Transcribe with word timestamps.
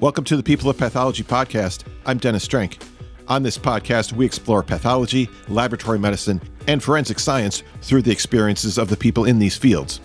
Welcome 0.00 0.22
to 0.26 0.36
the 0.36 0.44
People 0.44 0.70
of 0.70 0.78
Pathology 0.78 1.24
podcast. 1.24 1.82
I'm 2.06 2.18
Dennis 2.18 2.46
Strenk. 2.46 2.80
On 3.26 3.42
this 3.42 3.58
podcast, 3.58 4.12
we 4.12 4.24
explore 4.24 4.62
pathology, 4.62 5.28
laboratory 5.48 5.98
medicine, 5.98 6.40
and 6.68 6.80
forensic 6.80 7.18
science 7.18 7.64
through 7.82 8.02
the 8.02 8.12
experiences 8.12 8.78
of 8.78 8.90
the 8.90 8.96
people 8.96 9.24
in 9.24 9.40
these 9.40 9.56
fields. 9.56 10.00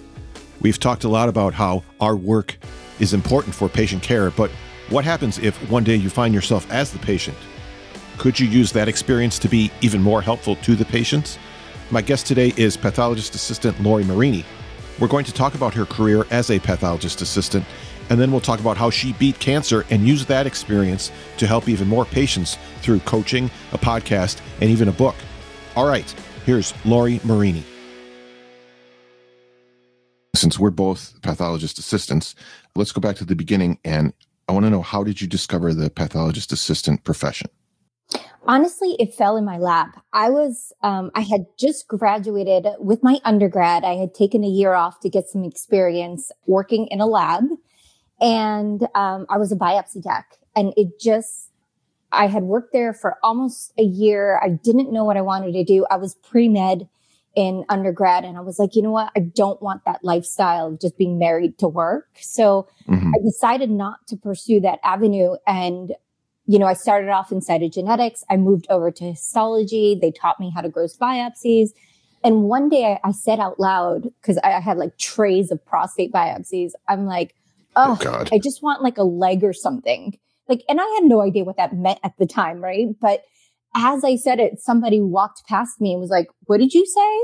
We've 0.62 0.80
talked 0.80 1.04
a 1.04 1.10
lot 1.10 1.30
about 1.30 1.54
how 1.54 1.84
our 2.00 2.16
work 2.16 2.58
is 3.00 3.14
important 3.14 3.54
for 3.54 3.70
patient 3.70 4.02
care, 4.02 4.32
but 4.32 4.50
what 4.90 5.06
happens 5.06 5.38
if 5.38 5.56
one 5.70 5.84
day 5.84 5.96
you 5.96 6.10
find 6.10 6.34
yourself 6.34 6.68
as 6.72 6.92
the 6.92 6.98
patient? 6.98 7.38
Could 8.18 8.40
you 8.40 8.48
use 8.48 8.72
that 8.72 8.88
experience 8.88 9.38
to 9.38 9.48
be 9.48 9.72
even 9.82 10.02
more 10.02 10.24
helpful 10.24 10.56
to 10.56 10.76
the 10.76 10.86
patients? 10.86 11.38
My 11.92 12.02
guest 12.02 12.26
today 12.26 12.52
is 12.58 12.76
pathologist 12.76 13.36
assistant 13.36 13.80
Lori 13.80 14.06
Marini. 14.06 14.44
We're 15.00 15.08
going 15.08 15.26
to 15.26 15.34
talk 15.34 15.54
about 15.54 15.76
her 15.76 15.86
career 15.86 16.26
as 16.32 16.50
a 16.50 16.58
pathologist 16.58 17.22
assistant 17.22 17.66
and 18.10 18.20
then 18.20 18.32
we'll 18.32 18.42
talk 18.42 18.60
about 18.60 18.78
how 18.78 18.90
she 18.90 19.14
beat 19.14 19.40
cancer 19.40 19.86
and 19.90 20.08
used 20.08 20.28
that 20.28 20.48
experience 20.48 21.12
to 21.38 21.48
help 21.48 21.68
even 21.68 21.88
more 21.88 22.06
patients 22.06 22.58
through 22.82 23.00
coaching, 23.02 23.50
a 23.72 23.78
podcast, 23.78 24.42
and 24.62 24.70
even 24.70 24.88
a 24.88 24.92
book. 24.92 25.16
All 25.76 25.88
right, 25.88 26.10
here's 26.46 26.74
Lori 26.86 27.20
Marini. 27.24 27.64
Since 30.36 30.60
we're 30.60 30.72
both 30.72 31.22
pathologist 31.22 31.80
assistants, 31.80 32.36
let's 32.76 32.92
go 32.92 33.00
back 33.00 33.16
to 33.18 33.26
the 33.26 33.36
beginning 33.36 33.80
and 33.84 34.14
I 34.48 34.52
want 34.52 34.66
to 34.66 34.70
know 34.70 34.82
how 34.82 35.04
did 35.04 35.22
you 35.22 35.28
discover 35.28 35.74
the 35.74 35.90
pathologist 35.90 36.52
assistant 36.52 37.04
profession? 37.04 37.50
Honestly, 38.46 38.98
it 39.00 39.14
fell 39.14 39.38
in 39.38 39.46
my 39.46 39.58
lap. 39.58 40.04
I 40.12 40.30
was, 40.30 40.74
um, 40.82 41.12
I 41.16 41.22
had 41.22 41.46
just 41.58 41.88
graduated 41.88 42.68
with 42.78 43.02
my 43.02 43.20
undergrad. 43.24 43.86
I 43.86 43.96
had 43.96 44.14
taken 44.14 44.44
a 44.44 44.48
year 44.48 44.74
off 44.74 45.00
to 45.00 45.10
get 45.10 45.30
some 45.30 45.46
experience 45.46 46.30
working 46.46 46.88
in 46.88 47.00
a 47.00 47.06
lab 47.06 47.46
and 48.22 48.88
um, 48.96 49.26
I 49.30 49.38
was 49.38 49.52
a 49.52 49.56
biopsy 49.56 50.04
tech, 50.04 50.38
and 50.56 50.74
it 50.78 51.00
just 51.00 51.50
I 52.12 52.28
had 52.28 52.44
worked 52.44 52.74
there 52.74 52.94
for 52.94 53.18
almost 53.24 53.74
a 53.78 53.84
year. 53.84 54.40
I 54.44 54.50
didn't 54.50 54.92
know 54.92 55.04
what 55.04 55.18
I 55.18 55.22
wanted 55.22 55.54
to 55.54 55.64
do. 55.64 55.86
I 55.90 55.98
was 55.98 56.16
pre 56.16 56.48
med 56.48 56.88
in 57.36 57.66
undergrad, 57.70 58.24
and 58.24 58.38
I 58.38 58.42
was 58.42 58.60
like, 58.60 58.76
you 58.76 58.82
know 58.82 58.92
what? 58.92 59.12
I 59.16 59.22
don't 59.22 59.62
want 59.62 59.86
that 59.86 60.04
lifestyle 60.04 60.68
of 60.68 60.80
just 60.80 60.98
being 60.98 61.18
married 61.18 61.58
to 61.60 61.68
work. 61.68 62.08
So 62.20 62.68
mm-hmm. 62.88 63.12
I 63.16 63.24
decided 63.24 63.72
not 63.72 64.06
to 64.08 64.16
pursue 64.16 64.60
that 64.62 64.80
avenue. 64.84 65.36
And 65.48 65.94
you 66.46 66.60
know, 66.60 66.66
I 66.66 66.74
started 66.74 67.10
off 67.10 67.32
in 67.32 67.40
cytogenetics. 67.40 68.24
I 68.30 68.38
moved 68.38 68.68
over 68.70 68.92
to 68.92 69.04
histology. 69.06 69.98
They 70.00 70.12
taught 70.12 70.40
me 70.40 70.52
how 70.54 70.62
to 70.62 70.70
gross 70.70 70.96
biopsies. 70.96 71.70
And 72.24 72.44
one 72.44 72.70
day 72.70 72.98
I, 73.04 73.10
I 73.10 73.12
said 73.12 73.40
out 73.40 73.60
loud, 73.60 74.04
because 74.22 74.38
I, 74.44 74.54
I 74.54 74.60
had 74.60 74.78
like 74.78 74.98
trays 74.98 75.52
of 75.52 75.64
prostate 75.66 76.12
biopsies, 76.12 76.72
I'm 76.88 77.06
like, 77.06 77.36
oh, 77.76 77.98
oh 78.00 78.04
God. 78.04 78.30
I 78.32 78.40
just 78.40 78.62
want 78.64 78.82
like 78.82 78.98
a 78.98 79.04
leg 79.04 79.44
or 79.44 79.54
something. 79.54 80.18
Like, 80.48 80.64
and 80.68 80.80
I 80.82 80.86
had 80.96 81.06
no 81.06 81.22
idea 81.22 81.44
what 81.44 81.58
that 81.58 81.76
meant 81.76 82.00
at 82.04 82.18
the 82.18 82.26
time, 82.26 82.62
right? 82.62 82.88
But 83.00 83.24
as 83.76 84.04
I 84.04 84.16
said 84.16 84.40
it, 84.40 84.60
somebody 84.60 85.02
walked 85.02 85.46
past 85.48 85.80
me 85.82 85.94
and 85.94 86.02
was 86.02 86.10
like, 86.10 86.28
what 86.46 86.60
did 86.60 86.74
you 86.74 86.86
say? 86.86 87.20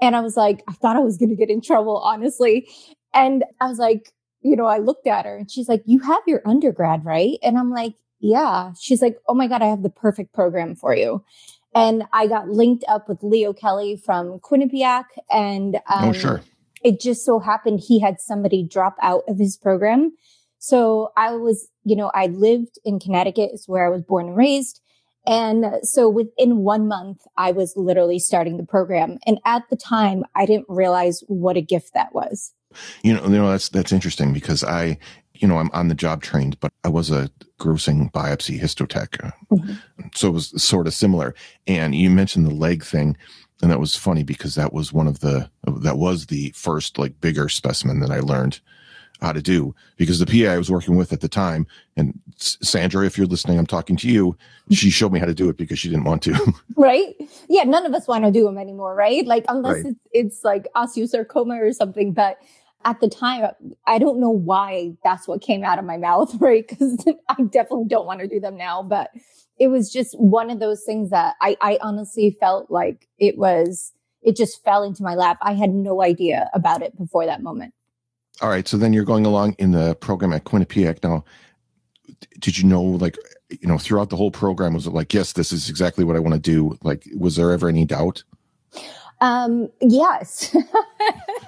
And 0.00 0.16
I 0.16 0.20
was 0.20 0.36
like, 0.36 0.62
I 0.68 0.72
thought 0.72 0.96
I 0.96 1.00
was 1.00 1.18
going 1.18 1.30
to 1.30 1.36
get 1.36 1.50
in 1.50 1.60
trouble, 1.60 1.98
honestly. 1.98 2.68
And 3.12 3.44
I 3.60 3.68
was 3.68 3.78
like, 3.78 4.12
you 4.40 4.56
know, 4.56 4.66
I 4.66 4.78
looked 4.78 5.06
at 5.06 5.24
her 5.24 5.36
and 5.36 5.50
she's 5.50 5.68
like, 5.68 5.82
you 5.86 6.00
have 6.00 6.22
your 6.26 6.42
undergrad, 6.44 7.04
right? 7.04 7.38
And 7.42 7.56
I'm 7.56 7.70
like, 7.70 7.94
yeah. 8.18 8.72
She's 8.78 9.00
like, 9.00 9.18
oh 9.28 9.34
my 9.34 9.46
God, 9.46 9.62
I 9.62 9.66
have 9.66 9.82
the 9.82 9.90
perfect 9.90 10.32
program 10.32 10.74
for 10.74 10.96
you. 10.96 11.24
And 11.74 12.04
I 12.12 12.26
got 12.26 12.48
linked 12.48 12.84
up 12.88 13.08
with 13.08 13.22
Leo 13.22 13.52
Kelly 13.52 13.96
from 13.96 14.38
Quinnipiac 14.40 15.04
and, 15.30 15.76
oh, 15.88 15.98
um, 15.98 16.08
oh, 16.08 16.12
sure 16.12 16.42
it 16.84 17.00
just 17.00 17.24
so 17.24 17.40
happened 17.40 17.80
he 17.80 17.98
had 17.98 18.20
somebody 18.20 18.62
drop 18.62 18.96
out 19.02 19.22
of 19.26 19.38
his 19.38 19.56
program. 19.56 20.12
So 20.58 21.10
I 21.16 21.32
was, 21.34 21.68
you 21.84 21.96
know, 21.96 22.10
I 22.14 22.26
lived 22.26 22.78
in 22.84 23.00
Connecticut, 23.00 23.50
is 23.52 23.64
where 23.66 23.86
I 23.86 23.90
was 23.90 24.02
born 24.02 24.28
and 24.28 24.36
raised. 24.36 24.80
And 25.26 25.66
so 25.82 26.08
within 26.08 26.58
one 26.58 26.86
month, 26.86 27.22
I 27.36 27.52
was 27.52 27.72
literally 27.76 28.18
starting 28.18 28.58
the 28.58 28.64
program. 28.64 29.18
And 29.26 29.40
at 29.46 29.62
the 29.70 29.76
time, 29.76 30.22
I 30.34 30.44
didn't 30.44 30.66
realize 30.68 31.22
what 31.26 31.56
a 31.56 31.62
gift 31.62 31.94
that 31.94 32.14
was. 32.14 32.52
You 33.02 33.14
know, 33.14 33.22
you 33.24 33.30
know, 33.30 33.50
that's, 33.50 33.70
that's 33.70 33.92
interesting 33.92 34.34
because 34.34 34.62
I, 34.62 34.98
you 35.32 35.48
know, 35.48 35.58
I'm 35.58 35.70
on 35.72 35.88
the 35.88 35.94
job 35.94 36.22
trained, 36.22 36.60
but 36.60 36.72
I 36.82 36.88
was 36.88 37.10
a 37.10 37.30
grossing 37.58 38.12
biopsy 38.12 38.60
histotech. 38.60 39.32
Mm-hmm. 39.50 39.74
So 40.14 40.28
it 40.28 40.32
was 40.32 40.62
sort 40.62 40.86
of 40.86 40.94
similar. 40.94 41.34
And 41.66 41.94
you 41.94 42.10
mentioned 42.10 42.46
the 42.46 42.54
leg 42.54 42.84
thing 42.84 43.16
and 43.62 43.70
that 43.70 43.80
was 43.80 43.96
funny 43.96 44.22
because 44.22 44.54
that 44.54 44.72
was 44.72 44.92
one 44.92 45.06
of 45.06 45.20
the 45.20 45.48
that 45.66 45.96
was 45.96 46.26
the 46.26 46.50
first 46.50 46.98
like 46.98 47.20
bigger 47.20 47.48
specimen 47.48 48.00
that 48.00 48.10
I 48.10 48.20
learned 48.20 48.60
how 49.20 49.32
to 49.32 49.40
do. 49.40 49.74
Because 49.96 50.18
the 50.18 50.26
PA 50.26 50.52
I 50.52 50.58
was 50.58 50.70
working 50.70 50.96
with 50.96 51.12
at 51.12 51.20
the 51.20 51.28
time 51.28 51.66
and 51.96 52.18
Sandra 52.36 53.06
if 53.06 53.16
you're 53.16 53.26
listening 53.26 53.58
I'm 53.58 53.66
talking 53.66 53.96
to 53.98 54.08
you 54.08 54.32
mm-hmm. 54.32 54.74
she 54.74 54.90
showed 54.90 55.12
me 55.12 55.20
how 55.20 55.26
to 55.26 55.34
do 55.34 55.48
it 55.48 55.56
because 55.56 55.78
she 55.78 55.88
didn't 55.88 56.04
want 56.04 56.22
to. 56.22 56.52
Right? 56.76 57.14
Yeah 57.48 57.64
none 57.64 57.86
of 57.86 57.94
us 57.94 58.08
want 58.08 58.24
to 58.24 58.30
do 58.30 58.44
them 58.44 58.58
anymore 58.58 58.94
right? 58.94 59.26
Like 59.26 59.44
unless 59.48 59.84
right. 59.84 59.86
it's, 59.86 60.00
it's 60.12 60.44
like 60.44 60.66
osteosarcoma 60.74 61.60
or 61.60 61.72
something 61.72 62.12
but 62.12 62.38
at 62.84 63.00
the 63.00 63.08
time 63.08 63.50
I 63.86 63.98
don't 63.98 64.20
know 64.20 64.30
why 64.30 64.92
that's 65.02 65.26
what 65.26 65.40
came 65.40 65.64
out 65.64 65.78
of 65.78 65.84
my 65.84 65.96
mouth 65.96 66.34
right 66.40 66.66
because 66.66 67.04
I 67.28 67.42
definitely 67.42 67.86
don't 67.88 68.06
want 68.06 68.20
to 68.20 68.28
do 68.28 68.40
them 68.40 68.56
now 68.56 68.82
but 68.82 69.10
it 69.58 69.68
was 69.68 69.92
just 69.92 70.18
one 70.18 70.50
of 70.50 70.58
those 70.58 70.82
things 70.84 71.10
that 71.10 71.36
I, 71.40 71.56
I 71.60 71.78
honestly 71.80 72.36
felt 72.38 72.70
like 72.70 73.08
it 73.18 73.38
was, 73.38 73.92
it 74.22 74.36
just 74.36 74.64
fell 74.64 74.82
into 74.82 75.02
my 75.02 75.14
lap. 75.14 75.38
I 75.42 75.54
had 75.54 75.70
no 75.70 76.02
idea 76.02 76.50
about 76.54 76.82
it 76.82 76.96
before 76.96 77.26
that 77.26 77.42
moment. 77.42 77.72
All 78.40 78.48
right. 78.48 78.66
So 78.66 78.76
then 78.76 78.92
you're 78.92 79.04
going 79.04 79.26
along 79.26 79.54
in 79.58 79.70
the 79.70 79.94
program 79.94 80.32
at 80.32 80.44
Quinnipiac. 80.44 81.04
Now, 81.04 81.24
did 82.40 82.58
you 82.58 82.64
know, 82.64 82.82
like, 82.82 83.16
you 83.48 83.68
know, 83.68 83.78
throughout 83.78 84.10
the 84.10 84.16
whole 84.16 84.32
program, 84.32 84.74
was 84.74 84.86
it 84.86 84.92
like, 84.92 85.14
yes, 85.14 85.34
this 85.34 85.52
is 85.52 85.68
exactly 85.68 86.04
what 86.04 86.16
I 86.16 86.20
want 86.20 86.34
to 86.34 86.40
do? 86.40 86.76
Like, 86.82 87.08
was 87.16 87.36
there 87.36 87.52
ever 87.52 87.68
any 87.68 87.84
doubt? 87.84 88.24
Um, 89.20 89.68
yes. 89.80 90.54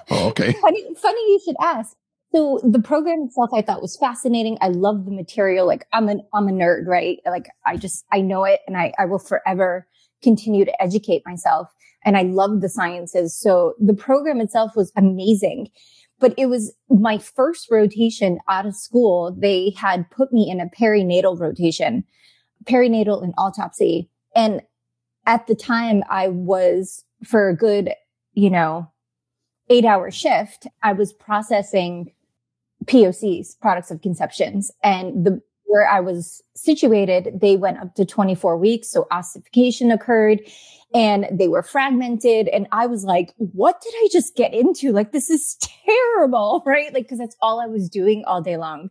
oh, 0.09 0.29
okay. 0.29 0.53
funny, 0.61 0.83
funny 0.95 1.19
you 1.19 1.39
should 1.43 1.55
ask. 1.61 1.95
So 2.33 2.59
the 2.63 2.79
program 2.79 3.23
itself 3.23 3.49
I 3.53 3.61
thought 3.61 3.81
was 3.81 3.97
fascinating. 3.97 4.57
I 4.61 4.67
love 4.67 5.05
the 5.05 5.11
material. 5.11 5.65
Like 5.65 5.85
I'm 5.93 6.09
an, 6.09 6.21
I'm 6.33 6.47
a 6.47 6.51
nerd, 6.51 6.85
right? 6.85 7.19
Like 7.25 7.49
I 7.65 7.77
just, 7.77 8.05
I 8.11 8.21
know 8.21 8.43
it 8.43 8.59
and 8.67 8.77
I, 8.77 8.93
I 8.99 9.05
will 9.05 9.19
forever 9.19 9.87
continue 10.21 10.65
to 10.65 10.81
educate 10.81 11.23
myself. 11.25 11.69
And 12.05 12.17
I 12.17 12.23
love 12.23 12.61
the 12.61 12.69
sciences. 12.69 13.35
So 13.35 13.73
the 13.79 13.93
program 13.93 14.41
itself 14.41 14.73
was 14.75 14.91
amazing. 14.95 15.69
But 16.19 16.33
it 16.37 16.47
was 16.47 16.73
my 16.89 17.17
first 17.19 17.67
rotation 17.69 18.39
out 18.49 18.65
of 18.65 18.75
school. 18.75 19.35
They 19.37 19.73
had 19.77 20.09
put 20.09 20.33
me 20.33 20.49
in 20.49 20.59
a 20.59 20.65
perinatal 20.65 21.39
rotation, 21.39 22.03
perinatal 22.65 23.23
and 23.23 23.33
autopsy. 23.37 24.09
And 24.35 24.61
at 25.27 25.45
the 25.45 25.55
time 25.55 26.03
I 26.09 26.29
was 26.29 27.03
for 27.23 27.49
a 27.49 27.55
good, 27.55 27.91
you 28.33 28.49
know, 28.49 28.91
eight 29.69 29.85
hour 29.85 30.11
shift, 30.11 30.67
I 30.83 30.93
was 30.93 31.13
processing 31.13 32.11
POCs, 32.85 33.59
products 33.59 33.91
of 33.91 34.01
conceptions. 34.01 34.71
And 34.83 35.25
the 35.25 35.41
where 35.67 35.87
I 35.87 35.99
was 35.99 36.41
situated, 36.55 37.39
they 37.41 37.57
went 37.57 37.77
up 37.79 37.93
to 37.95 38.05
24 38.05 38.57
weeks. 38.57 38.89
So 38.89 39.05
ossification 39.11 39.91
occurred 39.91 40.39
and 40.93 41.27
they 41.29 41.49
were 41.49 41.61
fragmented. 41.61 42.47
And 42.47 42.67
I 42.71 42.87
was 42.87 43.03
like, 43.03 43.33
what 43.37 43.81
did 43.81 43.93
I 43.95 44.07
just 44.11 44.35
get 44.35 44.53
into? 44.53 44.93
Like, 44.93 45.11
this 45.11 45.29
is 45.29 45.57
terrible, 45.85 46.63
right? 46.65 46.93
Like, 46.93 47.09
cause 47.09 47.17
that's 47.17 47.35
all 47.41 47.59
I 47.59 47.67
was 47.67 47.89
doing 47.89 48.23
all 48.25 48.41
day 48.41 48.57
long. 48.57 48.89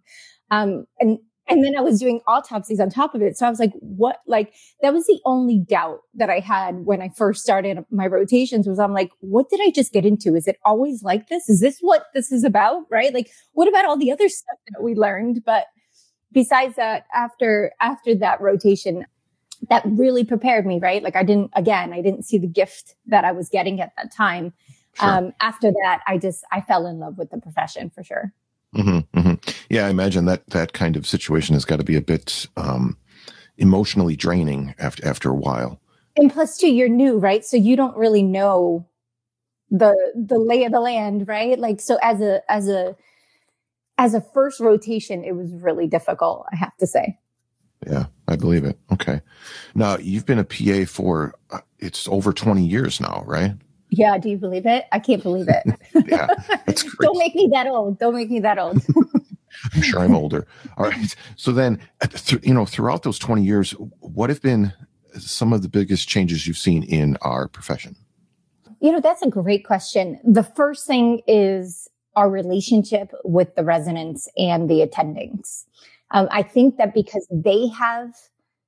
Um, 0.50 0.87
and 1.00 1.19
and 1.48 1.64
then 1.64 1.76
I 1.76 1.80
was 1.80 2.00
doing 2.00 2.20
autopsies 2.26 2.80
on 2.80 2.90
top 2.90 3.14
of 3.14 3.22
it. 3.22 3.36
So 3.36 3.46
I 3.46 3.50
was 3.50 3.60
like, 3.60 3.72
what? 3.80 4.20
Like, 4.26 4.52
that 4.82 4.92
was 4.92 5.06
the 5.06 5.20
only 5.24 5.58
doubt 5.58 6.00
that 6.14 6.28
I 6.28 6.40
had 6.40 6.84
when 6.84 7.00
I 7.00 7.08
first 7.10 7.43
started 7.43 7.84
my 7.90 8.06
rotations 8.06 8.66
was 8.66 8.78
I'm 8.78 8.93
like, 8.93 9.10
what 9.20 9.48
did 9.48 9.60
I 9.62 9.70
just 9.70 9.93
get 9.93 10.04
into? 10.04 10.34
Is 10.34 10.48
it 10.48 10.58
always 10.64 11.02
like 11.02 11.28
this? 11.28 11.48
Is 11.48 11.60
this 11.60 11.78
what 11.81 12.06
this 12.14 12.32
is 12.32 12.44
about? 12.44 12.82
Right? 12.90 13.14
Like, 13.14 13.31
what 13.52 13.69
about 13.69 13.84
all 13.84 13.96
the 13.96 14.10
other 14.10 14.28
stuff 14.28 14.58
that 14.72 14.82
we 14.82 14.94
learned? 14.94 15.43
But 15.44 15.66
besides 16.32 16.76
that, 16.76 17.06
after, 17.14 17.72
after 17.81 18.14
that 18.16 18.40
rotation, 18.40 19.06
that 19.70 19.82
really 19.87 20.25
prepared 20.25 20.66
me, 20.66 20.78
right? 20.78 21.02
Like 21.02 21.16
I 21.16 21.22
didn't, 21.22 21.50
again, 21.54 21.92
I 21.92 22.02
didn't 22.02 22.25
see 22.25 22.38
the 22.38 22.46
gift 22.46 22.94
that 23.06 23.25
I 23.25 23.32
was 23.32 23.49
getting 23.49 23.81
at 23.81 23.92
that 23.96 24.12
time. 24.12 24.52
Sure. 24.94 25.08
Um, 25.08 25.32
after 25.40 25.70
that, 25.70 26.02
I 26.06 26.19
just, 26.19 26.44
I 26.52 26.60
fell 26.60 26.87
in 26.87 26.99
love 26.99 27.19
with 27.19 27.31
the 27.31 27.38
profession 27.38 27.90
for 27.90 28.02
sure. 28.02 28.32
Mm-hmm. 28.75 29.15
Yeah, 29.70 29.86
I 29.86 29.90
imagine 29.90 30.26
that 30.26 30.46
that 30.50 30.72
kind 30.72 30.96
of 30.96 31.06
situation 31.06 31.54
has 31.54 31.64
got 31.64 31.76
to 31.76 31.84
be 31.84 31.96
a 31.96 32.02
bit 32.02 32.46
um, 32.56 32.96
emotionally 33.58 34.16
draining 34.16 34.74
after 34.78 35.06
after 35.06 35.30
a 35.30 35.34
while. 35.34 35.80
And 36.16 36.32
plus, 36.32 36.56
too, 36.56 36.72
you're 36.72 36.88
new, 36.88 37.18
right? 37.18 37.44
So 37.44 37.56
you 37.56 37.76
don't 37.76 37.96
really 37.96 38.22
know 38.22 38.86
the 39.70 39.94
the 40.14 40.38
lay 40.38 40.64
of 40.64 40.72
the 40.72 40.80
land, 40.80 41.28
right? 41.28 41.58
Like, 41.58 41.80
so 41.80 41.98
as 42.02 42.20
a 42.20 42.42
as 42.50 42.68
a 42.68 42.96
as 43.98 44.14
a 44.14 44.20
first 44.20 44.60
rotation, 44.60 45.24
it 45.24 45.34
was 45.36 45.50
really 45.52 45.86
difficult. 45.86 46.46
I 46.52 46.56
have 46.56 46.76
to 46.78 46.86
say. 46.86 47.18
Yeah, 47.86 48.06
I 48.26 48.36
believe 48.36 48.64
it. 48.64 48.78
Okay, 48.92 49.20
now 49.74 49.98
you've 49.98 50.26
been 50.26 50.38
a 50.38 50.44
PA 50.44 50.84
for 50.86 51.34
uh, 51.50 51.60
it's 51.78 52.08
over 52.08 52.32
twenty 52.32 52.66
years 52.66 53.00
now, 53.00 53.22
right? 53.26 53.52
Yeah, 53.90 54.18
do 54.18 54.28
you 54.28 54.36
believe 54.36 54.66
it? 54.66 54.86
I 54.92 54.98
can't 54.98 55.22
believe 55.22 55.48
it. 55.48 55.64
yeah. 56.06 56.26
Don't 57.00 57.18
make 57.18 57.34
me 57.34 57.48
that 57.52 57.66
old. 57.66 57.98
Don't 57.98 58.14
make 58.14 58.30
me 58.30 58.40
that 58.40 58.58
old. 58.58 58.82
I'm 59.75 59.82
sure 59.82 60.00
I'm 60.00 60.14
older. 60.14 60.47
All 60.76 60.87
right. 60.87 61.14
So 61.37 61.53
then, 61.53 61.81
you 62.43 62.55
know, 62.55 62.67
throughout 62.67 63.03
those 63.03 63.19
20 63.19 63.43
years, 63.43 63.73
what 64.00 64.31
have 64.31 64.43
been 64.43 64.73
some 65.19 65.53
of 65.53 65.62
the 65.62 65.69
biggest 65.69 66.08
changes 66.08 66.47
you've 66.47 66.58
seen 66.58 66.82
in 66.82 67.17
our 67.23 67.49
profession? 67.49 67.97
You 68.81 68.93
know, 68.93 69.00
that's 69.00 69.23
a 69.23 69.31
great 69.31 69.64
question. 69.64 70.20
The 70.25 70.43
first 70.43 70.87
thing 70.87 71.23
is 71.26 71.88
our 72.14 72.31
relationship 72.31 73.12
with 73.25 73.55
the 73.55 73.64
residents 73.64 74.29
and 74.37 74.69
the 74.69 74.87
attendings. 74.87 75.64
Um, 76.11 76.29
I 76.31 76.43
think 76.43 76.76
that 76.76 76.94
because 76.94 77.26
they 77.31 77.69
have 77.69 78.14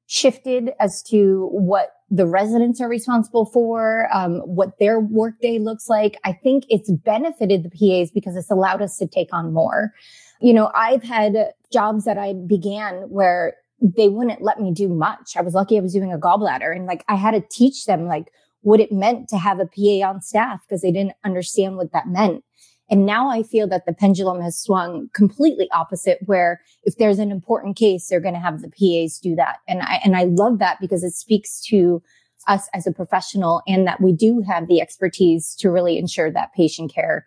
shifted 0.06 0.70
as 0.80 1.02
to 1.04 1.48
what 1.52 1.92
the 2.10 2.26
residents 2.26 2.80
are 2.80 2.88
responsible 2.88 3.44
for, 3.44 4.08
um, 4.12 4.38
what 4.40 4.78
their 4.78 4.98
workday 4.98 5.58
looks 5.58 5.88
like, 5.88 6.18
I 6.24 6.32
think 6.32 6.64
it's 6.68 6.90
benefited 6.90 7.62
the 7.62 7.70
PAs 7.70 8.10
because 8.10 8.34
it's 8.34 8.50
allowed 8.50 8.80
us 8.80 8.96
to 8.98 9.06
take 9.06 9.28
on 9.32 9.52
more. 9.52 9.92
You 10.40 10.52
know, 10.52 10.70
I've 10.74 11.02
had 11.02 11.52
jobs 11.72 12.04
that 12.04 12.18
I 12.18 12.34
began 12.34 13.02
where 13.10 13.54
they 13.80 14.08
wouldn't 14.08 14.42
let 14.42 14.60
me 14.60 14.72
do 14.72 14.88
much. 14.88 15.36
I 15.36 15.42
was 15.42 15.54
lucky 15.54 15.78
I 15.78 15.80
was 15.80 15.92
doing 15.92 16.12
a 16.12 16.18
gallbladder 16.18 16.74
and 16.74 16.86
like 16.86 17.04
I 17.08 17.14
had 17.14 17.32
to 17.32 17.42
teach 17.50 17.84
them 17.86 18.06
like 18.06 18.32
what 18.62 18.80
it 18.80 18.90
meant 18.90 19.28
to 19.28 19.38
have 19.38 19.60
a 19.60 19.66
PA 19.66 20.08
on 20.08 20.20
staff 20.20 20.60
because 20.66 20.82
they 20.82 20.90
didn't 20.90 21.14
understand 21.24 21.76
what 21.76 21.92
that 21.92 22.08
meant. 22.08 22.44
And 22.90 23.04
now 23.04 23.28
I 23.28 23.42
feel 23.42 23.68
that 23.68 23.84
the 23.86 23.92
pendulum 23.92 24.40
has 24.40 24.58
swung 24.58 25.10
completely 25.12 25.68
opposite 25.72 26.18
where 26.24 26.60
if 26.84 26.96
there's 26.96 27.18
an 27.18 27.30
important 27.30 27.76
case, 27.76 28.08
they're 28.08 28.20
going 28.20 28.34
to 28.34 28.40
have 28.40 28.62
the 28.62 28.70
PAs 28.70 29.18
do 29.18 29.36
that. 29.36 29.58
And 29.68 29.82
I, 29.82 30.00
and 30.02 30.16
I 30.16 30.24
love 30.24 30.58
that 30.58 30.78
because 30.80 31.04
it 31.04 31.12
speaks 31.12 31.60
to 31.66 32.02
us 32.46 32.68
as 32.72 32.86
a 32.86 32.92
professional 32.92 33.62
and 33.66 33.86
that 33.86 34.00
we 34.00 34.12
do 34.12 34.42
have 34.46 34.68
the 34.68 34.80
expertise 34.80 35.54
to 35.56 35.70
really 35.70 35.98
ensure 35.98 36.30
that 36.30 36.54
patient 36.54 36.92
care 36.92 37.26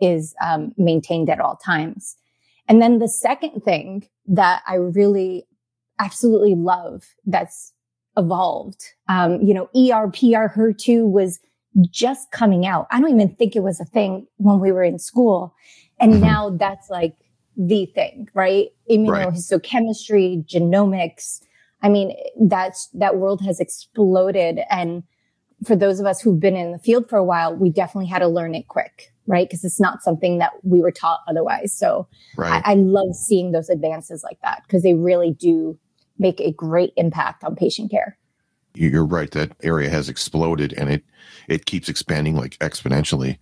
is 0.00 0.34
um, 0.40 0.72
maintained 0.76 1.28
at 1.28 1.40
all 1.40 1.56
times. 1.56 2.16
And 2.70 2.80
then 2.80 3.00
the 3.00 3.08
second 3.08 3.62
thing 3.64 4.06
that 4.28 4.62
I 4.64 4.76
really 4.76 5.44
absolutely 5.98 6.54
love 6.54 7.02
that's 7.26 7.72
evolved, 8.16 8.80
um, 9.08 9.42
you 9.42 9.52
know, 9.52 9.64
ER, 9.74 10.08
PR, 10.08 10.56
HER2 10.56 11.10
was 11.10 11.40
just 11.90 12.30
coming 12.30 12.66
out. 12.66 12.86
I 12.92 13.00
don't 13.00 13.10
even 13.10 13.34
think 13.34 13.56
it 13.56 13.64
was 13.64 13.80
a 13.80 13.84
thing 13.84 14.28
when 14.36 14.60
we 14.60 14.70
were 14.70 14.84
in 14.84 15.00
school. 15.00 15.52
And 15.98 16.12
mm-hmm. 16.12 16.22
now 16.22 16.50
that's 16.50 16.88
like 16.88 17.16
the 17.56 17.86
thing, 17.86 18.28
right? 18.34 18.68
Immunohistochemistry, 18.88 20.36
right. 20.36 20.46
genomics. 20.46 21.40
I 21.82 21.88
mean, 21.88 22.16
that's, 22.40 22.86
that 22.94 23.16
world 23.16 23.40
has 23.44 23.58
exploded. 23.58 24.60
And 24.70 25.02
for 25.66 25.74
those 25.74 25.98
of 25.98 26.06
us 26.06 26.20
who've 26.20 26.38
been 26.38 26.54
in 26.54 26.70
the 26.70 26.78
field 26.78 27.08
for 27.08 27.16
a 27.16 27.24
while, 27.24 27.52
we 27.52 27.68
definitely 27.68 28.06
had 28.06 28.20
to 28.20 28.28
learn 28.28 28.54
it 28.54 28.68
quick, 28.68 29.12
right? 29.30 29.48
Because 29.48 29.64
it's 29.64 29.80
not 29.80 30.02
something 30.02 30.38
that 30.38 30.52
we 30.62 30.82
were 30.82 30.90
taught 30.90 31.20
otherwise. 31.28 31.72
So 31.72 32.08
right. 32.36 32.62
I, 32.66 32.72
I 32.72 32.74
love 32.74 33.14
seeing 33.14 33.52
those 33.52 33.70
advances 33.70 34.24
like 34.24 34.38
that 34.42 34.62
because 34.66 34.82
they 34.82 34.94
really 34.94 35.32
do 35.32 35.78
make 36.18 36.40
a 36.40 36.52
great 36.52 36.92
impact 36.96 37.44
on 37.44 37.54
patient 37.54 37.90
care 37.90 38.18
you're 38.74 39.04
right 39.04 39.30
that 39.32 39.52
area 39.62 39.88
has 39.88 40.08
exploded 40.08 40.72
and 40.74 40.90
it 40.90 41.04
it 41.48 41.66
keeps 41.66 41.88
expanding 41.88 42.36
like 42.36 42.56
exponentially 42.58 43.38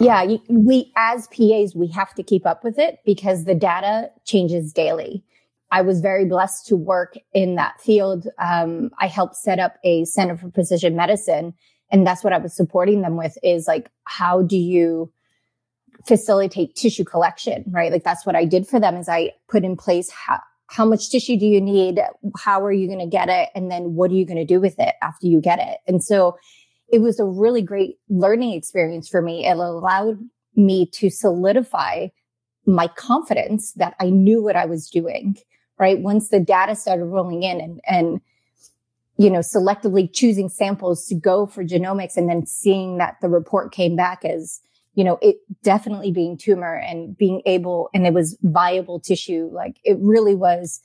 yeah 0.00 0.36
we 0.48 0.92
as 0.96 1.28
pas 1.28 1.74
we 1.74 1.88
have 1.88 2.14
to 2.14 2.22
keep 2.22 2.46
up 2.46 2.64
with 2.64 2.78
it 2.78 2.98
because 3.04 3.44
the 3.44 3.54
data 3.54 4.10
changes 4.24 4.72
daily 4.72 5.22
i 5.70 5.80
was 5.80 6.00
very 6.00 6.24
blessed 6.24 6.66
to 6.66 6.76
work 6.76 7.16
in 7.34 7.54
that 7.54 7.80
field 7.80 8.26
um, 8.38 8.90
i 8.98 9.06
helped 9.06 9.36
set 9.36 9.58
up 9.58 9.76
a 9.84 10.04
center 10.04 10.36
for 10.36 10.50
precision 10.50 10.96
medicine 10.96 11.54
and 11.90 12.06
that's 12.06 12.24
what 12.24 12.32
i 12.32 12.38
was 12.38 12.54
supporting 12.54 13.02
them 13.02 13.16
with 13.16 13.36
is 13.42 13.66
like 13.66 13.90
how 14.04 14.42
do 14.42 14.56
you 14.56 15.12
facilitate 16.06 16.74
tissue 16.74 17.04
collection 17.04 17.64
right 17.70 17.92
like 17.92 18.04
that's 18.04 18.24
what 18.24 18.36
i 18.36 18.44
did 18.44 18.66
for 18.66 18.78
them 18.78 18.96
is 18.96 19.08
i 19.08 19.30
put 19.48 19.64
in 19.64 19.76
place 19.76 20.10
how, 20.10 20.40
how 20.68 20.84
much 20.84 21.10
tissue 21.10 21.38
do 21.38 21.46
you 21.46 21.60
need? 21.60 21.98
How 22.36 22.62
are 22.62 22.72
you 22.72 22.86
going 22.86 22.98
to 22.98 23.06
get 23.06 23.28
it? 23.28 23.48
And 23.54 23.70
then 23.70 23.94
what 23.94 24.10
are 24.10 24.14
you 24.14 24.26
going 24.26 24.38
to 24.38 24.44
do 24.44 24.60
with 24.60 24.78
it 24.78 24.94
after 25.02 25.26
you 25.26 25.40
get 25.40 25.58
it? 25.58 25.78
And 25.86 26.04
so 26.04 26.36
it 26.92 27.00
was 27.00 27.18
a 27.18 27.24
really 27.24 27.62
great 27.62 27.96
learning 28.08 28.52
experience 28.52 29.08
for 29.08 29.22
me. 29.22 29.46
It 29.46 29.56
allowed 29.56 30.18
me 30.56 30.86
to 30.94 31.10
solidify 31.10 32.08
my 32.66 32.88
confidence 32.88 33.72
that 33.74 33.94
I 33.98 34.10
knew 34.10 34.42
what 34.42 34.56
I 34.56 34.66
was 34.66 34.90
doing, 34.90 35.38
right? 35.78 35.98
Once 35.98 36.28
the 36.28 36.40
data 36.40 36.74
started 36.74 37.06
rolling 37.06 37.42
in 37.42 37.60
and, 37.60 37.80
and, 37.86 38.20
you 39.18 39.30
know, 39.30 39.40
selectively 39.40 40.10
choosing 40.12 40.48
samples 40.48 41.06
to 41.06 41.14
go 41.14 41.44
for 41.44 41.64
genomics 41.64 42.16
and 42.16 42.28
then 42.28 42.46
seeing 42.46 42.98
that 42.98 43.16
the 43.20 43.28
report 43.28 43.72
came 43.72 43.96
back 43.96 44.24
as 44.24 44.60
you 44.94 45.04
know, 45.04 45.16
it 45.22 45.36
definitely 45.62 46.10
being 46.10 46.36
tumor 46.36 46.74
and 46.74 47.16
being 47.16 47.40
able, 47.46 47.88
and 47.94 48.04
it 48.04 48.12
was 48.12 48.36
viable 48.42 48.98
tissue. 48.98 49.48
Like 49.52 49.76
it 49.84 49.96
really 50.00 50.34
was 50.34 50.80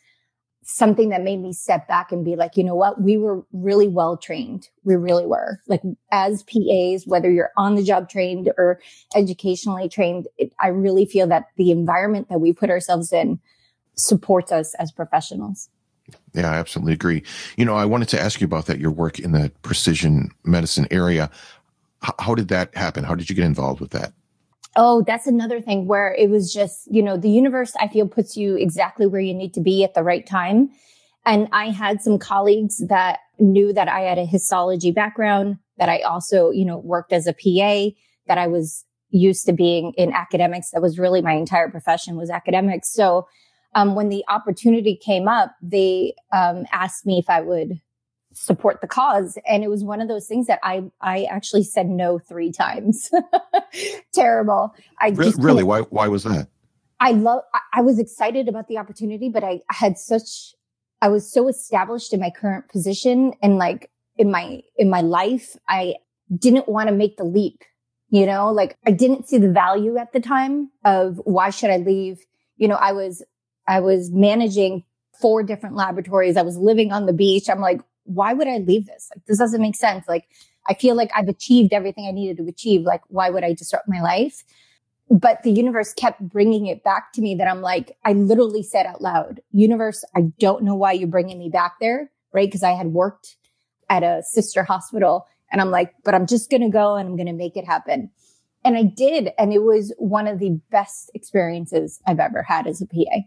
something 0.62 1.10
that 1.10 1.24
made 1.24 1.42
me 1.42 1.52
step 1.52 1.88
back 1.88 2.12
and 2.12 2.24
be 2.24 2.36
like, 2.36 2.56
you 2.56 2.64
know 2.64 2.76
what? 2.76 3.02
We 3.02 3.18
were 3.18 3.44
really 3.52 3.88
well 3.88 4.16
trained. 4.16 4.70
We 4.84 4.96
really 4.96 5.26
were 5.26 5.60
like 5.68 5.82
as 6.12 6.44
PAs, 6.44 7.08
whether 7.08 7.32
you're 7.32 7.52
on 7.58 7.74
the 7.74 7.84
job 7.84 8.08
trained 8.08 8.52
or 8.56 8.80
educationally 9.16 9.90
trained, 9.90 10.28
it, 10.38 10.54
I 10.62 10.68
really 10.68 11.08
feel 11.08 11.26
that 11.28 11.48
the 11.58 11.72
environment 11.72 12.30
that 12.30 12.40
we 12.40 12.54
put 12.54 12.70
ourselves 12.70 13.12
in 13.12 13.40
supports 13.96 14.52
us 14.52 14.76
as 14.76 14.92
professionals. 14.92 15.70
Yeah, 16.34 16.52
I 16.52 16.56
absolutely 16.56 16.94
agree. 16.94 17.24
You 17.58 17.66
know, 17.66 17.76
I 17.76 17.86
wanted 17.86 18.10
to 18.10 18.22
ask 18.22 18.42
you 18.42 18.46
about 18.46 18.66
that, 18.66 18.80
your 18.80 18.92
work 18.92 19.20
in 19.20 19.34
the 19.34 19.52
precision 19.62 20.32
medicine 20.44 20.88
area 20.90 21.30
how 22.20 22.36
did 22.36 22.50
that 22.50 22.76
happen? 22.76 23.04
How 23.04 23.16
did 23.16 23.30
you 23.30 23.36
get 23.36 23.46
involved 23.46 23.80
with 23.80 23.92
that? 23.92 24.14
Oh, 24.76 25.04
that's 25.06 25.28
another 25.28 25.62
thing 25.62 25.88
where 25.88 26.16
it 26.16 26.30
was 26.30 26.52
just, 26.52 26.88
you 26.92 27.04
know, 27.04 27.16
the 27.16 27.30
universe, 27.30 27.74
I 27.80 27.88
feel 27.88 28.08
puts 28.08 28.36
you 28.36 28.56
exactly 28.56 29.06
where 29.06 29.22
you 29.22 29.34
need 29.34 29.54
to 29.54 29.62
be 29.62 29.84
at 29.84 29.94
the 29.94 30.04
right 30.04 30.26
time. 30.26 30.72
And 31.26 31.48
I 31.52 31.70
had 31.70 32.02
some 32.02 32.18
colleagues 32.18 32.80
that 32.88 33.20
knew 33.40 33.72
that 33.74 33.88
I 33.88 34.02
had 34.02 34.18
a 34.18 34.26
histology 34.26 34.92
background, 34.92 35.58
that 35.78 35.90
I 35.90 36.02
also, 36.02 36.50
you 36.50 36.66
know, 36.66 36.80
worked 36.80 37.14
as 37.14 37.28
a 37.28 37.34
PA, 37.34 37.96
that 38.28 38.38
I 38.38 38.48
was 38.48 38.84
used 39.10 39.46
to 39.46 39.54
being 39.54 39.94
in 39.96 40.12
academics. 40.12 40.72
That 40.72 40.82
was 40.82 40.98
really 40.98 41.22
my 41.22 41.34
entire 41.34 41.70
profession 41.70 42.18
was 42.18 42.32
academics. 42.32 42.92
So, 42.92 43.28
um, 43.76 43.96
when 43.96 44.10
the 44.10 44.24
opportunity 44.28 44.96
came 44.96 45.28
up, 45.28 45.56
they, 45.62 46.16
um, 46.32 46.66
asked 46.72 47.06
me 47.06 47.20
if 47.20 47.30
I 47.30 47.42
would 47.42 47.80
support 48.34 48.82
the 48.82 48.88
cause. 48.88 49.38
And 49.48 49.64
it 49.64 49.70
was 49.70 49.84
one 49.84 50.02
of 50.02 50.08
those 50.08 50.28
things 50.28 50.48
that 50.48 50.60
I, 50.64 50.84
I 51.02 51.24
actually 51.26 51.64
said 51.64 51.88
no 51.88 52.20
three 52.20 52.52
times. 52.52 53.10
Terrible. 54.14 54.76
I 55.00 55.10
really, 55.10 55.34
really? 55.38 55.64
Why, 55.64 55.82
why 55.82 56.08
was 56.08 56.24
that? 56.24 56.48
I 57.00 57.12
love, 57.12 57.42
I 57.74 57.82
was 57.82 58.00
excited 58.00 58.48
about 58.48 58.68
the 58.68 58.78
opportunity, 58.78 59.30
but 59.30 59.44
I 59.44 59.62
had 59.70 59.98
such, 59.98 60.54
I 61.02 61.10
was 61.10 61.32
so 61.32 61.48
established 61.48 62.14
in 62.14 62.20
my 62.20 62.30
current 62.30 62.70
position 62.70 63.34
and 63.42 63.58
like 63.58 63.90
in 64.18 64.32
my, 64.32 64.62
in 64.78 64.90
my 64.90 65.02
life, 65.02 65.58
I 65.68 65.96
didn't 66.36 66.70
want 66.70 66.90
to 66.90 66.96
make 66.96 67.18
the 67.18 67.24
leap. 67.24 67.64
You 68.10 68.28
know, 68.28 68.52
like 68.52 68.78
I 68.86 68.92
didn't 68.92 69.28
see 69.28 69.40
the 69.40 69.52
value 69.52 69.98
at 69.98 70.14
the 70.14 70.20
time 70.20 70.70
of 70.86 71.20
why 71.26 71.50
should 71.50 71.72
I 71.72 71.78
leave? 71.78 72.20
You 72.58 72.68
know, 72.68 72.76
I 72.76 72.92
was, 72.92 73.24
I 73.68 73.80
was 73.80 74.12
managing 74.12 74.84
four 75.20 75.44
different 75.44 75.76
laboratories. 75.76 76.38
I 76.38 76.42
was 76.42 76.58
living 76.58 76.92
on 76.92 77.06
the 77.06 77.14
beach. 77.14 77.50
I'm 77.50 77.62
like, 77.62 77.82
why 78.04 78.34
would 78.34 78.48
I 78.48 78.58
leave 78.58 78.86
this? 78.86 79.10
Like, 79.16 79.26
this 79.26 79.38
doesn't 79.38 79.62
make 79.62 79.76
sense. 79.76 80.08
Like, 80.08 80.28
I 80.68 80.74
feel 80.74 80.96
like 80.96 81.12
I've 81.16 81.28
achieved 81.28 81.74
everything 81.74 82.08
I 82.08 82.12
needed 82.12 82.38
to 82.38 82.50
achieve. 82.50 82.82
Like, 82.82 83.02
why 83.08 83.30
would 83.30 83.44
I 83.44 83.54
disrupt 83.54 83.88
my 83.88 84.02
life? 84.02 84.44
But 85.10 85.44
the 85.44 85.52
universe 85.52 85.94
kept 85.94 86.22
bringing 86.22 86.68
it 86.68 86.84
back 86.84 87.14
to 87.14 87.22
me 87.22 87.36
that 87.36 87.48
I'm 87.48 87.62
like, 87.62 87.98
I 88.04 88.14
literally 88.14 88.64
said 88.64 88.86
out 88.86 89.02
loud, 89.02 89.42
universe, 89.52 90.04
I 90.16 90.32
don't 90.40 90.64
know 90.64 90.76
why 90.76 90.94
you're 90.94 91.08
bringing 91.08 91.38
me 91.38 91.50
back 91.50 91.76
there. 91.80 92.10
Right. 92.32 92.52
Cause 92.52 92.64
I 92.64 92.72
had 92.72 92.88
worked 92.88 93.36
at 93.90 94.02
a 94.02 94.24
sister 94.24 94.64
hospital 94.64 95.28
and 95.52 95.62
I'm 95.62 95.70
like, 95.70 95.94
but 96.04 96.16
I'm 96.16 96.26
just 96.26 96.50
going 96.50 96.62
to 96.62 96.70
go 96.70 96.96
and 96.96 97.08
I'm 97.08 97.16
going 97.16 97.28
to 97.28 97.34
make 97.34 97.56
it 97.56 97.66
happen. 97.66 98.10
And 98.66 98.76
I 98.76 98.84
did. 98.84 99.32
And 99.38 99.54
it 99.54 99.62
was 99.62 99.94
one 99.98 100.28
of 100.28 100.40
the 100.40 100.60
best 100.72 101.12
experiences 101.14 102.02
I've 102.08 102.20
ever 102.20 102.42
had 102.42 102.66
as 102.66 102.82
a 102.82 102.88
PA. 102.88 103.22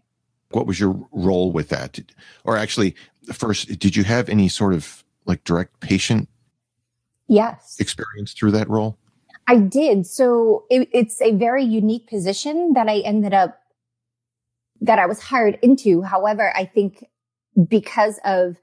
What 0.51 0.67
was 0.67 0.79
your 0.79 1.09
role 1.13 1.53
with 1.53 1.69
that? 1.71 1.99
Or 2.45 2.57
actually, 2.57 2.95
first, 3.33 3.79
did 3.79 3.97
you 3.97 4.05
have 4.05 4.29
any 4.29 4.49
sort 4.49 4.75
of 4.75 5.05
like 5.25 5.43
direct 5.45 5.81
patient 5.81 6.29
yes 7.29 7.77
experience 7.81 8.33
through 8.33 8.53
that 8.53 8.69
role? 8.69 8.99
I 9.49 9.59
did. 9.59 10.07
So 10.07 10.65
it, 10.71 10.89
it's 10.93 11.21
a 11.21 11.33
very 11.33 11.65
unique 11.65 12.09
position 12.09 12.73
that 12.75 12.89
I 12.89 12.99
ended 12.99 13.33
up 13.33 13.61
that 14.81 14.99
I 14.99 15.07
was 15.07 15.21
hired 15.21 15.59
into. 15.63 16.03
However, 16.03 16.53
I 16.57 16.65
think 16.65 17.05
because 17.69 18.19
of 18.25 18.57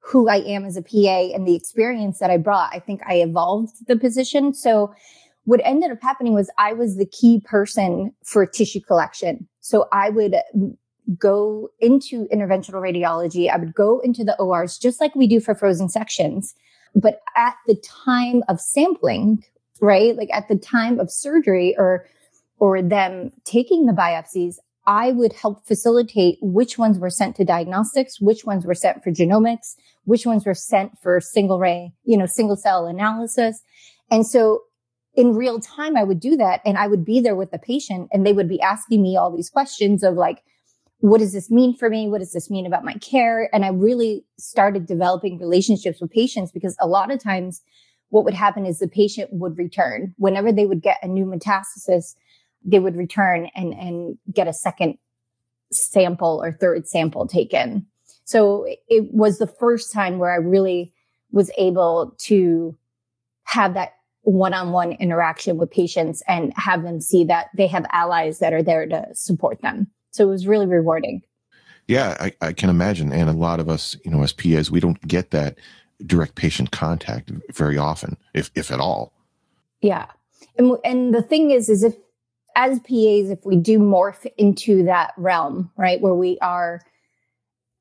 who 0.00 0.28
I 0.28 0.36
am 0.38 0.64
as 0.64 0.76
a 0.76 0.82
PA 0.82 1.34
and 1.34 1.46
the 1.46 1.54
experience 1.54 2.18
that 2.18 2.30
I 2.30 2.36
brought, 2.36 2.74
I 2.74 2.80
think 2.80 3.02
I 3.06 3.16
evolved 3.16 3.86
the 3.86 3.96
position. 3.96 4.52
So 4.52 4.92
what 5.44 5.60
ended 5.64 5.90
up 5.90 5.98
happening 6.02 6.34
was 6.34 6.50
I 6.58 6.72
was 6.72 6.96
the 6.96 7.06
key 7.06 7.40
person 7.44 8.12
for 8.24 8.44
tissue 8.46 8.80
collection. 8.80 9.48
So 9.60 9.86
I 9.92 10.10
would 10.10 10.36
go 11.18 11.68
into 11.80 12.26
interventional 12.32 12.80
radiology. 12.80 13.50
I 13.50 13.56
would 13.56 13.74
go 13.74 14.00
into 14.00 14.24
the 14.24 14.36
ORs 14.38 14.78
just 14.78 15.00
like 15.00 15.14
we 15.14 15.26
do 15.26 15.40
for 15.40 15.54
frozen 15.54 15.88
sections. 15.88 16.54
But 16.94 17.20
at 17.36 17.54
the 17.66 17.76
time 18.06 18.42
of 18.48 18.60
sampling, 18.60 19.44
right? 19.80 20.16
Like 20.16 20.28
at 20.32 20.48
the 20.48 20.56
time 20.56 21.00
of 21.00 21.10
surgery 21.10 21.74
or, 21.76 22.06
or 22.58 22.82
them 22.82 23.32
taking 23.44 23.86
the 23.86 23.92
biopsies, 23.92 24.56
I 24.86 25.12
would 25.12 25.32
help 25.32 25.66
facilitate 25.66 26.38
which 26.40 26.76
ones 26.76 26.98
were 26.98 27.10
sent 27.10 27.36
to 27.36 27.44
diagnostics, 27.44 28.20
which 28.20 28.44
ones 28.44 28.66
were 28.66 28.74
sent 28.74 29.02
for 29.02 29.10
genomics, 29.10 29.76
which 30.04 30.26
ones 30.26 30.44
were 30.44 30.54
sent 30.54 30.98
for 31.02 31.20
single 31.20 31.58
ray, 31.58 31.92
you 32.04 32.16
know, 32.16 32.26
single 32.26 32.56
cell 32.56 32.86
analysis. 32.86 33.60
And 34.10 34.26
so 34.26 34.62
in 35.14 35.34
real 35.34 35.60
time, 35.60 35.96
I 35.96 36.04
would 36.04 36.20
do 36.20 36.36
that 36.36 36.60
and 36.64 36.76
I 36.78 36.88
would 36.88 37.04
be 37.04 37.20
there 37.20 37.36
with 37.36 37.50
the 37.50 37.58
patient 37.58 38.08
and 38.12 38.26
they 38.26 38.32
would 38.32 38.48
be 38.48 38.60
asking 38.60 39.02
me 39.02 39.16
all 39.16 39.34
these 39.34 39.50
questions 39.50 40.02
of 40.02 40.14
like, 40.14 40.42
what 41.02 41.18
does 41.18 41.32
this 41.32 41.50
mean 41.50 41.76
for 41.76 41.90
me? 41.90 42.08
What 42.08 42.20
does 42.20 42.32
this 42.32 42.48
mean 42.48 42.64
about 42.64 42.84
my 42.84 42.94
care? 42.94 43.50
And 43.52 43.64
I 43.64 43.68
really 43.68 44.24
started 44.38 44.86
developing 44.86 45.38
relationships 45.38 46.00
with 46.00 46.12
patients 46.12 46.52
because 46.52 46.76
a 46.80 46.86
lot 46.86 47.10
of 47.10 47.22
times 47.22 47.60
what 48.10 48.24
would 48.24 48.34
happen 48.34 48.66
is 48.66 48.78
the 48.78 48.86
patient 48.86 49.28
would 49.32 49.58
return 49.58 50.14
whenever 50.16 50.52
they 50.52 50.64
would 50.64 50.80
get 50.80 50.98
a 51.02 51.08
new 51.08 51.26
metastasis 51.26 52.14
they 52.64 52.78
would 52.78 52.96
return 52.96 53.48
and, 53.54 53.72
and 53.74 54.16
get 54.32 54.46
a 54.46 54.52
second 54.52 54.96
sample 55.72 56.40
or 56.42 56.52
third 56.52 56.86
sample 56.86 57.26
taken. 57.26 57.86
So 58.24 58.66
it 58.88 59.12
was 59.12 59.38
the 59.38 59.46
first 59.46 59.92
time 59.92 60.18
where 60.18 60.32
I 60.32 60.36
really 60.36 60.92
was 61.32 61.50
able 61.58 62.14
to 62.26 62.76
have 63.44 63.74
that 63.74 63.94
one-on-one 64.22 64.92
interaction 64.92 65.58
with 65.58 65.72
patients 65.72 66.22
and 66.28 66.52
have 66.54 66.84
them 66.84 67.00
see 67.00 67.24
that 67.24 67.48
they 67.56 67.66
have 67.66 67.84
allies 67.90 68.38
that 68.38 68.52
are 68.52 68.62
there 68.62 68.86
to 68.86 69.06
support 69.14 69.60
them. 69.62 69.88
So 70.12 70.24
it 70.24 70.30
was 70.30 70.46
really 70.46 70.66
rewarding. 70.66 71.22
Yeah, 71.88 72.16
I, 72.20 72.32
I 72.40 72.52
can 72.52 72.70
imagine. 72.70 73.12
And 73.12 73.28
a 73.28 73.32
lot 73.32 73.58
of 73.58 73.68
us, 73.68 73.96
you 74.04 74.10
know, 74.10 74.22
as 74.22 74.32
PAs, 74.32 74.70
we 74.70 74.78
don't 74.78 75.00
get 75.06 75.32
that 75.32 75.58
direct 76.06 76.36
patient 76.36 76.70
contact 76.70 77.30
very 77.52 77.76
often, 77.76 78.16
if, 78.34 78.50
if 78.54 78.70
at 78.70 78.78
all. 78.78 79.12
Yeah. 79.80 80.06
And, 80.56 80.76
and 80.84 81.14
the 81.14 81.22
thing 81.22 81.50
is, 81.50 81.68
is 81.68 81.82
if 81.82 81.96
as 82.54 82.78
PAs, 82.80 83.30
if 83.30 83.44
we 83.44 83.56
do 83.56 83.78
morph 83.78 84.26
into 84.36 84.84
that 84.84 85.12
realm, 85.16 85.70
right, 85.76 86.00
where 86.00 86.14
we 86.14 86.38
are, 86.40 86.82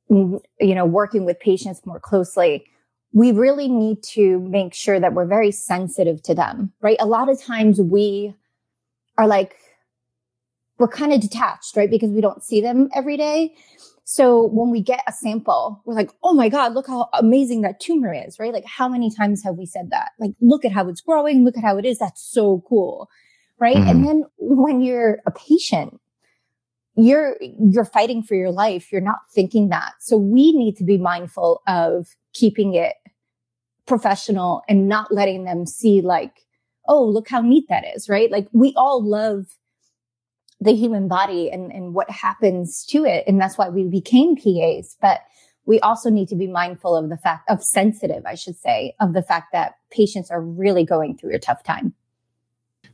you 0.10 0.42
know, 0.60 0.86
working 0.86 1.26
with 1.26 1.40
patients 1.40 1.86
more 1.86 2.00
closely, 2.00 2.66
we 3.14 3.32
really 3.32 3.68
need 3.68 4.02
to 4.04 4.40
make 4.40 4.74
sure 4.74 5.00
that 5.00 5.14
we're 5.14 5.26
very 5.26 5.52
sensitive 5.52 6.22
to 6.24 6.34
them, 6.34 6.72
right? 6.82 6.98
A 7.00 7.06
lot 7.06 7.30
of 7.30 7.42
times 7.42 7.80
we 7.80 8.34
are 9.18 9.28
like, 9.28 9.56
we're 10.82 10.88
kind 10.90 11.14
of 11.14 11.22
detached, 11.22 11.78
right? 11.78 11.90
Because 11.90 12.10
we 12.10 12.20
don't 12.20 12.44
see 12.44 12.60
them 12.60 12.90
every 12.94 13.16
day. 13.16 13.56
So 14.04 14.48
when 14.48 14.72
we 14.72 14.82
get 14.82 15.04
a 15.08 15.14
sample, 15.14 15.82
we're 15.86 15.94
like, 15.94 16.12
oh 16.24 16.34
my 16.34 16.50
God, 16.50 16.74
look 16.74 16.88
how 16.88 17.08
amazing 17.14 17.62
that 17.62 17.80
tumor 17.80 18.14
is, 18.14 18.38
right? 18.40 18.52
Like, 18.52 18.66
how 18.66 18.90
many 18.90 19.10
times 19.10 19.42
have 19.46 19.56
we 19.56 19.66
said 19.66 19.92
that? 19.92 20.10
Like, 20.20 20.32
look 20.42 20.66
at 20.66 20.74
how 20.74 20.90
it's 20.90 21.00
growing. 21.00 21.46
Look 21.46 21.56
at 21.56 21.64
how 21.64 21.78
it 21.78 21.86
is. 21.86 22.00
That's 22.00 22.22
so 22.22 22.62
cool 22.68 23.10
right? 23.62 23.78
Mm-hmm. 23.78 23.90
And 23.90 24.06
then 24.06 24.24
when 24.40 24.82
you're 24.82 25.20
a 25.26 25.32
patient, 25.32 26.02
you're 26.96 27.38
you're 27.40 27.86
fighting 27.86 28.22
for 28.24 28.36
your 28.36 28.52
life. 28.52 28.92
You're 28.92 29.00
not 29.00 29.20
thinking 29.34 29.70
that. 29.70 29.94
So 30.00 30.18
we 30.18 30.52
need 30.52 30.76
to 30.78 30.84
be 30.84 30.98
mindful 30.98 31.62
of 31.68 32.08
keeping 32.34 32.74
it 32.74 32.96
professional 33.86 34.64
and 34.68 34.90
not 34.90 35.14
letting 35.14 35.46
them 35.46 35.66
see 35.66 36.02
like, 36.02 36.42
oh, 36.88 37.06
look 37.06 37.30
how 37.30 37.42
neat 37.42 37.66
that 37.70 37.86
is, 37.96 38.10
right? 38.10 38.30
Like 38.30 38.48
we 38.52 38.74
all 38.76 39.08
love 39.08 39.46
the 40.62 40.74
human 40.74 41.08
body 41.08 41.50
and, 41.50 41.72
and 41.72 41.94
what 41.94 42.10
happens 42.10 42.86
to 42.86 43.04
it. 43.04 43.24
And 43.28 43.42
that's 43.42 43.58
why 43.58 43.68
we 43.68 43.84
became 43.86 44.36
PAs. 44.36 44.96
But 45.02 45.22
we 45.66 45.80
also 45.82 46.10
need 46.10 46.28
to 46.30 46.36
be 46.36 46.48
mindful 46.48 46.96
of 46.96 47.10
the 47.10 47.18
fact 47.18 47.50
of 47.50 47.64
sensitive, 47.64 48.24
I 48.26 48.36
should 48.36 48.56
say, 48.56 48.94
of 49.00 49.14
the 49.14 49.24
fact 49.24 49.52
that 49.54 49.74
patients 49.90 50.30
are 50.32 50.42
really 50.42 50.86
going 50.86 51.18
through 51.18 51.36
a 51.36 51.40
tough 51.40 51.64
time. 51.64 51.94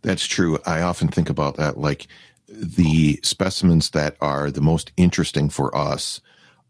That's 0.02 0.26
true. 0.26 0.58
I 0.66 0.82
often 0.82 1.10
think 1.10 1.30
about 1.30 1.58
that. 1.58 1.78
Like 1.78 2.08
the 2.48 3.20
specimens 3.24 3.90
that 3.92 4.16
are 4.22 4.50
the 4.50 4.62
most 4.62 4.92
interesting 4.96 5.50
for 5.50 5.76
us 5.76 6.22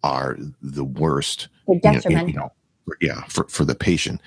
are 0.03 0.37
the 0.61 0.85
worst. 0.85 1.47
detrimental. 1.81 2.27
You 2.27 2.33
know, 2.33 2.51
yeah, 3.01 3.23
for, 3.25 3.43
for 3.49 3.65
the 3.65 3.75
patient. 3.75 4.21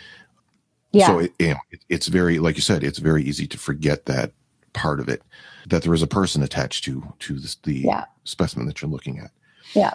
Yeah. 0.92 1.06
So 1.06 1.18
it, 1.20 1.32
you 1.38 1.48
know, 1.48 1.60
it, 1.70 1.80
it's 1.88 2.08
very, 2.08 2.38
like 2.38 2.56
you 2.56 2.62
said, 2.62 2.84
it's 2.84 2.98
very 2.98 3.24
easy 3.24 3.46
to 3.48 3.58
forget 3.58 4.06
that 4.06 4.32
part 4.72 5.00
of 5.00 5.08
it, 5.08 5.22
that 5.66 5.82
there 5.82 5.94
is 5.94 6.02
a 6.02 6.06
person 6.06 6.42
attached 6.42 6.84
to 6.84 7.12
to 7.20 7.38
this, 7.38 7.56
the 7.56 7.80
yeah. 7.80 8.04
specimen 8.24 8.66
that 8.66 8.80
you're 8.80 8.90
looking 8.90 9.18
at. 9.18 9.30
Yeah 9.74 9.94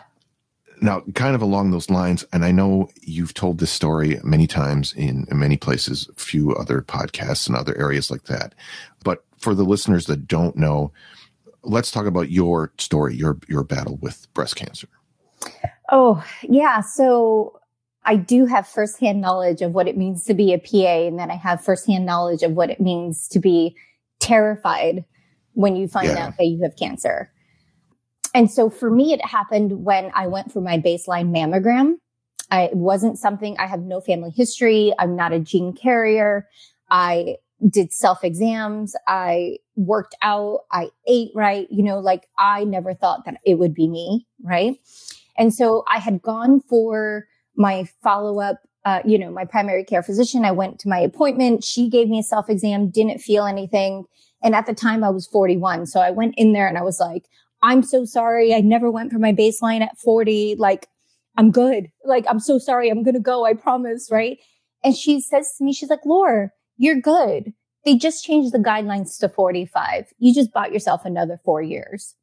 now 0.82 1.02
kind 1.14 1.36
of 1.36 1.42
along 1.42 1.72
those 1.72 1.90
lines 1.90 2.26
and 2.34 2.44
i 2.44 2.52
know 2.52 2.90
you've 3.02 3.34
told 3.34 3.60
this 3.60 3.72
story 3.72 4.20
many 4.24 4.48
times 4.48 4.94
in, 4.94 5.26
in, 5.30 5.40
many 5.40 5.58
places 5.58 6.10
a 6.10 6.20
few 6.20 6.54
other 6.56 6.82
podcasts 6.82 7.48
and 7.48 7.56
other 7.56 7.78
areas 7.78 8.12
like 8.12 8.24
that 8.24 8.54
but 9.04 9.24
for 9.38 9.54
the 9.54 9.64
listeners 9.64 10.06
that 10.06 10.28
don't 10.28 10.56
know 10.56 10.92
let's 11.64 11.92
talk 11.92 12.06
about 12.06 12.30
your 12.30 12.72
story 12.78 13.16
your 13.16 13.38
your 13.48 13.64
battle 13.64 13.98
with 14.02 14.32
breast 14.34 14.56
cancer 14.56 14.88
oh 15.92 16.24
yeah 16.44 16.82
so 16.82 17.60
i 18.04 18.16
do 18.16 18.46
have 18.46 18.68
firsthand 18.68 19.22
knowledge 19.22 19.62
of 19.62 19.74
what 19.74 19.88
it 19.88 19.98
means 19.98 20.24
to 20.24 20.34
be 20.34 20.54
a 20.54 20.58
pa 20.58 21.08
and 21.08 21.20
then 21.20 21.32
i 21.32 21.36
have 21.36 21.64
firsthand 21.64 22.06
knowledge 22.06 22.44
of 22.44 22.52
what 22.52 22.70
it 22.70 22.80
means 22.80 23.28
to 23.28 23.40
be 23.40 23.76
terrified 24.26 25.06
when 25.54 25.76
you 25.76 25.88
find 25.88 26.08
yeah. 26.10 26.28
out 26.28 26.38
that 26.38 26.46
you 26.46 26.62
have 26.64 26.76
cancer 26.76 27.32
and 28.36 28.52
so 28.52 28.70
for 28.70 28.92
me, 28.92 29.14
it 29.14 29.26
happened 29.26 29.86
when 29.86 30.12
I 30.14 30.28
went 30.28 30.52
for 30.52 30.60
my 30.60 30.78
baseline 30.78 31.30
mammogram. 31.30 31.94
I, 32.52 32.64
it 32.64 32.76
wasn't 32.76 33.18
something 33.18 33.56
I 33.58 33.66
have 33.66 33.80
no 33.80 34.02
family 34.02 34.30
history. 34.30 34.92
I'm 35.00 35.16
not 35.16 35.32
a 35.32 35.40
gene 35.40 35.72
carrier. 35.72 36.46
I 36.92 37.38
did 37.70 37.94
self 37.94 38.26
exams. 38.26 38.94
I 39.08 39.60
worked 39.78 40.16
out. 40.22 40.66
I 40.70 40.90
ate 41.08 41.32
right. 41.34 41.66
You 41.72 41.82
know, 41.82 42.00
like 42.00 42.28
I 42.38 42.66
never 42.66 42.94
thought 42.94 43.24
that 43.24 43.38
it 43.46 43.56
would 43.56 43.74
be 43.74 43.88
me. 43.88 44.28
Right. 44.44 44.76
And 45.38 45.54
so 45.54 45.86
I 45.88 46.00
had 46.00 46.22
gone 46.22 46.60
for 46.60 47.28
my 47.56 47.88
follow 48.04 48.42
up, 48.42 48.58
uh, 48.86 49.02
you 49.04 49.18
know, 49.18 49.32
my 49.32 49.46
primary 49.46 49.84
care 49.84 50.04
physician. 50.04 50.46
I 50.46 50.52
went 50.52 50.80
to 50.80 50.88
my 50.88 51.00
appointment. 51.00 51.64
She 51.64 51.90
gave 51.90 52.08
me 52.08 52.20
a 52.20 52.24
self 52.24 52.50
exam, 52.50 52.90
didn't 52.90 53.20
feel 53.20 53.46
anything. 53.46 54.06
And 54.44 54.56
at 54.56 54.68
the 54.68 54.76
time 54.76 55.04
I 55.04 55.10
was 55.10 55.28
41. 55.28 55.88
So 55.88 56.00
I 56.00 56.12
went 56.12 56.36
in 56.38 56.54
there 56.54 56.68
and 56.68 56.78
I 56.78 56.84
was 56.84 57.00
like, 57.00 57.26
I'm 57.64 57.82
so 57.82 58.06
sorry. 58.06 58.54
I 58.54 58.62
never 58.62 58.92
went 58.92 59.12
for 59.12 59.18
my 59.18 59.34
baseline 59.34 59.82
at 59.82 59.98
40. 59.98 60.56
Like, 60.60 60.88
I'm 61.36 61.52
good. 61.52 61.88
Like, 62.04 62.26
I'm 62.30 62.40
so 62.40 62.60
sorry. 62.60 62.90
I'm 62.90 63.04
going 63.04 63.16
to 63.16 63.20
go. 63.20 63.44
I 63.44 63.56
promise. 63.56 64.10
Right. 64.12 64.38
And 64.84 64.96
she 64.96 65.20
says 65.20 65.56
to 65.58 65.64
me, 65.64 65.74
she's 65.74 65.90
like, 65.90 66.06
Laura, 66.06 66.52
you're 66.78 67.02
good. 67.02 67.54
They 67.86 67.96
just 67.96 68.24
changed 68.24 68.54
the 68.54 68.60
guidelines 68.60 69.20
to 69.20 69.30
45. 69.30 70.14
You 70.20 70.34
just 70.34 70.52
bought 70.54 70.72
yourself 70.72 71.06
another 71.06 71.40
four 71.44 71.62
years. 71.62 72.16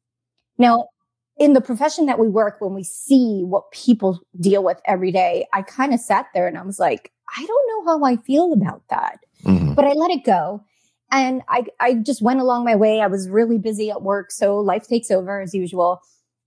Now, 0.57 0.87
in 1.37 1.53
the 1.53 1.61
profession 1.61 2.05
that 2.05 2.19
we 2.19 2.27
work, 2.27 2.61
when 2.61 2.73
we 2.73 2.83
see 2.83 3.41
what 3.43 3.71
people 3.71 4.19
deal 4.39 4.63
with 4.63 4.79
every 4.85 5.11
day, 5.11 5.47
I 5.53 5.61
kind 5.61 5.93
of 5.93 5.99
sat 5.99 6.27
there 6.33 6.47
and 6.47 6.57
I 6.57 6.63
was 6.63 6.79
like, 6.79 7.11
I 7.35 7.45
don't 7.45 7.67
know 7.69 7.91
how 7.91 8.05
I 8.05 8.17
feel 8.17 8.53
about 8.53 8.83
that, 8.89 9.19
mm-hmm. 9.43 9.73
but 9.73 9.85
I 9.85 9.93
let 9.93 10.11
it 10.11 10.23
go. 10.23 10.63
And 11.11 11.41
I, 11.47 11.65
I 11.79 11.95
just 11.95 12.21
went 12.21 12.39
along 12.39 12.65
my 12.65 12.75
way. 12.75 12.99
I 13.01 13.07
was 13.07 13.29
really 13.29 13.57
busy 13.57 13.91
at 13.91 14.01
work. 14.01 14.31
So 14.31 14.57
life 14.57 14.87
takes 14.87 15.11
over 15.11 15.41
as 15.41 15.53
usual. 15.53 16.01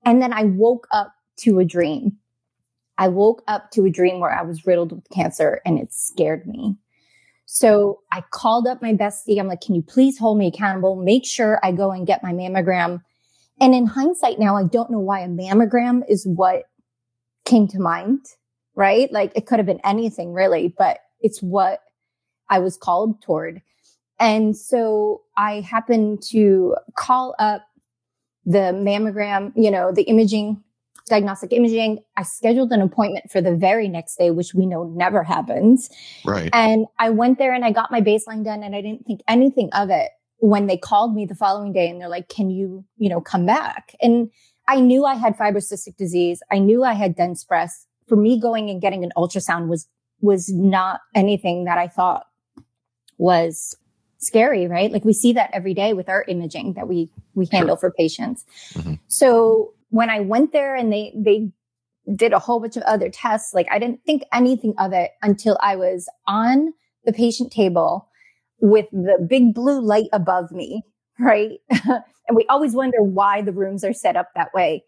And 0.05 0.21
then 0.21 0.33
I 0.33 0.45
woke 0.45 0.89
up 0.91 1.13
to 1.39 1.59
a 1.59 1.65
dream. 1.65 2.19
I 2.99 3.09
woke 3.09 3.43
up 3.47 3.71
to 3.73 3.85
a 3.85 3.91
dream 3.91 4.21
where 4.21 4.33
I 4.33 4.43
was 4.43 4.67
riddled 4.67 4.93
with 4.93 5.09
cancer 5.11 5.61
and 5.65 5.79
it 5.79 5.93
scared 5.93 6.47
me. 6.47 6.77
So 7.45 8.01
I 8.11 8.23
called 8.31 8.67
up 8.67 8.83
my 8.83 8.93
bestie. 8.93 9.39
I'm 9.39 9.47
like, 9.47 9.61
can 9.61 9.75
you 9.75 9.83
please 9.83 10.19
hold 10.19 10.39
me 10.39 10.49
accountable? 10.49 10.97
Make 10.97 11.25
sure 11.25 11.61
I 11.63 11.73
go 11.73 11.93
and 11.93 12.07
get 12.07 12.23
my 12.23 12.33
mammogram. 12.33 13.03
And 13.61 13.75
in 13.75 13.87
hindsight 13.87 14.39
now, 14.39 14.57
I 14.57 14.65
don't 14.65 14.91
know 14.91 15.01
why 15.01 15.21
a 15.21 15.29
mammogram 15.29 16.03
is 16.09 16.27
what 16.27 16.65
came 17.45 17.67
to 17.69 17.79
mind, 17.79 18.21
right? 18.75 19.11
Like 19.11 19.33
it 19.35 19.47
could 19.47 19.59
have 19.59 19.67
been 19.67 19.81
anything 19.85 20.33
really, 20.33 20.75
but 20.77 20.99
it's 21.21 21.43
what 21.43 21.81
I 22.51 22.59
was 22.59 22.77
called 22.77 23.23
toward. 23.23 23.63
And 24.19 24.57
so 24.57 25.23
I 25.37 25.61
happened 25.61 26.23
to 26.31 26.77
call 26.97 27.35
up 27.39 27.67
the 28.45 28.73
mammogram, 28.73 29.53
you 29.57 29.71
know, 29.71 29.93
the 29.93 30.03
imaging, 30.03 30.63
diagnostic 31.09 31.53
imaging. 31.53 32.01
I 32.17 32.23
scheduled 32.23 32.73
an 32.73 32.81
appointment 32.81 33.31
for 33.31 33.41
the 33.41 33.55
very 33.55 33.89
next 33.89 34.17
day, 34.17 34.31
which 34.31 34.55
we 34.55 34.67
know 34.67 34.85
never 34.85 35.23
happens. 35.23 35.91
Right. 36.25 36.51
And 36.53 36.87
I 36.99 37.11
went 37.11 37.39
there 37.39 37.53
and 37.53 37.65
I 37.65 37.73
got 37.73 37.91
my 37.91 38.01
baseline 38.01 38.45
done 38.45 38.63
and 38.63 38.75
I 38.75 38.81
didn't 38.81 39.07
think 39.07 39.23
anything 39.29 39.71
of 39.73 39.91
it 39.91 40.11
when 40.39 40.67
they 40.67 40.77
called 40.77 41.15
me 41.15 41.27
the 41.27 41.35
following 41.35 41.73
day 41.73 41.89
and 41.89 42.01
they're 42.01 42.09
like, 42.09 42.29
can 42.29 42.51
you, 42.51 42.85
you 42.97 43.09
know, 43.09 43.21
come 43.21 43.47
back? 43.47 43.95
And 44.01 44.31
I 44.69 44.81
knew 44.81 45.05
I 45.05 45.15
had 45.15 45.37
fibrocystic 45.37 45.97
disease. 45.97 46.43
I 46.51 46.59
knew 46.59 46.85
I 46.85 46.95
had 46.95 47.17
dense 47.17 47.45
breasts. 47.45 47.87
For 48.09 48.17
me, 48.17 48.39
going 48.41 48.71
and 48.71 48.81
getting 48.81 49.03
an 49.03 49.13
ultrasound 49.17 49.69
was, 49.69 49.89
was 50.21 50.53
not 50.53 51.01
anything 51.15 51.65
that 51.65 51.79
I 51.79 51.89
thought 51.89 52.27
was 53.19 53.77
scary, 54.19 54.67
right? 54.67 54.93
Like 54.93 55.05
we 55.05 55.13
see 55.13 55.33
that 55.33 55.51
every 55.53 55.75
day 55.75 55.93
with 55.93 56.09
our 56.09 56.25
imaging 56.29 56.75
that 56.75 56.89
we, 56.89 57.11
we 57.35 57.47
handle 57.51 57.77
for 57.77 57.91
patients. 57.91 58.45
Mm-hmm. 58.75 58.95
So 59.09 59.75
when 59.91 60.11
I 60.11 60.21
went 60.21 60.53
there 60.53 60.75
and 60.75 60.93
they, 60.93 61.13
they 61.17 61.51
did 62.15 62.33
a 62.33 62.39
whole 62.39 62.61
bunch 62.61 62.77
of 62.77 62.83
other 62.85 63.09
tests, 63.09 63.55
like 63.55 63.67
I 63.71 63.79
didn't 63.79 64.05
think 64.05 64.23
anything 64.33 64.75
of 64.79 64.93
it 64.93 65.13
until 65.23 65.59
I 65.61 65.77
was 65.77 66.09
on 66.27 66.73
the 67.05 67.13
patient 67.13 67.53
table 67.53 68.09
with 68.61 68.87
the 68.91 69.25
big 69.29 69.55
blue 69.55 69.81
light 69.81 70.09
above 70.13 70.51
me 70.53 70.83
right? 71.19 71.59
and 71.71 72.35
we 72.37 72.47
always 72.49 72.73
wonder 72.73 73.03
why 73.03 73.43
the 73.43 73.53
rooms 73.53 73.85
are 73.85 73.93
set 73.93 74.17
up 74.17 74.31
that 74.35 74.53
way. 74.55 74.85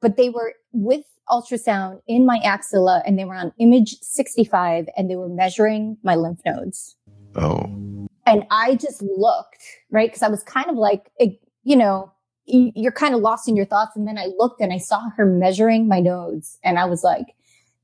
But 0.00 0.16
they 0.16 0.30
were 0.30 0.54
with 0.72 1.04
ultrasound 1.28 2.00
in 2.08 2.26
my 2.26 2.40
axilla 2.42 3.02
and 3.06 3.18
they 3.18 3.24
were 3.24 3.34
on 3.34 3.52
image 3.58 3.96
65 4.00 4.86
and 4.96 5.08
they 5.08 5.16
were 5.16 5.28
measuring 5.28 5.96
my 6.02 6.16
lymph 6.16 6.40
nodes. 6.44 6.96
Oh. 7.36 8.08
And 8.26 8.44
I 8.50 8.74
just 8.74 9.02
looked, 9.02 9.62
right? 9.90 10.10
Because 10.10 10.22
I 10.22 10.28
was 10.28 10.42
kind 10.42 10.68
of 10.68 10.76
like, 10.76 11.10
eh, 11.20 11.30
you 11.62 11.76
know, 11.76 12.12
you're 12.44 12.92
kind 12.92 13.14
of 13.14 13.20
lost 13.20 13.48
in 13.48 13.56
your 13.56 13.66
thoughts. 13.66 13.96
And 13.96 14.06
then 14.06 14.18
I 14.18 14.26
looked 14.36 14.60
and 14.60 14.72
I 14.72 14.78
saw 14.78 15.10
her 15.16 15.24
measuring 15.24 15.86
my 15.86 16.00
nodes 16.00 16.58
and 16.64 16.78
I 16.78 16.84
was 16.84 17.04
like, 17.04 17.26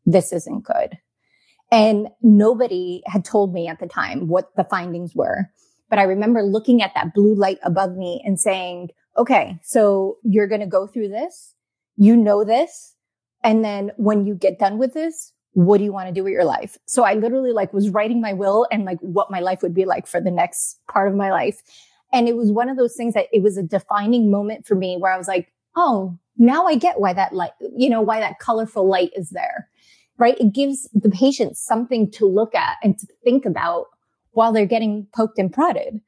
this 0.04 0.32
isn't 0.32 0.64
good. 0.64 0.98
And 1.70 2.08
nobody 2.22 3.02
had 3.06 3.24
told 3.24 3.52
me 3.52 3.68
at 3.68 3.78
the 3.78 3.86
time 3.86 4.28
what 4.28 4.54
the 4.56 4.64
findings 4.64 5.14
were. 5.14 5.50
But 5.90 5.98
I 5.98 6.02
remember 6.02 6.42
looking 6.42 6.82
at 6.82 6.92
that 6.94 7.14
blue 7.14 7.34
light 7.34 7.58
above 7.62 7.96
me 7.96 8.22
and 8.24 8.38
saying, 8.38 8.90
okay, 9.16 9.58
so 9.62 10.16
you're 10.22 10.46
going 10.46 10.60
to 10.60 10.66
go 10.66 10.86
through 10.86 11.08
this. 11.08 11.54
You 11.96 12.16
know 12.16 12.44
this. 12.44 12.94
And 13.42 13.64
then 13.64 13.92
when 13.96 14.26
you 14.26 14.34
get 14.34 14.58
done 14.58 14.78
with 14.78 14.94
this, 14.94 15.32
what 15.52 15.78
do 15.78 15.84
you 15.84 15.92
want 15.92 16.08
to 16.08 16.14
do 16.14 16.24
with 16.24 16.32
your 16.32 16.44
life? 16.44 16.78
So 16.86 17.04
I 17.04 17.14
literally 17.14 17.52
like 17.52 17.72
was 17.72 17.90
writing 17.90 18.20
my 18.20 18.32
will 18.32 18.66
and 18.70 18.84
like 18.84 18.98
what 19.00 19.30
my 19.30 19.40
life 19.40 19.62
would 19.62 19.74
be 19.74 19.84
like 19.84 20.06
for 20.06 20.20
the 20.20 20.30
next 20.30 20.80
part 20.90 21.08
of 21.08 21.16
my 21.16 21.30
life. 21.30 21.62
And 22.12 22.28
it 22.28 22.36
was 22.36 22.52
one 22.52 22.68
of 22.68 22.76
those 22.76 22.94
things 22.94 23.14
that 23.14 23.26
it 23.32 23.42
was 23.42 23.56
a 23.56 23.62
defining 23.62 24.30
moment 24.30 24.66
for 24.66 24.74
me 24.74 24.96
where 24.96 25.12
I 25.12 25.18
was 25.18 25.28
like, 25.28 25.52
oh, 25.76 26.18
now 26.36 26.66
I 26.66 26.76
get 26.76 27.00
why 27.00 27.12
that 27.12 27.32
light, 27.32 27.52
you 27.76 27.90
know, 27.90 28.00
why 28.00 28.20
that 28.20 28.38
colorful 28.38 28.88
light 28.88 29.10
is 29.16 29.30
there, 29.30 29.68
right? 30.18 30.38
It 30.38 30.52
gives 30.52 30.88
the 30.92 31.10
patient 31.10 31.56
something 31.56 32.10
to 32.12 32.26
look 32.26 32.54
at 32.54 32.76
and 32.82 32.98
to 32.98 33.06
think 33.24 33.44
about 33.44 33.86
while 34.32 34.52
they're 34.52 34.66
getting 34.66 35.06
poked 35.14 35.38
and 35.38 35.52
prodded. 35.52 36.00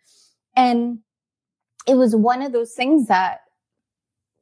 And 0.56 0.98
it 1.86 1.94
was 1.94 2.14
one 2.14 2.42
of 2.42 2.52
those 2.52 2.72
things 2.72 3.08
that 3.08 3.40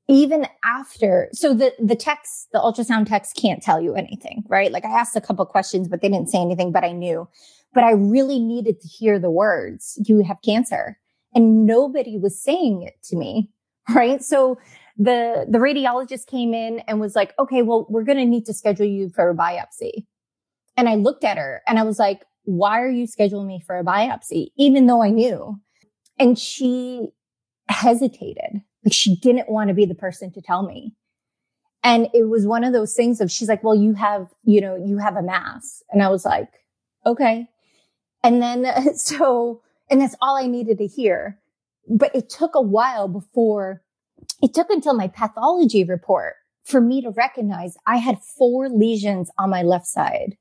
even 0.08 0.46
after, 0.64 1.28
so 1.32 1.52
the, 1.52 1.74
the 1.78 1.94
text, 1.94 2.48
the 2.52 2.58
ultrasound 2.58 3.06
text 3.06 3.36
can't 3.36 3.62
tell 3.62 3.80
you 3.80 3.94
anything, 3.94 4.42
right? 4.48 4.72
Like 4.72 4.86
I 4.86 4.90
asked 4.90 5.16
a 5.16 5.20
couple 5.20 5.44
questions, 5.44 5.86
but 5.86 6.00
they 6.00 6.08
didn't 6.08 6.30
say 6.30 6.38
anything, 6.38 6.72
but 6.72 6.82
I 6.82 6.92
knew, 6.92 7.28
but 7.74 7.84
I 7.84 7.92
really 7.92 8.38
needed 8.40 8.80
to 8.80 8.88
hear 8.88 9.18
the 9.18 9.30
words, 9.30 10.00
you 10.06 10.22
have 10.24 10.38
cancer. 10.42 10.98
And 11.34 11.66
nobody 11.66 12.18
was 12.18 12.40
saying 12.42 12.82
it 12.82 12.94
to 13.04 13.16
me, 13.16 13.50
right? 13.94 14.22
So 14.22 14.58
the, 14.98 15.46
the 15.48 15.58
radiologist 15.58 16.26
came 16.26 16.52
in 16.52 16.80
and 16.80 17.00
was 17.00 17.14
like, 17.14 17.32
okay, 17.38 17.62
well, 17.62 17.86
we're 17.88 18.04
going 18.04 18.18
to 18.18 18.26
need 18.26 18.44
to 18.46 18.54
schedule 18.54 18.86
you 18.86 19.08
for 19.08 19.30
a 19.30 19.34
biopsy. 19.34 20.06
And 20.76 20.88
I 20.88 20.96
looked 20.96 21.24
at 21.24 21.38
her 21.38 21.62
and 21.66 21.78
I 21.78 21.84
was 21.84 21.98
like, 21.98 22.24
why 22.44 22.80
are 22.80 22.90
you 22.90 23.06
scheduling 23.06 23.46
me 23.46 23.62
for 23.64 23.78
a 23.78 23.84
biopsy? 23.84 24.48
Even 24.56 24.86
though 24.86 25.02
I 25.02 25.10
knew. 25.10 25.60
And 26.18 26.38
she 26.38 27.10
hesitated. 27.68 28.62
Like 28.84 28.92
she 28.92 29.16
didn't 29.16 29.50
want 29.50 29.68
to 29.68 29.74
be 29.74 29.86
the 29.86 29.94
person 29.94 30.32
to 30.32 30.40
tell 30.40 30.62
me. 30.62 30.94
And 31.84 32.08
it 32.12 32.28
was 32.28 32.46
one 32.46 32.64
of 32.64 32.72
those 32.72 32.94
things 32.94 33.20
of 33.20 33.30
she's 33.30 33.48
like, 33.48 33.62
well, 33.62 33.74
you 33.74 33.94
have, 33.94 34.28
you 34.44 34.60
know, 34.60 34.74
you 34.74 34.98
have 34.98 35.16
a 35.16 35.22
mass. 35.22 35.82
And 35.90 36.02
I 36.02 36.08
was 36.08 36.24
like, 36.24 36.48
okay. 37.06 37.48
And 38.24 38.42
then 38.42 38.66
so, 38.96 39.62
and 39.90 40.00
that's 40.00 40.16
all 40.20 40.36
I 40.36 40.46
needed 40.46 40.78
to 40.78 40.86
hear. 40.86 41.38
But 41.88 42.14
it 42.14 42.28
took 42.28 42.54
a 42.54 42.60
while 42.60 43.08
before 43.08 43.82
it 44.42 44.54
took 44.54 44.70
until 44.70 44.94
my 44.94 45.08
pathology 45.08 45.84
report 45.84 46.34
for 46.64 46.80
me 46.80 47.00
to 47.02 47.10
recognize 47.10 47.76
I 47.86 47.96
had 47.96 48.18
four 48.20 48.68
lesions 48.68 49.30
on 49.38 49.50
my 49.50 49.62
left 49.62 49.86
side. 49.86 50.36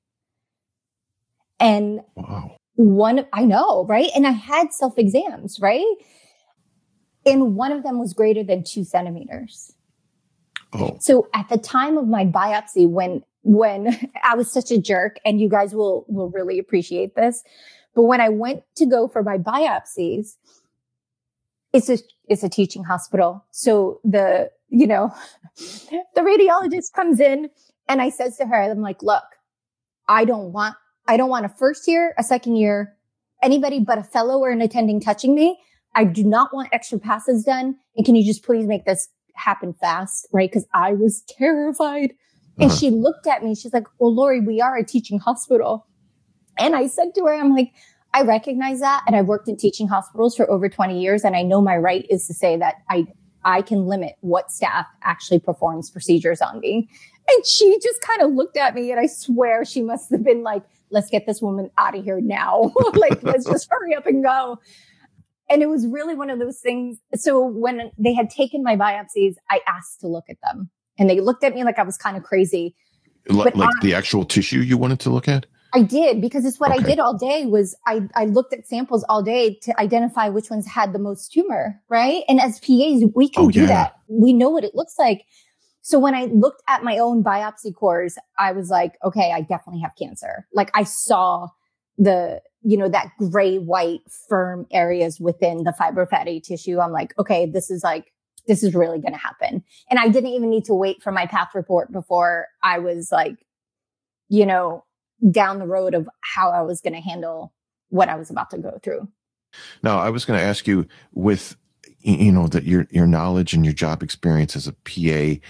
And 1.60 2.02
wow. 2.16 2.56
one, 2.76 3.26
I 3.34 3.46
know, 3.46 3.86
right? 3.86 4.10
And 4.16 4.28
I 4.28 4.32
had 4.32 4.74
self 4.74 4.98
exams, 4.98 5.60
right? 5.60 5.86
and 7.28 7.56
one 7.56 7.72
of 7.72 7.84
them 7.84 8.00
was 8.00 8.14
greater 8.14 8.44
than 8.44 8.64
two 8.64 8.84
centimeters. 8.84 9.74
Oh. 10.74 10.98
So 11.00 11.28
at 11.34 11.50
the 11.50 11.58
time 11.58 11.98
of 11.98 12.08
my 12.08 12.26
biopsy, 12.26 12.88
when 12.90 13.24
when 13.44 14.12
I 14.24 14.36
was 14.36 14.52
such 14.52 14.72
a 14.72 14.78
jerk, 14.80 15.18
and 15.26 15.40
you 15.40 15.50
guys 15.50 15.74
will 15.74 16.06
will 16.08 16.30
really 16.30 16.60
appreciate 16.60 17.16
this, 17.16 17.44
but 17.96 18.04
when 18.04 18.22
I 18.22 18.30
went 18.30 18.64
to 18.76 18.86
go 18.86 19.08
for 19.08 19.24
my 19.24 19.38
biopsies, 19.38 20.36
it's 21.78 21.90
a 21.90 22.00
it's 22.28 22.44
a 22.44 22.50
teaching 22.50 22.84
hospital. 22.84 23.46
So 23.52 24.00
the 24.04 24.50
you 24.70 24.88
know 24.88 25.14
the 25.58 26.22
radiologist 26.22 26.94
comes 26.94 27.20
in 27.20 27.50
and 27.88 28.02
I 28.02 28.10
says 28.10 28.38
to 28.38 28.46
her, 28.46 28.62
I'm 28.62 28.82
like, 28.82 29.02
look, 29.02 29.24
I 30.08 30.26
don't 30.26 30.52
want 30.52 30.76
I 31.08 31.18
don't 31.18 31.30
want 31.30 31.46
a 31.46 31.50
first 31.50 31.88
year, 31.88 32.14
a 32.18 32.24
second 32.24 32.56
year, 32.56 32.98
anybody 33.44 33.80
but 33.80 33.98
a 33.98 34.04
fellow 34.04 34.40
or 34.40 34.50
an 34.50 34.62
attending 34.62 35.00
touching 35.00 35.36
me. 35.36 35.60
I 35.96 36.04
do 36.04 36.24
not 36.24 36.54
want 36.54 36.70
extra 36.74 37.00
passes 37.00 37.44
done. 37.44 37.76
And 37.96 38.06
can 38.06 38.16
you 38.16 38.26
just 38.26 38.44
please 38.44 38.68
make 38.68 38.86
this 38.86 39.08
happen 39.36 39.74
fast? 39.74 40.28
Right. 40.34 40.52
Cause 40.52 40.66
I 40.74 40.94
was 40.94 41.24
terrified. 41.30 42.14
And 42.60 42.72
uh-huh. 42.72 42.80
she 42.80 42.90
looked 42.90 43.28
at 43.28 43.44
me. 43.44 43.54
She's 43.54 43.74
like, 43.74 43.86
well, 44.00 44.14
Lori, 44.14 44.42
we 44.42 44.62
are 44.62 44.76
a 44.78 44.84
teaching 44.84 45.20
hospital. 45.20 45.86
And 46.58 46.76
I 46.76 46.88
said 46.88 47.14
to 47.16 47.26
her, 47.26 47.34
I'm 47.34 47.56
like, 47.56 47.72
I 48.18 48.24
recognize 48.24 48.80
that. 48.80 49.04
And 49.06 49.16
I've 49.16 49.28
worked 49.28 49.48
in 49.48 49.58
teaching 49.58 49.88
hospitals 49.88 50.36
for 50.36 50.50
over 50.50 50.68
20 50.68 51.00
years. 51.00 51.24
And 51.24 51.36
I 51.36 51.44
know 51.44 51.62
my 51.62 51.78
right 51.78 52.04
is 52.10 52.26
to 52.26 52.34
say 52.34 52.58
that 52.58 52.78
I, 52.90 53.06
I 53.46 53.62
can 53.62 53.86
limit 53.86 54.16
what 54.22 54.52
staff 54.52 54.88
actually 55.04 55.38
performs 55.38 55.92
procedures 55.92 56.42
on 56.42 56.60
me. 56.60 56.90
And 57.30 57.46
she 57.46 57.78
just 57.80 58.02
kind 58.02 58.24
of 58.24 58.32
looked 58.32 58.58
at 58.58 58.74
me 58.74 58.90
and 58.90 59.00
I 59.00 59.06
swear 59.06 59.64
she 59.64 59.84
must 59.84 60.10
have 60.10 60.24
been 60.24 60.42
like, 60.42 60.64
let's 60.90 61.12
get 61.12 61.28
this 61.28 61.44
woman 61.44 61.70
out 61.78 61.96
of 61.96 62.04
here 62.04 62.20
now. 62.20 62.74
like, 62.94 63.22
let's 63.22 63.46
just 63.46 63.68
hurry 63.70 63.94
up 63.94 64.08
and 64.08 64.24
go. 64.24 64.58
And 65.48 65.62
it 65.62 65.68
was 65.68 65.86
really 65.86 66.16
one 66.16 66.32
of 66.32 66.40
those 66.40 66.60
things. 66.60 66.98
So 67.14 67.46
when 67.46 67.92
they 68.00 68.16
had 68.16 68.32
taken 68.32 68.64
my 68.64 68.76
biopsies, 68.76 69.36
I 69.52 69.60
asked 69.68 70.00
to 70.02 70.08
look 70.08 70.26
at 70.28 70.38
them 70.42 70.72
and 70.98 71.08
they 71.08 71.20
looked 71.20 71.44
at 71.44 71.54
me 71.54 71.64
like 71.64 71.78
I 71.78 71.84
was 71.84 71.98
kind 71.98 72.18
of 72.18 72.24
crazy. 72.24 72.76
L- 73.30 73.36
like 73.36 73.56
I, 73.56 73.70
the 73.84 73.94
actual 73.94 74.26
tissue 74.26 74.62
you 74.62 74.76
wanted 74.76 75.00
to 75.02 75.12
look 75.12 75.28
at? 75.28 75.46
I 75.74 75.82
did 75.82 76.22
because 76.22 76.46
it's 76.46 76.60
what 76.60 76.72
okay. 76.72 76.80
I 76.80 76.84
did 76.84 77.00
all 77.00 77.18
day 77.18 77.46
was 77.46 77.76
I, 77.86 78.02
I 78.16 78.26
looked 78.26 78.54
at 78.54 78.68
samples 78.68 79.04
all 79.10 79.22
day 79.22 79.58
to 79.64 79.80
identify 79.80 80.30
which 80.30 80.50
ones 80.50 80.66
had 80.68 80.94
the 80.94 81.00
most 81.00 81.32
tumor, 81.32 81.82
right? 81.90 82.24
And 82.28 82.40
as 82.40 82.60
PAs, 82.60 83.04
we 83.16 83.30
can 83.30 83.46
oh, 83.46 83.50
do 83.50 83.62
yeah. 83.62 83.68
that. 83.68 83.96
We 84.08 84.34
know 84.34 84.50
what 84.50 84.64
it 84.64 84.76
looks 84.76 84.96
like. 84.98 85.26
So 85.82 86.00
when 86.00 86.16
I 86.16 86.26
looked 86.26 86.62
at 86.68 86.84
my 86.84 86.98
own 86.98 87.24
biopsy 87.24 87.74
cores, 87.74 88.18
I 88.38 88.52
was 88.52 88.70
like, 88.70 88.94
okay, 89.04 89.32
I 89.34 89.42
definitely 89.42 89.82
have 89.82 89.92
cancer. 89.98 90.48
Like 90.54 90.72
I 90.74 90.84
saw 90.84 91.48
the 91.98 92.42
you 92.68 92.76
know, 92.76 92.90
that 92.90 93.12
gray 93.18 93.58
white 93.58 94.02
firm 94.28 94.66
areas 94.72 95.22
within 95.22 95.64
the 95.64 95.74
fibrofatty 95.80 96.44
tissue. 96.44 96.82
I'm 96.82 96.92
like, 96.92 97.18
okay, 97.18 97.46
this 97.46 97.72
is 97.72 97.82
like, 97.82 98.12
this 98.46 98.62
is 98.62 98.76
really 98.76 99.00
going 99.00 99.14
to 99.14 99.20
happen. 99.20 99.64
And 99.90 99.98
I 99.98 100.10
didn't 100.10 100.32
even 100.32 100.50
need 100.50 100.66
to 100.66 100.74
wait 100.74 101.02
for 101.02 101.14
my 101.14 101.26
path 101.28 101.50
report 101.56 101.94
before 101.94 102.48
I 102.62 102.80
was 102.80 103.10
like, 103.10 103.36
you 104.28 104.46
know, 104.46 104.84
down 105.32 105.60
the 105.60 105.68
road 105.68 105.94
of 105.94 106.08
how 106.22 106.52
I 106.52 106.62
was 106.62 106.82
going 106.82 106.94
to 106.94 107.02
handle 107.02 107.54
what 107.90 108.10
I 108.10 108.16
was 108.16 108.30
about 108.30 108.50
to 108.52 108.58
go 108.58 108.80
through. 108.84 109.08
Now, 109.82 110.00
I 110.00 110.10
was 110.10 110.26
going 110.26 110.40
to 110.40 110.46
ask 110.46 110.68
you 110.68 110.88
with, 111.14 111.56
you 112.00 112.32
know, 112.32 112.48
that 112.48 112.66
your, 112.66 112.88
your 112.92 113.08
knowledge 113.08 113.54
and 113.54 113.66
your 113.66 113.74
job 113.74 114.04
experience 114.04 114.56
as 114.56 114.68
a 114.68 114.74
PA 114.74 115.42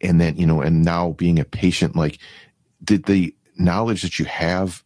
and 0.00 0.20
then, 0.20 0.36
you 0.36 0.46
know, 0.46 0.60
and 0.60 0.84
now 0.84 1.12
being 1.12 1.38
a 1.38 1.44
patient, 1.44 1.96
like, 1.96 2.18
did 2.82 3.04
the 3.04 3.34
knowledge 3.56 4.02
that 4.02 4.18
you 4.18 4.24
have 4.24 4.82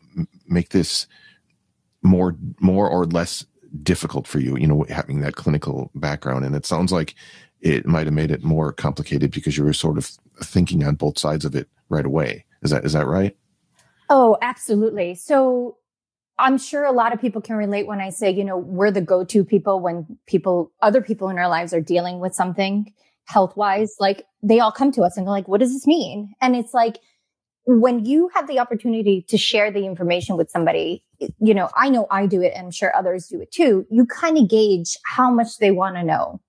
make 0.46 0.70
this 0.70 1.06
more 2.02 2.36
more 2.60 2.88
or 2.88 3.06
less 3.06 3.46
difficult 3.82 4.26
for 4.26 4.38
you 4.38 4.56
you 4.58 4.66
know 4.66 4.84
having 4.88 5.20
that 5.20 5.36
clinical 5.36 5.90
background? 5.94 6.44
And 6.44 6.56
it 6.56 6.66
sounds 6.66 6.90
like 6.90 7.14
it 7.60 7.86
might 7.86 8.06
have 8.06 8.14
made 8.14 8.30
it 8.30 8.42
more 8.42 8.72
complicated 8.72 9.30
because 9.30 9.56
you 9.56 9.64
were 9.64 9.72
sort 9.72 9.96
of 9.96 10.06
thinking 10.42 10.84
on 10.84 10.96
both 10.96 11.18
sides 11.18 11.44
of 11.44 11.54
it 11.54 11.68
right 11.88 12.04
away. 12.04 12.44
Is 12.62 12.70
that 12.70 12.84
is 12.84 12.94
that 12.94 13.06
right 13.06 13.36
oh 14.08 14.36
absolutely 14.42 15.14
so 15.14 15.76
i'm 16.38 16.58
sure 16.58 16.84
a 16.84 16.92
lot 16.92 17.12
of 17.12 17.20
people 17.20 17.40
can 17.40 17.56
relate 17.56 17.86
when 17.86 18.00
i 18.00 18.10
say 18.10 18.30
you 18.30 18.44
know 18.44 18.56
we're 18.56 18.90
the 18.90 19.00
go-to 19.00 19.44
people 19.44 19.80
when 19.80 20.18
people 20.26 20.72
other 20.82 21.00
people 21.00 21.28
in 21.28 21.38
our 21.38 21.48
lives 21.48 21.72
are 21.72 21.80
dealing 21.80 22.20
with 22.20 22.34
something 22.34 22.92
health 23.26 23.56
wise 23.56 23.96
like 24.00 24.26
they 24.42 24.60
all 24.60 24.72
come 24.72 24.92
to 24.92 25.02
us 25.02 25.16
and 25.16 25.26
go 25.26 25.32
like 25.32 25.48
what 25.48 25.60
does 25.60 25.72
this 25.72 25.86
mean 25.86 26.34
and 26.40 26.54
it's 26.54 26.74
like 26.74 26.98
when 27.66 28.04
you 28.04 28.30
have 28.34 28.46
the 28.46 28.58
opportunity 28.58 29.24
to 29.28 29.38
share 29.38 29.70
the 29.70 29.86
information 29.86 30.36
with 30.36 30.50
somebody, 30.50 31.02
you 31.40 31.54
know, 31.54 31.70
I 31.76 31.88
know 31.88 32.06
I 32.10 32.26
do 32.26 32.42
it 32.42 32.52
and 32.54 32.66
I'm 32.66 32.70
sure 32.70 32.94
others 32.94 33.26
do 33.28 33.40
it 33.40 33.52
too. 33.52 33.86
You 33.90 34.04
kind 34.04 34.36
of 34.36 34.48
gauge 34.48 34.98
how 35.06 35.30
much 35.30 35.58
they 35.58 35.70
want 35.70 35.96
to 35.96 36.02
know, 36.02 36.40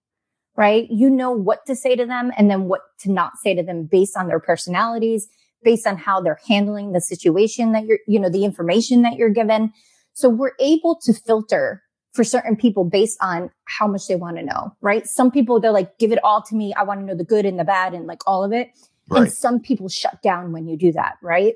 right? 0.57 0.87
You 0.89 1.09
know 1.09 1.31
what 1.31 1.65
to 1.67 1.75
say 1.75 1.95
to 1.95 2.05
them 2.05 2.31
and 2.37 2.49
then 2.49 2.65
what 2.65 2.81
to 2.99 3.11
not 3.11 3.37
say 3.37 3.55
to 3.55 3.63
them 3.63 3.85
based 3.85 4.17
on 4.17 4.27
their 4.27 4.41
personalities, 4.41 5.27
based 5.65 5.85
on 5.85 5.97
how 5.97 6.21
they're 6.21 6.39
handling 6.47 6.93
the 6.93 7.01
situation 7.01 7.73
that 7.73 7.85
you're, 7.85 7.99
you 8.07 8.19
know, 8.19 8.29
the 8.29 8.45
information 8.45 9.01
that 9.01 9.17
you're 9.17 9.29
given. 9.29 9.73
So 10.13 10.29
we're 10.29 10.53
able 10.61 10.97
to 11.03 11.11
filter 11.11 11.83
for 12.13 12.23
certain 12.23 12.55
people 12.55 12.85
based 12.85 13.17
on 13.21 13.51
how 13.65 13.87
much 13.87 14.07
they 14.07 14.15
want 14.15 14.37
to 14.37 14.43
know, 14.43 14.73
right? 14.79 15.05
Some 15.05 15.29
people, 15.29 15.59
they're 15.59 15.71
like, 15.71 15.97
give 15.97 16.13
it 16.13 16.19
all 16.23 16.41
to 16.43 16.55
me. 16.55 16.73
I 16.75 16.83
want 16.83 17.01
to 17.01 17.05
know 17.05 17.15
the 17.15 17.25
good 17.25 17.45
and 17.45 17.59
the 17.59 17.65
bad 17.65 17.93
and 17.93 18.07
like 18.07 18.21
all 18.25 18.45
of 18.45 18.53
it. 18.53 18.69
Right. 19.09 19.23
And 19.23 19.33
some 19.33 19.59
people 19.59 19.89
shut 19.89 20.21
down 20.23 20.53
when 20.53 20.67
you 20.67 20.77
do 20.77 20.93
that, 20.93 21.17
right? 21.21 21.55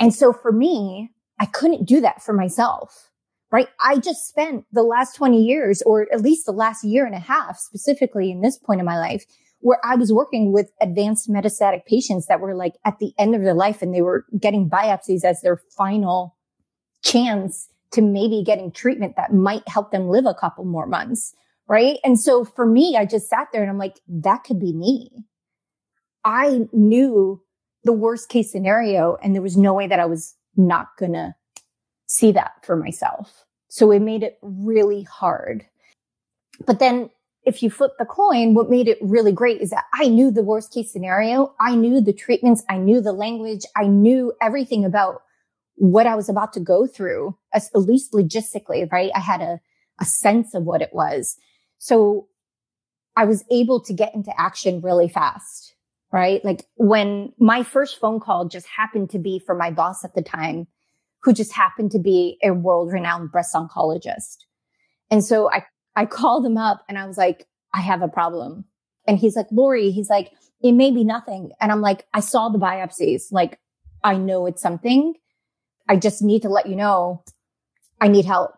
And 0.00 0.14
so 0.14 0.32
for 0.32 0.52
me, 0.52 1.10
I 1.38 1.44
couldn't 1.46 1.86
do 1.86 2.00
that 2.00 2.22
for 2.22 2.32
myself, 2.32 3.10
right? 3.52 3.68
I 3.80 3.98
just 3.98 4.26
spent 4.26 4.64
the 4.72 4.82
last 4.82 5.14
20 5.16 5.42
years, 5.42 5.82
or 5.82 6.06
at 6.12 6.22
least 6.22 6.46
the 6.46 6.52
last 6.52 6.82
year 6.82 7.04
and 7.04 7.14
a 7.14 7.20
half, 7.20 7.58
specifically 7.58 8.30
in 8.30 8.40
this 8.40 8.56
point 8.56 8.80
in 8.80 8.86
my 8.86 8.98
life, 8.98 9.24
where 9.60 9.80
I 9.84 9.96
was 9.96 10.12
working 10.12 10.52
with 10.52 10.70
advanced 10.80 11.28
metastatic 11.28 11.84
patients 11.84 12.26
that 12.26 12.40
were 12.40 12.54
like 12.54 12.74
at 12.84 12.98
the 12.98 13.12
end 13.18 13.34
of 13.34 13.42
their 13.42 13.54
life 13.54 13.82
and 13.82 13.94
they 13.94 14.02
were 14.02 14.24
getting 14.38 14.70
biopsies 14.70 15.24
as 15.24 15.40
their 15.40 15.60
final 15.76 16.36
chance 17.02 17.68
to 17.92 18.02
maybe 18.02 18.42
getting 18.44 18.70
treatment 18.70 19.16
that 19.16 19.32
might 19.32 19.66
help 19.68 19.90
them 19.90 20.08
live 20.08 20.26
a 20.26 20.34
couple 20.34 20.64
more 20.64 20.86
months. 20.86 21.34
Right. 21.66 21.98
And 22.02 22.18
so 22.18 22.44
for 22.44 22.64
me, 22.64 22.96
I 22.96 23.04
just 23.04 23.28
sat 23.28 23.48
there 23.52 23.62
and 23.62 23.70
I'm 23.70 23.78
like, 23.78 24.00
that 24.08 24.44
could 24.44 24.58
be 24.58 24.72
me. 24.72 25.10
I 26.24 26.66
knew 26.72 27.42
the 27.84 27.92
worst 27.92 28.28
case 28.28 28.50
scenario 28.50 29.16
and 29.22 29.34
there 29.34 29.42
was 29.42 29.56
no 29.56 29.74
way 29.74 29.86
that 29.86 30.00
I 30.00 30.06
was 30.06 30.34
not 30.56 30.88
going 30.98 31.12
to 31.12 31.34
see 32.06 32.32
that 32.32 32.52
for 32.64 32.76
myself. 32.76 33.44
So 33.68 33.90
it 33.90 34.00
made 34.00 34.22
it 34.22 34.38
really 34.42 35.02
hard. 35.02 35.66
But 36.66 36.78
then 36.78 37.10
if 37.48 37.62
you 37.62 37.70
flip 37.70 37.92
the 37.98 38.04
coin, 38.04 38.52
what 38.52 38.68
made 38.68 38.88
it 38.88 38.98
really 39.00 39.32
great 39.32 39.62
is 39.62 39.70
that 39.70 39.84
I 39.94 40.08
knew 40.08 40.30
the 40.30 40.42
worst 40.42 40.70
case 40.72 40.92
scenario. 40.92 41.54
I 41.58 41.74
knew 41.74 42.02
the 42.02 42.12
treatments. 42.12 42.62
I 42.68 42.76
knew 42.76 43.00
the 43.00 43.14
language. 43.14 43.62
I 43.74 43.86
knew 43.86 44.34
everything 44.42 44.84
about 44.84 45.22
what 45.76 46.06
I 46.06 46.14
was 46.14 46.28
about 46.28 46.52
to 46.52 46.60
go 46.60 46.86
through, 46.86 47.38
at 47.54 47.64
least 47.74 48.12
logistically, 48.12 48.92
right? 48.92 49.10
I 49.14 49.20
had 49.20 49.40
a, 49.40 49.60
a 49.98 50.04
sense 50.04 50.52
of 50.52 50.64
what 50.64 50.82
it 50.82 50.90
was. 50.92 51.38
So 51.78 52.28
I 53.16 53.24
was 53.24 53.44
able 53.50 53.80
to 53.84 53.94
get 53.94 54.14
into 54.14 54.38
action 54.38 54.82
really 54.82 55.08
fast, 55.08 55.74
right? 56.12 56.44
Like 56.44 56.66
when 56.76 57.32
my 57.38 57.62
first 57.62 57.98
phone 57.98 58.20
call 58.20 58.46
just 58.46 58.66
happened 58.66 59.08
to 59.10 59.18
be 59.18 59.38
for 59.38 59.54
my 59.54 59.70
boss 59.70 60.04
at 60.04 60.14
the 60.14 60.22
time, 60.22 60.66
who 61.22 61.32
just 61.32 61.54
happened 61.54 61.92
to 61.92 61.98
be 61.98 62.36
a 62.44 62.52
world 62.52 62.92
renowned 62.92 63.32
breast 63.32 63.54
oncologist. 63.54 64.36
And 65.10 65.24
so 65.24 65.50
I, 65.50 65.64
I 65.98 66.06
called 66.06 66.46
him 66.46 66.56
up 66.56 66.84
and 66.88 66.96
I 66.96 67.06
was 67.06 67.18
like, 67.18 67.48
I 67.74 67.80
have 67.80 68.02
a 68.02 68.08
problem. 68.08 68.64
And 69.08 69.18
he's 69.18 69.34
like, 69.34 69.48
Lori, 69.50 69.90
he's 69.90 70.08
like, 70.08 70.30
it 70.62 70.70
may 70.70 70.92
be 70.92 71.02
nothing. 71.02 71.50
And 71.60 71.72
I'm 71.72 71.80
like, 71.80 72.06
I 72.14 72.20
saw 72.20 72.50
the 72.50 72.58
biopsies. 72.58 73.32
Like, 73.32 73.58
I 74.04 74.16
know 74.16 74.46
it's 74.46 74.62
something. 74.62 75.14
I 75.88 75.96
just 75.96 76.22
need 76.22 76.42
to 76.42 76.48
let 76.48 76.66
you 76.66 76.76
know 76.76 77.24
I 78.00 78.06
need 78.06 78.26
help. 78.26 78.52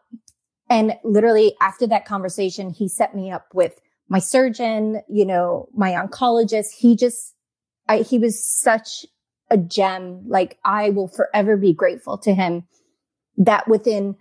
And 0.68 0.98
literally 1.02 1.54
after 1.62 1.86
that 1.86 2.04
conversation, 2.04 2.68
he 2.68 2.88
set 2.88 3.14
me 3.14 3.30
up 3.30 3.46
with 3.54 3.80
my 4.10 4.18
surgeon, 4.18 5.00
you 5.08 5.24
know, 5.24 5.70
my 5.74 5.92
oncologist. 5.92 6.74
He 6.76 6.94
just, 6.94 7.34
I, 7.88 8.00
he 8.00 8.18
was 8.18 8.44
such 8.44 9.06
a 9.48 9.56
gem. 9.56 10.28
Like 10.28 10.58
I 10.62 10.90
will 10.90 11.08
forever 11.08 11.56
be 11.56 11.72
grateful 11.72 12.18
to 12.18 12.34
him 12.34 12.64
that 13.38 13.66
within, 13.66 14.16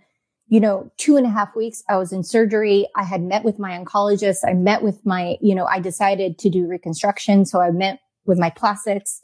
you 0.50 0.58
know, 0.58 0.90
two 0.96 1.16
and 1.16 1.24
a 1.24 1.30
half 1.30 1.54
weeks, 1.54 1.84
I 1.88 1.96
was 1.96 2.12
in 2.12 2.24
surgery. 2.24 2.88
I 2.96 3.04
had 3.04 3.22
met 3.22 3.44
with 3.44 3.60
my 3.60 3.78
oncologist. 3.78 4.38
I 4.44 4.52
met 4.52 4.82
with 4.82 5.06
my, 5.06 5.36
you 5.40 5.54
know, 5.54 5.64
I 5.64 5.78
decided 5.78 6.40
to 6.40 6.50
do 6.50 6.66
reconstruction. 6.66 7.46
So 7.46 7.60
I 7.60 7.70
met 7.70 8.00
with 8.26 8.36
my 8.36 8.50
plastics. 8.50 9.22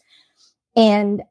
And 0.77 1.23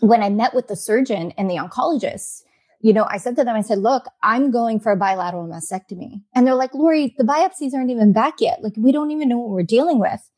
when 0.00 0.22
I 0.22 0.30
met 0.30 0.54
with 0.54 0.68
the 0.68 0.74
surgeon 0.74 1.34
and 1.36 1.50
the 1.50 1.56
oncologist, 1.56 2.44
you 2.80 2.94
know, 2.94 3.06
I 3.10 3.18
said 3.18 3.36
to 3.36 3.44
them, 3.44 3.54
I 3.54 3.60
said, 3.60 3.78
look, 3.78 4.06
I'm 4.22 4.50
going 4.50 4.80
for 4.80 4.90
a 4.90 4.96
bilateral 4.96 5.46
mastectomy. 5.46 6.22
And 6.34 6.46
they're 6.46 6.54
like, 6.54 6.72
Lori, 6.72 7.14
the 7.18 7.24
biopsies 7.24 7.74
aren't 7.74 7.90
even 7.90 8.14
back 8.14 8.40
yet. 8.40 8.62
Like, 8.62 8.72
we 8.78 8.90
don't 8.90 9.10
even 9.10 9.28
know 9.28 9.38
what 9.38 9.50
we're 9.50 9.62
dealing 9.64 9.98
with. 9.98 10.30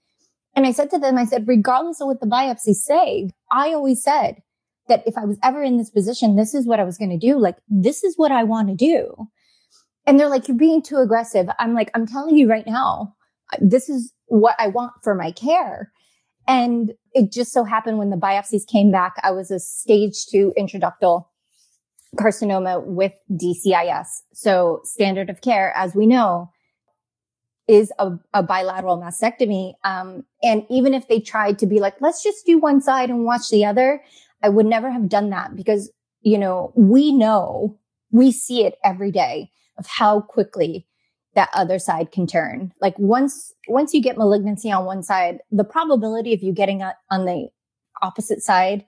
And 0.56 0.66
I 0.66 0.72
said 0.72 0.90
to 0.90 0.98
them, 0.98 1.16
I 1.16 1.24
said, 1.24 1.46
regardless 1.46 2.00
of 2.00 2.08
what 2.08 2.20
the 2.20 2.26
biopsies 2.26 2.82
say, 2.82 3.30
I 3.48 3.68
always 3.68 4.02
said 4.02 4.42
that 4.88 5.02
if 5.06 5.16
I 5.16 5.24
was 5.24 5.38
ever 5.42 5.62
in 5.62 5.78
this 5.78 5.90
position, 5.90 6.36
this 6.36 6.54
is 6.54 6.66
what 6.66 6.80
I 6.80 6.84
was 6.84 6.98
going 6.98 7.10
to 7.10 7.18
do. 7.18 7.38
Like, 7.38 7.56
this 7.68 8.04
is 8.04 8.16
what 8.16 8.32
I 8.32 8.44
want 8.44 8.68
to 8.68 8.74
do. 8.74 9.28
And 10.06 10.18
they're 10.18 10.28
like, 10.28 10.48
you're 10.48 10.56
being 10.56 10.82
too 10.82 10.96
aggressive. 10.96 11.48
I'm 11.58 11.74
like, 11.74 11.90
I'm 11.94 12.06
telling 12.06 12.36
you 12.36 12.48
right 12.48 12.66
now, 12.66 13.14
this 13.60 13.88
is 13.88 14.12
what 14.26 14.56
I 14.58 14.68
want 14.68 14.92
for 15.02 15.14
my 15.14 15.30
care. 15.30 15.92
And 16.48 16.92
it 17.12 17.30
just 17.30 17.52
so 17.52 17.64
happened 17.64 17.98
when 17.98 18.10
the 18.10 18.16
biopsies 18.16 18.66
came 18.66 18.90
back, 18.90 19.14
I 19.22 19.30
was 19.30 19.50
a 19.50 19.60
stage 19.60 20.26
two 20.26 20.52
intraductal 20.58 21.26
carcinoma 22.16 22.84
with 22.84 23.12
DCIS. 23.30 24.06
So 24.32 24.80
standard 24.84 25.30
of 25.30 25.40
care, 25.40 25.72
as 25.76 25.94
we 25.94 26.06
know, 26.06 26.50
is 27.68 27.92
a, 27.98 28.10
a 28.34 28.42
bilateral 28.42 28.98
mastectomy. 28.98 29.74
Um, 29.84 30.24
and 30.42 30.66
even 30.68 30.94
if 30.94 31.08
they 31.08 31.20
tried 31.20 31.58
to 31.60 31.66
be 31.66 31.78
like, 31.78 31.94
let's 32.00 32.22
just 32.22 32.44
do 32.44 32.58
one 32.58 32.80
side 32.80 33.08
and 33.08 33.24
watch 33.24 33.48
the 33.50 33.64
other, 33.64 34.02
I 34.42 34.48
would 34.48 34.66
never 34.66 34.90
have 34.90 35.08
done 35.08 35.30
that 35.30 35.54
because, 35.56 35.90
you 36.20 36.38
know, 36.38 36.72
we 36.76 37.12
know, 37.12 37.78
we 38.10 38.32
see 38.32 38.64
it 38.64 38.78
every 38.84 39.10
day 39.10 39.50
of 39.78 39.86
how 39.86 40.20
quickly 40.20 40.86
that 41.34 41.48
other 41.54 41.78
side 41.78 42.12
can 42.12 42.26
turn. 42.26 42.72
Like 42.80 42.98
once, 42.98 43.52
once 43.68 43.94
you 43.94 44.02
get 44.02 44.18
malignancy 44.18 44.70
on 44.70 44.84
one 44.84 45.02
side, 45.02 45.38
the 45.50 45.64
probability 45.64 46.34
of 46.34 46.42
you 46.42 46.52
getting 46.52 46.82
on 46.82 47.24
the 47.24 47.48
opposite 48.02 48.42
side 48.42 48.84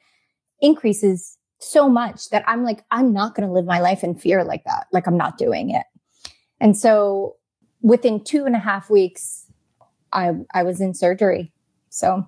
increases 0.61 1.39
so 1.59 1.89
much 1.89 2.29
that 2.31 2.45
I'm 2.47 2.63
like, 2.65 2.85
I'm 2.91 3.13
not 3.13 3.35
going 3.35 3.49
to 3.49 3.53
live 3.53 3.65
my 3.65 3.81
life 3.81 4.05
in 4.05 4.15
fear 4.15 4.45
like 4.45 4.65
that. 4.65 4.87
Like 4.93 5.07
I'm 5.07 5.17
not 5.17 5.39
doing 5.39 5.71
it. 5.71 5.87
And 6.61 6.77
so 6.77 7.37
within 7.81 8.23
two 8.23 8.45
and 8.45 8.55
a 8.55 8.59
half 8.59 8.91
weeks, 8.91 9.47
I, 10.13 10.33
I 10.53 10.63
was 10.63 10.81
in 10.81 10.95
surgery. 10.95 11.53
So. 11.89 12.27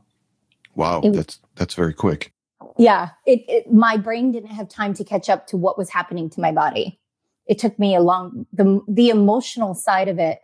Wow. 0.74 1.02
That's, 1.02 1.40
that's 1.54 1.74
very 1.74 1.94
quick. 1.94 2.32
Yeah. 2.78 3.10
It, 3.26 3.44
it, 3.48 3.72
my 3.72 3.96
brain 3.96 4.32
didn't 4.32 4.50
have 4.50 4.68
time 4.68 4.94
to 4.94 5.04
catch 5.04 5.28
up 5.28 5.46
to 5.48 5.56
what 5.56 5.78
was 5.78 5.90
happening 5.90 6.30
to 6.30 6.40
my 6.40 6.52
body 6.52 6.98
it 7.46 7.58
took 7.58 7.78
me 7.78 7.94
a 7.94 8.00
long, 8.00 8.46
the, 8.52 8.80
the 8.88 9.08
emotional 9.08 9.74
side 9.74 10.08
of 10.08 10.18
it 10.18 10.40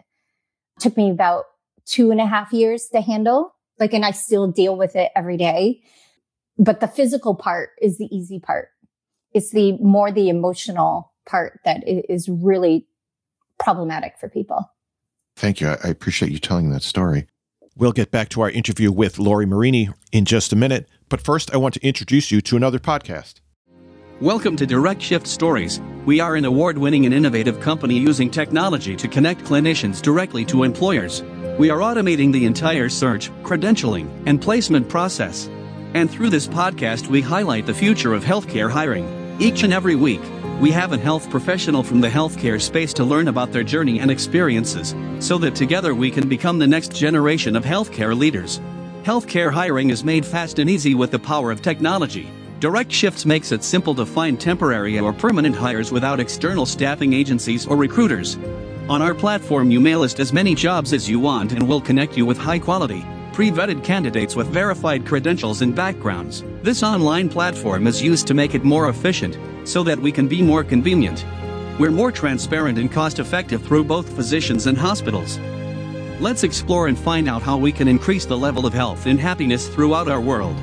took 0.79 0.97
me 0.97 1.11
about 1.11 1.45
two 1.85 2.11
and 2.11 2.21
a 2.21 2.27
half 2.27 2.53
years 2.53 2.89
to 2.89 3.01
handle. 3.01 3.55
Like, 3.79 3.93
and 3.93 4.05
I 4.05 4.13
still 4.13 4.47
deal 4.47 4.77
with 4.77 4.95
it 4.95 5.11
every 5.17 5.37
day. 5.37 5.83
But 6.59 6.81
the 6.81 6.87
physical 6.87 7.35
part 7.35 7.71
is 7.81 7.99
the 7.99 8.15
easy 8.15 8.39
part. 8.39 8.69
It's 9.33 9.51
the 9.51 9.73
more 9.79 10.13
the 10.13 10.29
emotional 10.29 11.13
part 11.27 11.61
that 11.65 11.83
is 11.87 12.29
really 12.29 12.87
problematic 13.59 14.19
for 14.19 14.29
people. 14.29 14.71
Thank 15.37 15.61
you. 15.61 15.69
I 15.69 15.89
appreciate 15.89 16.31
you 16.31 16.39
telling 16.39 16.71
that 16.71 16.83
story. 16.83 17.27
We'll 17.75 17.93
get 17.93 18.11
back 18.11 18.29
to 18.31 18.43
our 18.43 18.51
interview 18.51 18.93
with 18.93 19.19
Lori 19.19 19.47
Marini 19.47 19.89
in 20.13 20.27
just 20.27 20.53
a 20.53 20.57
minute. 20.57 20.87
But 21.09 21.23
first, 21.23 21.53
I 21.55 21.57
want 21.57 21.73
to 21.75 21.87
introduce 21.87 22.31
you 22.31 22.43
to 22.43 22.57
another 22.57 22.79
podcast. 22.79 23.41
Welcome 24.21 24.57
to 24.57 24.67
Direct 24.67 25.01
Shift 25.01 25.27
Stories. 25.27 25.81
We 26.05 26.21
are 26.21 26.37
an 26.37 26.45
award 26.45 26.77
winning 26.77 27.07
and 27.07 27.15
innovative 27.15 27.61
company 27.61 27.99
using 27.99 28.31
technology 28.31 28.95
to 28.97 29.09
connect 29.09 29.45
clinicians 29.45 30.03
directly 30.03 30.45
to 30.47 30.65
employers. 30.65 31.23
We 31.59 31.71
are 31.71 31.79
automating 31.79 32.31
the 32.31 32.45
entire 32.45 32.91
search, 32.91 33.31
credentialing, 33.43 34.23
and 34.27 34.41
placement 34.41 34.91
process. 34.91 35.49
And 35.95 36.11
through 36.11 36.29
this 36.29 36.47
podcast, 36.47 37.07
we 37.07 37.23
highlight 37.23 37.65
the 37.65 37.75
future 37.75 38.13
of 38.13 38.23
healthcare 38.23 38.71
hiring. 38.71 39.09
Each 39.41 39.63
and 39.63 39.73
every 39.73 39.97
week, 39.97 40.23
we 40.63 40.71
have 40.71 40.93
a 40.93 40.97
health 40.97 41.29
professional 41.29 41.83
from 41.83 42.01
the 42.01 42.09
healthcare 42.09 42.63
space 42.63 42.93
to 42.93 43.03
learn 43.03 43.27
about 43.27 43.51
their 43.51 43.65
journey 43.65 43.99
and 43.99 44.13
experiences, 44.13 44.95
so 45.19 45.37
that 45.37 45.57
together 45.57 45.93
we 45.93 46.09
can 46.09 46.29
become 46.29 46.57
the 46.57 46.67
next 46.67 46.95
generation 46.95 47.57
of 47.57 47.65
healthcare 47.65 48.17
leaders. 48.17 48.61
Healthcare 49.03 49.53
hiring 49.53 49.91
is 49.91 50.05
made 50.05 50.25
fast 50.25 50.61
and 50.61 50.71
easy 50.71 50.95
with 50.95 51.11
the 51.11 51.19
power 51.19 51.51
of 51.51 51.63
technology. 51.63 52.31
Direct 52.61 52.93
Shifts 52.93 53.27
makes 53.27 53.51
it 53.51 53.65
simple 53.65 53.93
to 53.97 54.07
find 54.07 54.41
temporary 54.41 55.01
or 55.01 55.13
permanent 55.13 55.57
hires 55.57 55.91
without 55.91 56.21
external 56.21 56.65
staffing 56.65 57.13
agencies 57.13 57.67
or 57.67 57.77
recruiters. 57.77 58.37
On 58.89 59.03
our 59.03 59.15
platform, 59.15 59.69
you 59.69 59.81
may 59.81 59.97
list 59.97 60.21
as 60.21 60.33
many 60.33 60.55
jobs 60.55 60.93
as 60.93 61.11
you 61.11 61.19
want 61.19 61.51
and 61.51 61.69
we'll 61.69 61.81
connect 61.81 62.17
you 62.17 62.25
with 62.25 62.39
high 62.39 62.61
quality, 62.61 63.05
pre 63.33 63.51
vetted 63.51 63.83
candidates 63.83 64.37
with 64.37 64.49
verified 64.49 65.07
credentials 65.07 65.63
and 65.63 65.75
backgrounds. 65.75 66.45
This 66.63 66.83
online 66.83 67.29
platform 67.29 67.87
is 67.87 68.03
used 68.03 68.27
to 68.27 68.35
make 68.35 68.55
it 68.55 68.65
more 68.65 68.89
efficient, 68.89 69.39
so 69.69 69.83
that 69.83 69.99
we 69.99 70.13
can 70.13 70.29
be 70.29 70.43
more 70.43 70.63
convenient. 70.63 71.25
We're 71.79 71.91
more 71.91 72.13
transparent 72.13 72.79
and 72.79 72.93
cost 72.93 73.19
effective 73.19 73.63
through 73.63 73.85
both 73.85 74.15
physicians 74.15 74.67
and 74.67 74.77
hospitals. 74.77 75.39
Let's 76.21 76.45
explore 76.45 76.89
and 76.89 76.99
find 76.99 77.29
out 77.29 77.43
how 77.43 77.57
we 77.57 77.73
can 77.73 77.89
increase 77.89 78.27
the 78.27 78.39
level 78.39 78.67
of 78.67 78.75
health 78.75 79.07
and 79.07 79.19
happiness 79.19 79.69
throughout 79.69 80.09
our 80.09 80.21
world. 80.21 80.57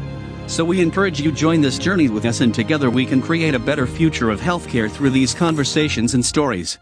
So 0.48 0.64
we 0.64 0.82
encourage 0.82 1.20
you 1.20 1.32
join 1.32 1.62
this 1.62 1.78
journey 1.78 2.10
with 2.10 2.26
us 2.26 2.42
and 2.42 2.54
together 2.54 2.90
we 2.90 3.06
can 3.06 3.22
create 3.22 3.56
a 3.56 3.60
better 3.60 3.86
future 3.86 4.30
of 4.30 4.40
healthcare 4.40 4.90
through 4.90 5.12
these 5.12 5.34
conversations 5.34 6.14
and 6.14 6.26
stories. 6.26 6.80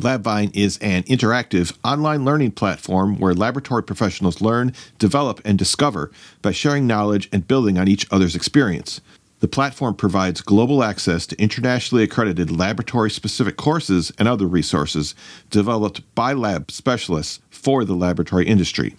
LabVine 0.00 0.50
is 0.54 0.78
an 0.78 1.02
interactive 1.04 1.76
online 1.84 2.24
learning 2.24 2.52
platform 2.52 3.18
where 3.18 3.34
laboratory 3.34 3.82
professionals 3.82 4.40
learn, 4.40 4.72
develop, 4.98 5.40
and 5.44 5.58
discover 5.58 6.10
by 6.40 6.52
sharing 6.52 6.86
knowledge 6.86 7.28
and 7.32 7.46
building 7.46 7.76
on 7.78 7.86
each 7.86 8.06
other's 8.10 8.34
experience. 8.34 9.02
The 9.40 9.48
platform 9.48 9.94
provides 9.94 10.40
global 10.40 10.82
access 10.82 11.26
to 11.26 11.40
internationally 11.40 12.04
accredited 12.04 12.50
laboratory 12.50 13.10
specific 13.10 13.56
courses 13.56 14.10
and 14.18 14.26
other 14.26 14.46
resources 14.46 15.14
developed 15.50 16.02
by 16.14 16.32
lab 16.32 16.70
specialists 16.70 17.40
for 17.50 17.84
the 17.84 17.94
laboratory 17.94 18.46
industry. 18.46 18.96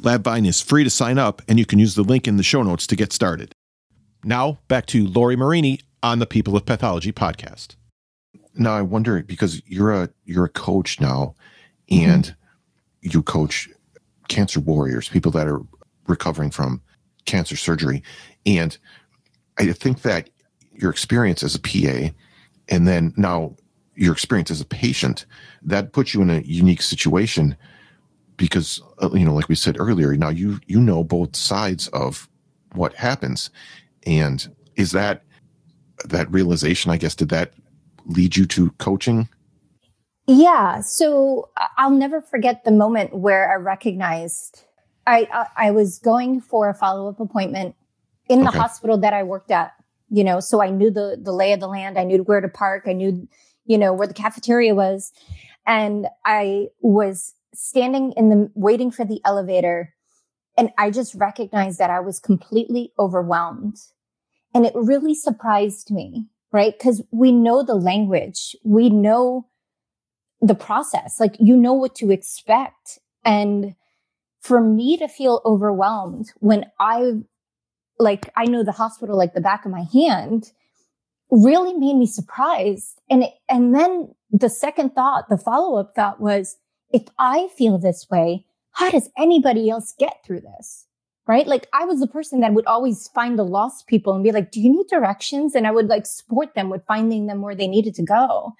LabVine 0.00 0.46
is 0.46 0.60
free 0.60 0.84
to 0.84 0.90
sign 0.90 1.18
up, 1.18 1.42
and 1.48 1.58
you 1.58 1.66
can 1.66 1.78
use 1.78 1.94
the 1.94 2.02
link 2.02 2.28
in 2.28 2.36
the 2.36 2.42
show 2.42 2.62
notes 2.62 2.86
to 2.86 2.96
get 2.96 3.12
started. 3.12 3.54
Now, 4.24 4.58
back 4.68 4.86
to 4.86 5.06
Lori 5.06 5.36
Marini 5.36 5.80
on 6.02 6.18
the 6.18 6.26
People 6.26 6.56
of 6.56 6.66
Pathology 6.66 7.12
podcast. 7.12 7.76
Now 8.54 8.74
I 8.74 8.82
wonder 8.82 9.22
because 9.22 9.62
you're 9.66 9.92
a 9.92 10.08
you're 10.24 10.44
a 10.44 10.50
coach 10.50 11.00
now, 11.00 11.34
and 11.90 12.24
mm-hmm. 12.24 13.08
you 13.10 13.22
coach 13.22 13.68
cancer 14.28 14.60
warriors, 14.60 15.08
people 15.08 15.32
that 15.32 15.46
are 15.46 15.60
recovering 16.06 16.50
from 16.50 16.80
cancer 17.24 17.56
surgery, 17.56 18.02
and 18.46 18.76
I 19.58 19.72
think 19.72 20.02
that 20.02 20.30
your 20.72 20.90
experience 20.90 21.42
as 21.42 21.54
a 21.54 21.60
PA, 21.60 22.14
and 22.68 22.86
then 22.86 23.12
now 23.16 23.56
your 23.94 24.12
experience 24.12 24.50
as 24.50 24.60
a 24.60 24.66
patient, 24.66 25.26
that 25.62 25.92
puts 25.92 26.14
you 26.14 26.22
in 26.22 26.30
a 26.30 26.40
unique 26.40 26.82
situation 26.82 27.56
because 28.36 28.82
uh, 29.02 29.10
you 29.12 29.24
know, 29.24 29.34
like 29.34 29.48
we 29.48 29.54
said 29.54 29.76
earlier, 29.78 30.16
now 30.16 30.30
you 30.30 30.60
you 30.66 30.80
know 30.80 31.04
both 31.04 31.36
sides 31.36 31.88
of 31.88 32.28
what 32.74 32.94
happens, 32.94 33.50
and 34.06 34.54
is 34.76 34.92
that 34.92 35.22
that 36.06 36.30
realization? 36.30 36.90
I 36.90 36.96
guess 36.96 37.14
did 37.14 37.28
that 37.30 37.52
lead 38.06 38.36
you 38.36 38.46
to 38.46 38.70
coaching? 38.72 39.28
Yeah. 40.26 40.80
So 40.80 41.50
I'll 41.76 41.90
never 41.90 42.20
forget 42.20 42.64
the 42.64 42.70
moment 42.70 43.14
where 43.14 43.50
I 43.52 43.56
recognized 43.56 44.64
I 45.06 45.28
I, 45.32 45.68
I 45.68 45.70
was 45.70 45.98
going 45.98 46.40
for 46.40 46.68
a 46.68 46.74
follow 46.74 47.08
up 47.08 47.20
appointment 47.20 47.74
in 48.28 48.42
the 48.42 48.48
okay. 48.48 48.58
hospital 48.58 48.98
that 48.98 49.12
I 49.12 49.22
worked 49.22 49.50
at. 49.50 49.72
You 50.08 50.24
know, 50.24 50.40
so 50.40 50.62
I 50.62 50.70
knew 50.70 50.90
the 50.90 51.18
the 51.20 51.32
lay 51.32 51.52
of 51.52 51.60
the 51.60 51.68
land. 51.68 51.98
I 51.98 52.04
knew 52.04 52.22
where 52.22 52.40
to 52.40 52.48
park. 52.48 52.84
I 52.86 52.92
knew, 52.92 53.26
you 53.64 53.78
know, 53.78 53.92
where 53.92 54.06
the 54.06 54.14
cafeteria 54.14 54.74
was, 54.74 55.12
and 55.66 56.06
I 56.24 56.68
was 56.80 57.34
standing 57.54 58.12
in 58.12 58.28
the 58.28 58.50
waiting 58.54 58.90
for 58.90 59.04
the 59.04 59.20
elevator, 59.24 59.94
and 60.56 60.70
I 60.76 60.90
just 60.90 61.14
recognized 61.14 61.78
that 61.78 61.90
I 61.90 62.00
was 62.00 62.20
completely 62.20 62.92
overwhelmed, 62.98 63.78
and 64.54 64.66
it 64.66 64.74
really 64.74 65.14
surprised 65.14 65.90
me 65.90 66.26
right? 66.52 66.78
Because 66.78 67.02
we 67.10 67.32
know 67.32 67.62
the 67.62 67.74
language, 67.74 68.54
we 68.62 68.90
know 68.90 69.46
the 70.40 70.54
process, 70.54 71.18
like 71.18 71.36
you 71.38 71.56
know 71.56 71.72
what 71.72 71.94
to 71.96 72.10
expect. 72.10 72.98
And 73.24 73.74
for 74.40 74.60
me 74.60 74.96
to 74.98 75.08
feel 75.08 75.40
overwhelmed 75.44 76.32
when 76.40 76.66
I, 76.78 77.12
like, 77.98 78.30
I 78.36 78.44
know 78.44 78.64
the 78.64 78.72
hospital 78.72 79.16
like 79.16 79.34
the 79.34 79.40
back 79.40 79.64
of 79.64 79.70
my 79.70 79.86
hand 79.92 80.52
really 81.30 81.74
made 81.74 81.96
me 81.96 82.06
surprised. 82.06 83.00
And, 83.08 83.22
it, 83.22 83.32
and 83.48 83.74
then 83.74 84.14
the 84.30 84.50
second 84.50 84.94
thought, 84.94 85.28
the 85.28 85.38
follow 85.38 85.78
up 85.78 85.94
thought 85.94 86.20
was, 86.20 86.56
if 86.90 87.04
I 87.18 87.48
feel 87.56 87.78
this 87.78 88.08
way, 88.10 88.44
how 88.72 88.90
does 88.90 89.10
anybody 89.16 89.70
else 89.70 89.94
get 89.98 90.16
through 90.26 90.40
this? 90.40 90.86
Right? 91.26 91.46
Like 91.46 91.68
I 91.72 91.84
was 91.84 92.00
the 92.00 92.06
person 92.06 92.40
that 92.40 92.52
would 92.54 92.66
always 92.66 93.08
find 93.08 93.38
the 93.38 93.44
lost 93.44 93.86
people 93.86 94.14
and 94.14 94.24
be 94.24 94.32
like, 94.32 94.50
do 94.50 94.60
you 94.60 94.70
need 94.70 94.86
directions? 94.88 95.54
And 95.54 95.66
I 95.66 95.70
would 95.70 95.88
like 95.88 96.06
support 96.06 96.54
them 96.54 96.68
with 96.68 96.84
finding 96.86 97.26
them 97.26 97.42
where 97.42 97.54
they 97.54 97.68
needed 97.68 97.94
to 97.96 98.02
go. 98.02 98.52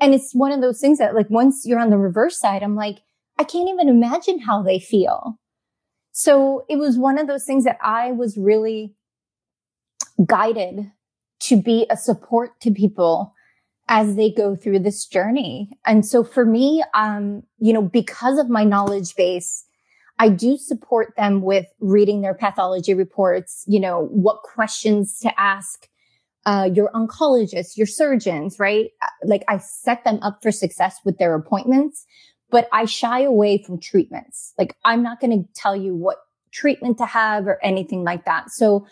And 0.00 0.14
it's 0.14 0.34
one 0.34 0.52
of 0.52 0.60
those 0.60 0.80
things 0.80 0.98
that 0.98 1.14
like 1.14 1.30
once 1.30 1.64
you're 1.64 1.78
on 1.78 1.90
the 1.90 1.98
reverse 1.98 2.38
side, 2.38 2.62
I'm 2.62 2.76
like, 2.76 2.98
I 3.38 3.44
can't 3.44 3.68
even 3.68 3.88
imagine 3.88 4.40
how 4.40 4.62
they 4.62 4.78
feel. 4.78 5.38
So 6.12 6.64
it 6.68 6.76
was 6.76 6.98
one 6.98 7.18
of 7.18 7.26
those 7.26 7.44
things 7.44 7.64
that 7.64 7.78
I 7.82 8.12
was 8.12 8.36
really 8.36 8.94
guided 10.26 10.90
to 11.40 11.60
be 11.60 11.86
a 11.88 11.96
support 11.96 12.60
to 12.60 12.70
people 12.70 13.34
as 13.88 14.14
they 14.16 14.30
go 14.30 14.54
through 14.54 14.78
this 14.80 15.06
journey. 15.06 15.70
And 15.86 16.06
so 16.06 16.22
for 16.22 16.44
me, 16.44 16.84
um, 16.94 17.42
you 17.58 17.72
know, 17.72 17.82
because 17.82 18.38
of 18.38 18.48
my 18.48 18.64
knowledge 18.64 19.14
base, 19.16 19.64
I 20.22 20.28
do 20.28 20.56
support 20.56 21.14
them 21.16 21.42
with 21.42 21.66
reading 21.80 22.20
their 22.20 22.32
pathology 22.32 22.94
reports, 22.94 23.64
you 23.66 23.80
know, 23.80 24.06
what 24.12 24.42
questions 24.44 25.18
to 25.18 25.40
ask 25.40 25.88
uh, 26.46 26.70
your 26.72 26.92
oncologists, 26.92 27.76
your 27.76 27.88
surgeons, 27.88 28.60
right? 28.60 28.90
Uh, 29.02 29.08
like 29.24 29.42
I 29.48 29.58
set 29.58 30.04
them 30.04 30.20
up 30.22 30.40
for 30.40 30.52
success 30.52 31.00
with 31.04 31.18
their 31.18 31.34
appointments, 31.34 32.06
but 32.52 32.68
I 32.72 32.84
shy 32.84 33.22
away 33.22 33.64
from 33.64 33.80
treatments. 33.80 34.54
Like 34.56 34.76
I'm 34.84 35.02
not 35.02 35.18
going 35.18 35.42
to 35.42 35.48
tell 35.56 35.74
you 35.74 35.92
what 35.92 36.18
treatment 36.52 36.98
to 36.98 37.06
have 37.06 37.48
or 37.48 37.58
anything 37.64 38.04
like 38.04 38.24
that. 38.24 38.52
So 38.52 38.86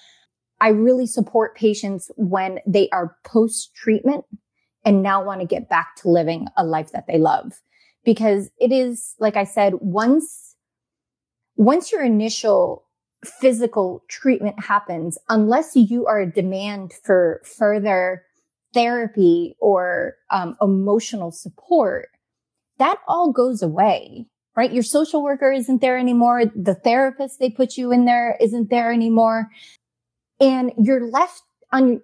I 0.60 0.70
really 0.70 1.06
support 1.06 1.56
patients 1.56 2.10
when 2.16 2.58
they 2.66 2.88
are 2.90 3.16
post 3.24 3.72
treatment 3.76 4.24
and 4.84 5.00
now 5.00 5.22
want 5.22 5.42
to 5.42 5.46
get 5.46 5.68
back 5.68 5.94
to 5.98 6.08
living 6.08 6.48
a 6.56 6.64
life 6.64 6.90
that 6.90 7.06
they 7.06 7.18
love. 7.18 7.52
Because 8.04 8.50
it 8.58 8.72
is, 8.72 9.14
like 9.20 9.36
I 9.36 9.44
said, 9.44 9.74
once 9.80 10.49
once 11.60 11.92
your 11.92 12.02
initial 12.02 12.86
physical 13.22 14.02
treatment 14.08 14.58
happens, 14.64 15.18
unless 15.28 15.76
you 15.76 16.06
are 16.06 16.20
a 16.20 16.32
demand 16.32 16.90
for 17.04 17.42
further 17.44 18.24
therapy 18.72 19.54
or 19.60 20.14
um, 20.30 20.56
emotional 20.62 21.30
support, 21.30 22.08
that 22.78 22.96
all 23.06 23.30
goes 23.30 23.60
away, 23.60 24.26
right? 24.56 24.72
Your 24.72 24.82
social 24.82 25.22
worker 25.22 25.52
isn't 25.52 25.82
there 25.82 25.98
anymore. 25.98 26.44
The 26.46 26.74
therapist 26.74 27.38
they 27.38 27.50
put 27.50 27.76
you 27.76 27.92
in 27.92 28.06
there 28.06 28.38
isn't 28.40 28.70
there 28.70 28.90
anymore. 28.90 29.50
And 30.40 30.72
you're 30.78 31.10
left 31.10 31.42
on, 31.70 32.00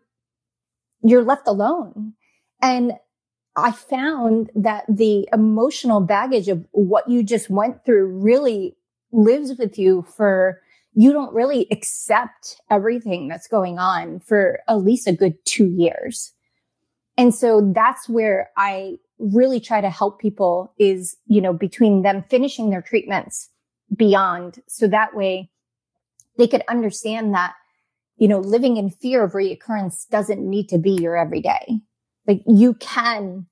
you're 1.02 1.24
left 1.24 1.48
alone. 1.48 2.12
And 2.60 2.92
I 3.56 3.72
found 3.72 4.50
that 4.54 4.84
the 4.86 5.26
emotional 5.32 6.02
baggage 6.02 6.48
of 6.48 6.66
what 6.72 7.08
you 7.08 7.22
just 7.22 7.48
went 7.48 7.86
through 7.86 8.18
really 8.20 8.76
lives 9.16 9.55
with 9.59 9.79
you 9.79 10.07
for 10.16 10.61
you 10.94 11.12
don't 11.12 11.35
really 11.35 11.66
accept 11.70 12.61
everything 12.70 13.29
that's 13.29 13.48
going 13.48 13.79
on 13.79 14.20
for 14.20 14.61
at 14.68 14.76
least 14.76 15.07
a 15.07 15.12
good 15.12 15.35
two 15.44 15.66
years. 15.66 16.33
And 17.18 17.35
so 17.35 17.72
that's 17.74 18.09
where 18.09 18.50
I 18.57 18.96
really 19.18 19.61
try 19.61 19.81
to 19.81 19.90
help 19.90 20.20
people 20.20 20.72
is, 20.79 21.16
you 21.26 21.40
know, 21.40 21.52
between 21.52 22.02
them 22.02 22.24
finishing 22.29 22.70
their 22.70 22.83
treatments 22.83 23.50
beyond. 23.94 24.62
So 24.68 24.87
that 24.88 25.14
way 25.14 25.50
they 26.38 26.46
could 26.46 26.62
understand 26.68 27.35
that, 27.35 27.55
you 28.18 28.29
know, 28.29 28.38
living 28.38 28.76
in 28.76 28.90
fear 28.90 29.24
of 29.24 29.33
reoccurrence 29.33 30.09
doesn't 30.09 30.48
need 30.48 30.68
to 30.68 30.79
be 30.79 30.92
your 30.92 31.16
everyday. 31.16 31.81
Like 32.26 32.42
you 32.46 32.74
can, 32.74 33.46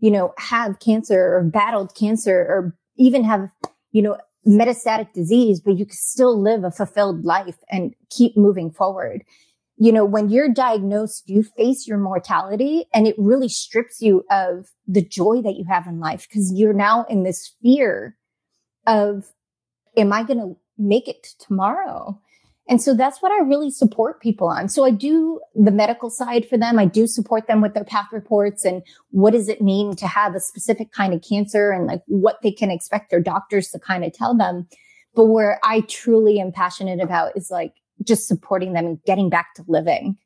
you 0.00 0.10
know, 0.10 0.32
have 0.38 0.80
cancer 0.80 1.34
or 1.34 1.42
battled 1.42 1.94
cancer 1.94 2.38
or 2.40 2.76
even 2.96 3.24
have, 3.24 3.50
you 3.92 4.02
know, 4.02 4.18
metastatic 4.46 5.12
disease, 5.12 5.60
but 5.60 5.76
you 5.76 5.84
can 5.84 5.96
still 5.96 6.40
live 6.40 6.64
a 6.64 6.70
fulfilled 6.70 7.24
life 7.24 7.58
and 7.70 7.94
keep 8.10 8.36
moving 8.36 8.70
forward. 8.70 9.22
You 9.76 9.92
know, 9.92 10.04
when 10.04 10.28
you're 10.28 10.52
diagnosed, 10.52 11.28
you 11.28 11.42
face 11.42 11.86
your 11.86 11.98
mortality 11.98 12.86
and 12.92 13.06
it 13.06 13.14
really 13.18 13.48
strips 13.48 14.00
you 14.00 14.24
of 14.30 14.68
the 14.86 15.02
joy 15.02 15.40
that 15.42 15.56
you 15.56 15.64
have 15.68 15.86
in 15.86 16.00
life 16.00 16.26
because 16.28 16.52
you're 16.52 16.74
now 16.74 17.06
in 17.08 17.22
this 17.22 17.54
fear 17.62 18.16
of, 18.86 19.32
am 19.96 20.12
I 20.12 20.22
going 20.22 20.38
to 20.38 20.56
make 20.76 21.08
it 21.08 21.28
tomorrow? 21.38 22.20
And 22.70 22.80
so 22.80 22.94
that's 22.94 23.20
what 23.20 23.32
I 23.32 23.44
really 23.44 23.72
support 23.72 24.22
people 24.22 24.46
on. 24.46 24.68
So 24.68 24.84
I 24.84 24.92
do 24.92 25.40
the 25.56 25.72
medical 25.72 26.08
side 26.08 26.48
for 26.48 26.56
them. 26.56 26.78
I 26.78 26.84
do 26.84 27.08
support 27.08 27.48
them 27.48 27.60
with 27.60 27.74
their 27.74 27.84
path 27.84 28.06
reports 28.12 28.64
and 28.64 28.82
what 29.10 29.32
does 29.32 29.48
it 29.48 29.60
mean 29.60 29.96
to 29.96 30.06
have 30.06 30.36
a 30.36 30.40
specific 30.40 30.92
kind 30.92 31.12
of 31.12 31.20
cancer 31.20 31.72
and 31.72 31.88
like 31.88 32.02
what 32.06 32.36
they 32.44 32.52
can 32.52 32.70
expect 32.70 33.10
their 33.10 33.20
doctors 33.20 33.70
to 33.70 33.80
kind 33.80 34.04
of 34.04 34.12
tell 34.12 34.36
them. 34.36 34.68
But 35.16 35.24
where 35.24 35.58
I 35.64 35.80
truly 35.80 36.38
am 36.38 36.52
passionate 36.52 37.00
about 37.00 37.36
is 37.36 37.50
like 37.50 37.72
just 38.04 38.28
supporting 38.28 38.72
them 38.72 38.86
and 38.86 39.02
getting 39.02 39.30
back 39.30 39.54
to 39.56 39.64
living. 39.66 40.16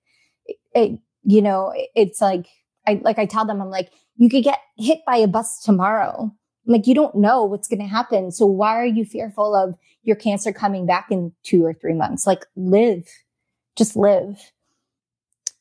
It, 0.45 0.57
it, 0.75 1.01
you 1.23 1.41
know, 1.41 1.73
it's 1.95 2.21
like, 2.21 2.47
I, 2.87 3.01
like 3.03 3.19
I 3.19 3.25
tell 3.25 3.47
them, 3.47 3.63
I'm 3.63 3.71
like, 3.71 3.91
you 4.17 4.29
could 4.29 4.45
get 4.45 4.59
hit 4.77 4.99
by 5.07 5.17
a 5.17 5.27
bus 5.27 5.63
tomorrow 5.63 6.31
like 6.67 6.87
you 6.87 6.95
don't 6.95 7.15
know 7.15 7.45
what's 7.45 7.69
going 7.69 7.81
to 7.81 7.87
happen. 7.87 8.31
So 8.31 8.47
why 8.47 8.77
are 8.77 8.87
you 8.87 9.05
fearful 9.05 9.55
of 9.55 9.77
your 10.03 10.17
cancer 10.17 10.53
coming 10.53 10.87
back 10.87 11.09
in 11.11 11.33
two 11.43 11.65
or 11.65 11.75
three 11.75 11.95
months? 11.95 12.27
Like 12.27 12.47
live, 12.57 13.09
just 13.77 13.97
live. 13.97 14.53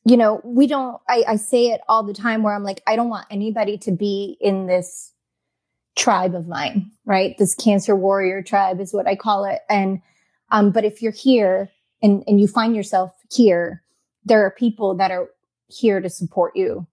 You 0.06 0.18
know, 0.18 0.42
we 0.44 0.68
don't, 0.68 1.00
I, 1.08 1.24
I 1.28 1.36
say 1.38 1.68
it 1.68 1.82
all 1.88 2.04
the 2.04 2.14
time 2.14 2.44
where 2.44 2.54
I'm 2.54 2.64
like, 2.64 2.82
I 2.88 2.96
don't 2.96 3.10
want 3.10 3.28
anybody 3.32 3.78
to 3.80 3.92
be 3.92 4.38
in 4.42 4.68
this 4.68 5.14
tribe 5.96 6.36
of 6.36 6.48
mine, 6.48 6.92
right? 7.06 7.38
This 7.38 7.56
cancer 7.56 7.96
warrior 7.96 8.42
tribe 8.42 8.82
is 8.82 8.94
what 8.94 9.08
I 9.08 9.16
call 9.16 9.46
it. 9.46 9.60
And, 9.70 10.02
um, 10.52 10.72
but 10.72 10.84
if 10.84 11.02
you're 11.02 11.14
here 11.14 11.70
and, 12.02 12.24
and 12.28 12.40
you 12.40 12.48
find 12.48 12.76
yourself 12.76 13.14
here, 13.32 13.82
there 14.26 14.46
are 14.46 14.52
people 14.52 14.96
that 14.96 15.12
are 15.12 15.30
here 15.68 16.02
to 16.02 16.10
support 16.10 16.56
you 16.56 16.86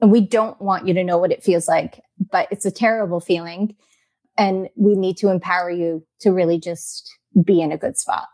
and 0.00 0.10
we 0.10 0.20
don't 0.20 0.60
want 0.60 0.86
you 0.86 0.94
to 0.94 1.04
know 1.04 1.18
what 1.18 1.32
it 1.32 1.42
feels 1.42 1.68
like, 1.68 2.02
but 2.30 2.48
it's 2.50 2.66
a 2.66 2.70
terrible 2.70 3.20
feeling. 3.20 3.74
And 4.36 4.68
we 4.76 4.94
need 4.94 5.16
to 5.18 5.30
empower 5.30 5.70
you 5.70 6.06
to 6.20 6.30
really 6.30 6.60
just 6.60 7.10
be 7.42 7.60
in 7.60 7.72
a 7.72 7.78
good 7.78 7.96
spot. 7.96 8.26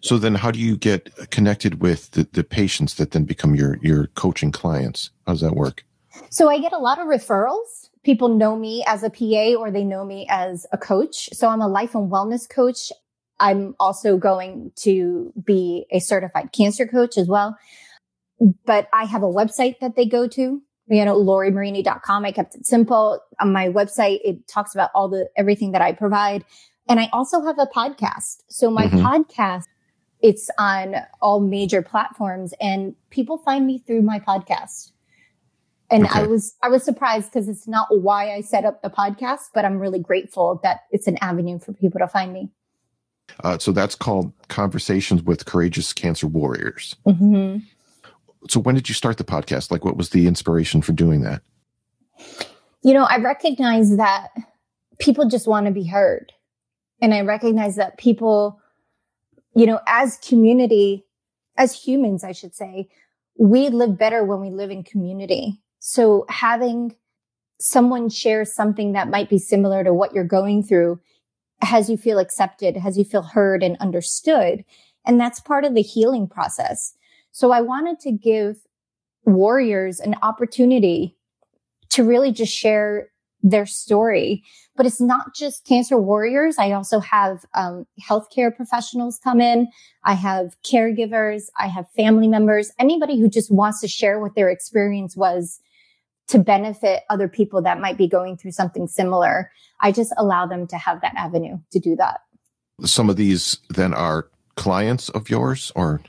So 0.00 0.18
then 0.18 0.36
how 0.36 0.50
do 0.50 0.58
you 0.58 0.76
get 0.76 1.30
connected 1.30 1.80
with 1.80 2.12
the, 2.12 2.28
the 2.32 2.44
patients 2.44 2.94
that 2.94 3.12
then 3.12 3.24
become 3.24 3.54
your, 3.54 3.78
your 3.82 4.08
coaching 4.08 4.52
clients? 4.52 5.10
How 5.26 5.32
does 5.32 5.40
that 5.40 5.54
work? 5.54 5.84
So 6.30 6.48
I 6.48 6.58
get 6.58 6.72
a 6.72 6.78
lot 6.78 6.98
of 6.98 7.06
referrals. 7.06 7.90
People 8.04 8.28
know 8.28 8.56
me 8.56 8.84
as 8.86 9.02
a 9.02 9.10
PA 9.10 9.58
or 9.58 9.70
they 9.70 9.84
know 9.84 10.04
me 10.04 10.26
as 10.28 10.66
a 10.72 10.78
coach. 10.78 11.30
So 11.32 11.48
I'm 11.48 11.60
a 11.60 11.68
life 11.68 11.94
and 11.94 12.10
wellness 12.10 12.48
coach. 12.48 12.92
I'm 13.40 13.74
also 13.78 14.16
going 14.16 14.72
to 14.76 15.32
be 15.44 15.86
a 15.90 16.00
certified 16.00 16.50
cancer 16.52 16.86
coach 16.86 17.16
as 17.16 17.28
well 17.28 17.56
but 18.64 18.88
I 18.92 19.04
have 19.04 19.22
a 19.22 19.26
website 19.26 19.80
that 19.80 19.96
they 19.96 20.06
go 20.06 20.28
to 20.28 20.62
you 20.90 21.04
know, 21.04 21.16
lorimarini.com. 21.16 22.24
I 22.24 22.32
kept 22.32 22.54
it 22.54 22.66
simple. 22.66 23.20
On 23.40 23.52
my 23.52 23.68
website, 23.68 24.20
it 24.24 24.48
talks 24.48 24.74
about 24.74 24.90
all 24.94 25.08
the, 25.08 25.28
everything 25.36 25.72
that 25.72 25.82
I 25.82 25.92
provide. 25.92 26.44
And 26.88 26.98
I 26.98 27.10
also 27.12 27.44
have 27.44 27.58
a 27.58 27.66
podcast. 27.66 28.42
So 28.48 28.70
my 28.70 28.86
mm-hmm. 28.86 29.04
podcast, 29.04 29.64
it's 30.20 30.50
on 30.58 30.96
all 31.20 31.40
major 31.40 31.82
platforms 31.82 32.54
and 32.60 32.94
people 33.10 33.38
find 33.38 33.66
me 33.66 33.78
through 33.78 34.02
my 34.02 34.18
podcast. 34.18 34.92
And 35.90 36.04
okay. 36.04 36.20
I 36.20 36.26
was, 36.26 36.54
I 36.62 36.68
was 36.68 36.84
surprised 36.84 37.32
because 37.32 37.48
it's 37.48 37.68
not 37.68 37.88
why 37.90 38.34
I 38.34 38.40
set 38.40 38.64
up 38.64 38.82
the 38.82 38.90
podcast, 38.90 39.50
but 39.54 39.64
I'm 39.64 39.78
really 39.78 39.98
grateful 39.98 40.60
that 40.62 40.80
it's 40.90 41.06
an 41.06 41.18
avenue 41.20 41.58
for 41.58 41.72
people 41.72 41.98
to 42.00 42.08
find 42.08 42.32
me. 42.32 42.50
Uh, 43.44 43.58
so 43.58 43.72
that's 43.72 43.94
called 43.94 44.32
Conversations 44.48 45.22
with 45.22 45.44
Courageous 45.44 45.92
Cancer 45.92 46.26
Warriors. 46.26 46.96
Mm-hmm. 47.06 47.58
So 48.48 48.60
when 48.60 48.74
did 48.74 48.88
you 48.88 48.94
start 48.94 49.18
the 49.18 49.24
podcast? 49.24 49.70
Like, 49.70 49.84
what 49.84 49.96
was 49.96 50.10
the 50.10 50.26
inspiration 50.26 50.82
for 50.82 50.92
doing 50.92 51.22
that? 51.22 51.42
You 52.82 52.94
know, 52.94 53.04
I 53.04 53.18
recognize 53.18 53.96
that 53.96 54.30
people 54.98 55.28
just 55.28 55.46
want 55.46 55.66
to 55.66 55.72
be 55.72 55.86
heard. 55.86 56.32
And 57.00 57.14
I 57.14 57.20
recognize 57.20 57.76
that 57.76 57.98
people, 57.98 58.60
you 59.54 59.66
know, 59.66 59.80
as 59.86 60.18
community, 60.18 61.04
as 61.56 61.74
humans, 61.74 62.24
I 62.24 62.32
should 62.32 62.54
say, 62.54 62.88
we 63.38 63.68
live 63.68 63.98
better 63.98 64.24
when 64.24 64.40
we 64.40 64.50
live 64.50 64.70
in 64.70 64.82
community. 64.82 65.60
So 65.78 66.26
having 66.28 66.96
someone 67.60 68.08
share 68.08 68.44
something 68.44 68.92
that 68.92 69.08
might 69.08 69.28
be 69.28 69.38
similar 69.38 69.84
to 69.84 69.94
what 69.94 70.12
you're 70.12 70.24
going 70.24 70.62
through 70.62 71.00
has 71.60 71.90
you 71.90 71.96
feel 71.96 72.18
accepted, 72.18 72.76
has 72.76 72.96
you 72.96 73.04
feel 73.04 73.22
heard 73.22 73.62
and 73.62 73.76
understood. 73.78 74.64
And 75.04 75.20
that's 75.20 75.40
part 75.40 75.64
of 75.64 75.74
the 75.74 75.82
healing 75.82 76.28
process. 76.28 76.94
So 77.38 77.52
I 77.52 77.60
wanted 77.60 78.00
to 78.00 78.10
give 78.10 78.56
warriors 79.24 80.00
an 80.00 80.16
opportunity 80.22 81.16
to 81.90 82.02
really 82.02 82.32
just 82.32 82.52
share 82.52 83.10
their 83.44 83.64
story. 83.64 84.42
But 84.74 84.86
it's 84.86 85.00
not 85.00 85.36
just 85.36 85.64
cancer 85.64 85.96
warriors. 85.98 86.56
I 86.58 86.72
also 86.72 86.98
have 86.98 87.44
um, 87.54 87.86
healthcare 88.02 88.52
professionals 88.52 89.20
come 89.22 89.40
in. 89.40 89.68
I 90.02 90.14
have 90.14 90.56
caregivers. 90.68 91.44
I 91.56 91.68
have 91.68 91.88
family 91.92 92.26
members. 92.26 92.72
Anybody 92.76 93.20
who 93.20 93.28
just 93.28 93.52
wants 93.52 93.80
to 93.82 93.86
share 93.86 94.18
what 94.18 94.34
their 94.34 94.48
experience 94.48 95.16
was 95.16 95.60
to 96.26 96.40
benefit 96.40 97.04
other 97.08 97.28
people 97.28 97.62
that 97.62 97.80
might 97.80 97.96
be 97.96 98.08
going 98.08 98.36
through 98.36 98.50
something 98.50 98.88
similar. 98.88 99.52
I 99.80 99.92
just 99.92 100.12
allow 100.16 100.46
them 100.46 100.66
to 100.66 100.76
have 100.76 101.02
that 101.02 101.14
avenue 101.14 101.58
to 101.70 101.78
do 101.78 101.94
that. 101.94 102.18
Some 102.82 103.08
of 103.08 103.14
these 103.14 103.58
then 103.70 103.94
are 103.94 104.26
clients 104.56 105.08
of 105.10 105.30
yours 105.30 105.70
or 105.76 106.00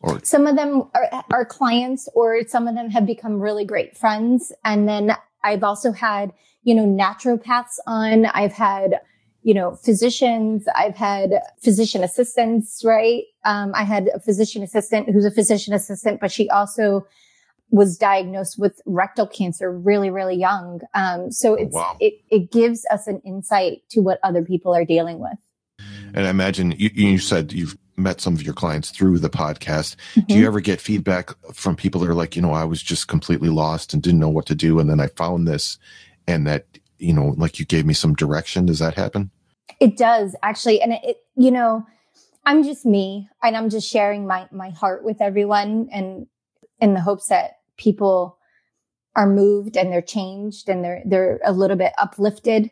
or 0.00 0.20
some 0.22 0.46
of 0.46 0.56
them 0.56 0.88
are, 0.94 1.24
are 1.32 1.44
clients 1.44 2.08
or 2.14 2.40
some 2.46 2.68
of 2.68 2.74
them 2.74 2.90
have 2.90 3.06
become 3.06 3.40
really 3.40 3.64
great 3.64 3.96
friends 3.96 4.52
and 4.64 4.88
then 4.88 5.16
I've 5.44 5.62
also 5.62 5.92
had, 5.92 6.32
you 6.62 6.74
know, 6.74 6.86
naturopaths 6.86 7.78
on. 7.86 8.26
I've 8.26 8.52
had, 8.52 9.00
you 9.42 9.54
know, 9.54 9.76
physicians. 9.76 10.66
I've 10.74 10.96
had 10.96 11.40
physician 11.62 12.02
assistants, 12.02 12.82
right? 12.84 13.24
Um, 13.44 13.72
I 13.74 13.84
had 13.84 14.08
a 14.14 14.20
physician 14.20 14.62
assistant 14.62 15.10
who's 15.10 15.24
a 15.24 15.30
physician 15.30 15.74
assistant, 15.74 16.20
but 16.20 16.32
she 16.32 16.48
also 16.50 17.06
was 17.70 17.98
diagnosed 17.98 18.58
with 18.58 18.80
rectal 18.86 19.26
cancer 19.26 19.70
really, 19.70 20.10
really 20.10 20.36
young. 20.36 20.80
Um, 20.94 21.30
so 21.30 21.58
oh, 21.58 21.68
wow. 21.70 21.96
it, 22.00 22.14
it 22.30 22.50
gives 22.50 22.86
us 22.90 23.06
an 23.06 23.20
insight 23.24 23.82
to 23.90 24.00
what 24.00 24.18
other 24.22 24.42
people 24.42 24.74
are 24.74 24.86
dealing 24.86 25.18
with. 25.18 25.38
And 26.14 26.26
I 26.26 26.30
imagine 26.30 26.72
you, 26.72 26.90
you 26.94 27.18
said 27.18 27.52
you've 27.52 27.76
met 27.98 28.20
some 28.20 28.34
of 28.34 28.42
your 28.42 28.54
clients 28.54 28.90
through 28.90 29.18
the 29.18 29.30
podcast. 29.30 29.96
Mm-hmm. 30.14 30.26
Do 30.26 30.34
you 30.34 30.46
ever 30.46 30.60
get 30.60 30.80
feedback 30.80 31.30
from 31.52 31.76
people 31.76 32.00
that 32.00 32.10
are 32.10 32.14
like, 32.14 32.36
you 32.36 32.42
know, 32.42 32.52
I 32.52 32.64
was 32.64 32.82
just 32.82 33.08
completely 33.08 33.48
lost 33.48 33.92
and 33.92 34.02
didn't 34.02 34.20
know 34.20 34.28
what 34.28 34.46
to 34.46 34.54
do. 34.54 34.78
And 34.78 34.88
then 34.88 35.00
I 35.00 35.08
found 35.08 35.46
this 35.46 35.78
and 36.26 36.46
that, 36.46 36.66
you 36.98 37.12
know, 37.12 37.34
like 37.36 37.58
you 37.58 37.64
gave 37.64 37.86
me 37.86 37.94
some 37.94 38.14
direction. 38.14 38.66
Does 38.66 38.78
that 38.78 38.94
happen? 38.94 39.30
It 39.80 39.96
does 39.96 40.34
actually. 40.42 40.80
And 40.80 40.92
it, 40.92 41.00
it 41.02 41.16
you 41.36 41.50
know, 41.50 41.86
I'm 42.44 42.62
just 42.64 42.86
me 42.86 43.28
and 43.42 43.56
I'm 43.56 43.70
just 43.70 43.90
sharing 43.90 44.26
my, 44.26 44.48
my 44.50 44.70
heart 44.70 45.04
with 45.04 45.20
everyone 45.20 45.88
and 45.92 46.26
in 46.80 46.94
the 46.94 47.00
hopes 47.00 47.28
that 47.28 47.58
people 47.76 48.38
are 49.14 49.28
moved 49.28 49.76
and 49.76 49.92
they're 49.92 50.00
changed 50.00 50.68
and 50.68 50.84
they're, 50.84 51.02
they're 51.04 51.40
a 51.44 51.52
little 51.52 51.76
bit 51.76 51.92
uplifted. 51.98 52.70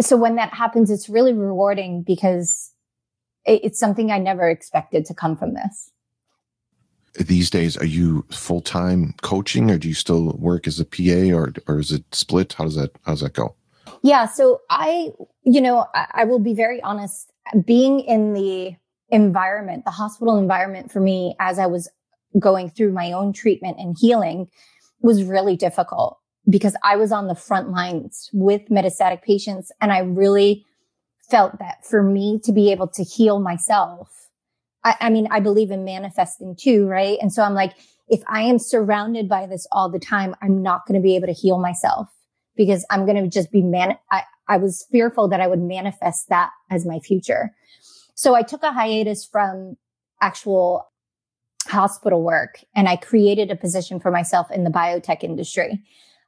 So 0.00 0.16
when 0.16 0.36
that 0.36 0.54
happens, 0.54 0.90
it's 0.90 1.08
really 1.08 1.32
rewarding 1.32 2.02
because 2.02 2.72
it's 3.46 3.78
something 3.78 4.10
I 4.10 4.18
never 4.18 4.48
expected 4.48 5.04
to 5.06 5.14
come 5.14 5.36
from 5.36 5.54
this. 5.54 5.90
These 7.14 7.50
days, 7.50 7.76
are 7.76 7.86
you 7.86 8.24
full 8.30 8.60
time 8.60 9.14
coaching, 9.22 9.70
or 9.70 9.78
do 9.78 9.86
you 9.86 9.94
still 9.94 10.32
work 10.32 10.66
as 10.66 10.80
a 10.80 10.84
PA, 10.84 11.36
or 11.36 11.52
or 11.68 11.78
is 11.78 11.92
it 11.92 12.04
split? 12.12 12.54
How 12.54 12.64
does 12.64 12.74
that 12.74 12.90
how 13.04 13.12
does 13.12 13.20
that 13.20 13.34
go? 13.34 13.54
Yeah, 14.02 14.26
so 14.26 14.60
I, 14.68 15.12
you 15.44 15.62
know, 15.62 15.86
I, 15.94 16.06
I 16.12 16.24
will 16.24 16.38
be 16.38 16.52
very 16.52 16.82
honest. 16.82 17.32
Being 17.64 18.00
in 18.00 18.34
the 18.34 18.74
environment, 19.08 19.84
the 19.86 19.90
hospital 19.92 20.36
environment 20.36 20.92
for 20.92 21.00
me, 21.00 21.36
as 21.40 21.58
I 21.58 21.66
was 21.66 21.88
going 22.38 22.68
through 22.68 22.92
my 22.92 23.12
own 23.12 23.32
treatment 23.32 23.78
and 23.78 23.96
healing, 23.98 24.48
was 25.00 25.22
really 25.22 25.56
difficult 25.56 26.18
because 26.48 26.76
I 26.82 26.96
was 26.96 27.12
on 27.12 27.28
the 27.28 27.34
front 27.34 27.70
lines 27.70 28.28
with 28.32 28.62
metastatic 28.68 29.22
patients, 29.22 29.72
and 29.80 29.92
I 29.92 30.00
really 30.00 30.66
felt 31.30 31.58
that 31.58 31.84
for 31.84 32.02
me 32.02 32.40
to 32.44 32.52
be 32.52 32.70
able 32.70 32.88
to 32.88 33.02
heal 33.02 33.40
myself, 33.40 34.10
I, 34.84 34.96
I 35.00 35.10
mean, 35.10 35.28
I 35.30 35.40
believe 35.40 35.70
in 35.70 35.84
manifesting 35.84 36.56
too, 36.58 36.86
right? 36.86 37.18
And 37.20 37.32
so 37.32 37.42
I'm 37.42 37.54
like, 37.54 37.74
if 38.08 38.22
I 38.28 38.42
am 38.42 38.58
surrounded 38.58 39.28
by 39.28 39.46
this 39.46 39.66
all 39.72 39.90
the 39.90 39.98
time, 39.98 40.34
I'm 40.42 40.62
not 40.62 40.86
going 40.86 41.00
to 41.00 41.04
be 41.04 41.16
able 41.16 41.26
to 41.26 41.32
heal 41.32 41.58
myself 41.58 42.08
because 42.56 42.84
I'm 42.90 43.06
going 43.06 43.22
to 43.22 43.28
just 43.28 43.50
be 43.50 43.62
man. 43.62 43.96
I, 44.10 44.22
I 44.48 44.58
was 44.58 44.86
fearful 44.92 45.28
that 45.28 45.40
I 45.40 45.46
would 45.46 45.60
manifest 45.60 46.28
that 46.28 46.50
as 46.70 46.86
my 46.86 46.98
future. 46.98 47.50
So 48.14 48.34
I 48.34 48.42
took 48.42 48.62
a 48.62 48.72
hiatus 48.72 49.24
from 49.24 49.76
actual 50.20 50.90
hospital 51.66 52.22
work 52.22 52.60
and 52.76 52.88
I 52.88 52.96
created 52.96 53.50
a 53.50 53.56
position 53.56 53.98
for 53.98 54.10
myself 54.10 54.50
in 54.50 54.64
the 54.64 54.70
biotech 54.70 55.22
industry 55.24 55.82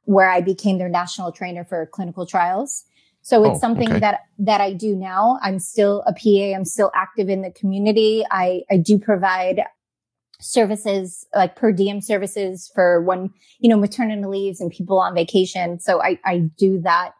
where 0.05 0.29
I 0.29 0.41
became 0.41 0.77
their 0.77 0.89
national 0.89 1.31
trainer 1.31 1.63
for 1.63 1.85
clinical 1.85 2.25
trials. 2.25 2.85
So 3.27 3.43
it's 3.43 3.57
oh, 3.57 3.59
something 3.59 3.89
okay. 3.89 3.99
that, 3.99 4.21
that 4.39 4.61
I 4.61 4.71
do 4.71 4.95
now. 4.95 5.37
I'm 5.41 5.59
still 5.59 6.01
a 6.07 6.13
PA. 6.13 6.55
I'm 6.55 6.63
still 6.63 6.93
active 6.95 7.27
in 7.27 7.41
the 7.41 7.51
community. 7.51 8.23
I, 8.31 8.61
I 8.71 8.77
do 8.77 8.97
provide 8.97 9.63
services 10.39 11.27
like 11.35 11.57
per 11.57 11.73
diem 11.73 11.99
services 11.99 12.71
for 12.73 13.01
when, 13.01 13.31
you 13.59 13.69
know, 13.69 13.75
maternity 13.75 14.23
leaves 14.23 14.61
and 14.61 14.71
people 14.71 14.97
on 14.97 15.13
vacation. 15.13 15.77
So 15.81 16.01
I, 16.01 16.17
I 16.23 16.49
do 16.57 16.79
that. 16.83 17.15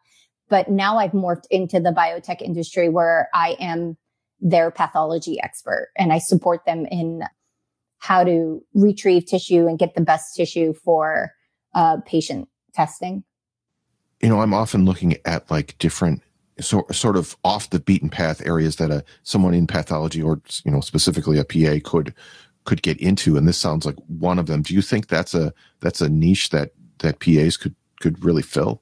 But 0.48 0.70
now 0.70 0.98
I've 0.98 1.12
morphed 1.12 1.48
into 1.52 1.82
the 1.82 1.92
biotech 1.92 2.42
industry 2.42 2.88
where 2.88 3.28
I 3.34 3.58
am 3.60 3.98
their 4.40 4.72
pathology 4.72 5.42
expert 5.44 5.90
and 5.98 6.14
I 6.14 6.20
support 6.20 6.62
them 6.66 6.86
in 6.86 7.24
how 7.98 8.24
to 8.24 8.64
retrieve 8.74 9.26
tissue 9.26 9.68
and 9.68 9.78
get 9.78 9.94
the 9.94 10.00
best 10.00 10.38
tissue 10.38 10.74
for 10.74 11.34
uh, 11.76 11.98
patient 12.06 12.48
testing 12.74 13.26
you 14.22 14.30
know, 14.30 14.42
I'm 14.42 14.54
often 14.54 14.86
looking 14.86 15.18
at 15.26 15.50
like 15.50 15.78
different 15.78 16.22
so, 16.60 16.86
sort 16.92 17.18
of 17.18 17.38
off 17.44 17.70
the 17.70 17.80
beaten 17.80 18.10
path 18.10 18.46
areas 18.46 18.78
that 18.78 18.92
a 18.92 19.04
someone 19.24 19.54
in 19.54 19.68
pathology 19.68 20.22
or 20.22 20.42
you 20.66 20.72
know 20.72 20.82
specifically 20.82 21.38
a 21.38 21.46
PA 21.46 21.88
could 21.88 22.14
could 22.66 22.82
get 22.82 23.00
into, 23.00 23.38
and 23.38 23.48
this 23.48 23.58
sounds 23.58 23.86
like 23.86 23.96
one 24.08 24.40
of 24.40 24.48
them. 24.48 24.62
Do 24.62 24.74
you 24.74 24.82
think 24.82 25.08
that's 25.08 25.34
a 25.34 25.54
that's 25.80 26.02
a 26.02 26.10
niche 26.10 26.50
that 26.50 26.72
that 27.00 27.20
PAs 27.20 27.58
could 27.58 27.76
could 28.00 28.24
really 28.24 28.42
fill? 28.42 28.82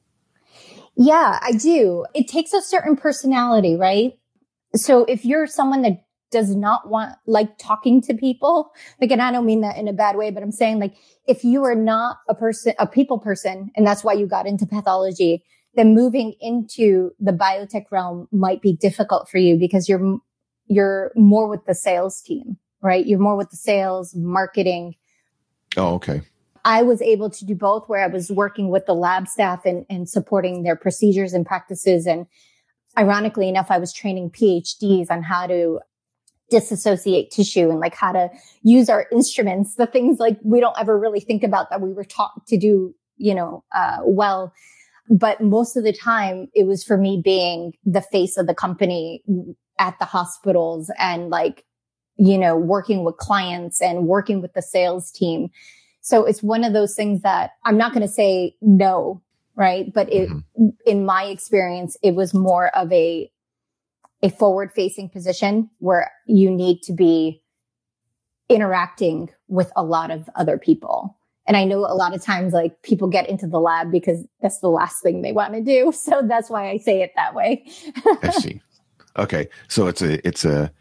Yeah, 0.96 1.40
I 1.42 1.52
do. 1.52 2.06
It 2.14 2.28
takes 2.28 2.54
a 2.54 2.62
certain 2.62 2.96
personality, 2.96 3.76
right? 3.76 4.18
So 4.76 5.04
if 5.06 5.26
you're 5.26 5.48
someone 5.48 5.82
that 5.82 6.05
does 6.36 6.54
not 6.54 6.90
want 6.90 7.16
like 7.26 7.58
talking 7.58 8.02
to 8.02 8.14
people. 8.14 8.74
Like, 9.00 9.10
and 9.10 9.22
I 9.22 9.32
don't 9.32 9.46
mean 9.46 9.62
that 9.62 9.78
in 9.78 9.88
a 9.88 9.94
bad 9.94 10.18
way, 10.18 10.32
but 10.32 10.44
I'm 10.44 10.52
saying 10.52 10.80
like, 10.80 10.94
if 11.30 11.46
you 11.46 11.64
are 11.64 11.76
not 11.76 12.18
a 12.28 12.36
person, 12.36 12.74
a 12.78 12.86
people 12.86 13.20
person, 13.20 13.72
and 13.74 13.88
that's 13.88 14.04
why 14.04 14.12
you 14.12 14.28
got 14.28 14.46
into 14.46 14.66
pathology, 14.66 15.46
then 15.76 15.96
moving 15.96 16.34
into 16.42 17.12
the 17.22 17.32
biotech 17.32 17.86
realm 17.90 18.28
might 18.34 18.62
be 18.62 18.74
difficult 18.74 19.30
for 19.30 19.38
you 19.38 19.58
because 19.58 19.88
you're, 19.88 20.18
you're 20.68 21.14
more 21.16 21.48
with 21.48 21.66
the 21.68 21.74
sales 21.74 22.22
team, 22.22 22.58
right? 22.82 23.06
You're 23.06 23.20
more 23.20 23.38
with 23.38 23.50
the 23.50 23.56
sales, 23.56 24.14
marketing. 24.14 24.96
Oh, 25.78 25.94
okay. 25.94 26.22
I 26.66 26.84
was 26.84 27.02
able 27.02 27.30
to 27.30 27.46
do 27.46 27.56
both 27.56 27.88
where 27.88 28.04
I 28.04 28.08
was 28.08 28.30
working 28.30 28.68
with 28.68 28.88
the 28.88 28.94
lab 28.94 29.30
staff 29.30 29.66
and, 29.66 29.86
and 29.90 30.10
supporting 30.10 30.64
their 30.64 30.76
procedures 30.76 31.32
and 31.32 31.46
practices. 31.46 32.06
And 32.06 32.26
ironically 32.98 33.48
enough, 33.48 33.68
I 33.70 33.78
was 33.78 33.94
training 33.94 34.32
PhDs 34.32 35.10
on 35.10 35.24
how 35.24 35.48
to 35.48 35.80
disassociate 36.50 37.32
tissue 37.32 37.70
and 37.70 37.80
like 37.80 37.96
how 37.96 38.12
to 38.12 38.30
use 38.62 38.90
our 38.90 39.08
instruments, 39.12 39.76
the 39.76 39.88
things 39.88 40.20
like 40.20 40.38
we 40.44 40.60
don't 40.60 40.78
ever 40.80 40.98
really 40.98 41.20
think 41.20 41.44
about 41.44 41.70
that 41.70 41.82
we 41.82 41.94
were 41.94 42.04
taught 42.04 42.46
to 42.48 42.58
do, 42.58 42.94
you 43.18 43.34
know, 43.34 43.64
uh, 43.76 43.98
well. 44.04 44.54
But 45.10 45.42
most 45.42 45.76
of 45.76 45.84
the 45.84 45.94
time 45.94 46.48
it 46.54 46.66
was 46.66 46.84
for 46.84 46.98
me 46.98 47.22
being 47.24 47.74
the 47.84 48.02
face 48.02 48.38
of 48.38 48.48
the 48.48 48.56
company 48.56 49.24
at 49.80 49.98
the 50.00 50.06
hospitals 50.06 50.92
and 50.98 51.30
like, 51.30 51.64
you 52.18 52.38
know, 52.38 52.56
working 52.56 53.04
with 53.04 53.18
clients 53.18 53.82
and 53.82 54.08
working 54.08 54.42
with 54.42 54.54
the 54.54 54.62
sales 54.62 55.12
team. 55.12 55.50
So 56.02 56.26
it's 56.26 56.44
one 56.44 56.64
of 56.64 56.74
those 56.74 56.96
things 56.96 57.22
that 57.22 57.52
I'm 57.66 57.78
not 57.78 57.94
going 57.94 58.06
to 58.06 58.12
say 58.12 58.56
no, 58.62 59.22
right? 59.56 59.92
But 59.94 60.12
it, 60.14 60.30
mm-hmm. 60.30 60.68
in 60.86 61.06
my 61.06 61.26
experience, 61.26 61.98
it 62.04 62.16
was 62.16 62.34
more 62.34 62.70
of 62.76 62.92
a, 62.92 63.30
a 64.22 64.30
forward 64.30 64.72
facing 64.74 65.10
position 65.10 65.70
where 65.80 66.12
you 66.26 66.50
need 66.50 66.82
to 66.84 66.94
be 66.94 67.42
interacting 68.50 69.30
with 69.48 69.72
a 69.76 69.84
lot 69.84 70.12
of 70.12 70.30
other 70.36 70.58
people. 70.58 71.18
And 71.48 71.56
I 71.56 71.64
know 71.64 71.80
a 71.80 71.94
lot 71.94 72.16
of 72.16 72.24
times 72.24 72.54
like 72.54 72.82
people 72.82 73.08
get 73.08 73.30
into 73.30 73.48
the 73.48 73.60
lab 73.60 73.92
because 73.92 74.26
that's 74.42 74.60
the 74.60 74.70
last 74.70 75.02
thing 75.04 75.22
they 75.22 75.32
want 75.32 75.54
to 75.54 75.62
do. 75.62 75.92
So 75.96 76.22
that's 76.24 76.50
why 76.50 76.70
I 76.70 76.78
say 76.78 77.02
it 77.02 77.12
that 77.16 77.34
way. 77.34 77.66
I 78.24 78.30
see. 78.32 78.62
Okay. 79.18 79.48
So 79.68 79.88
it's 79.88 80.02
a, 80.02 80.26
it's 80.28 80.46
a, 80.46 80.72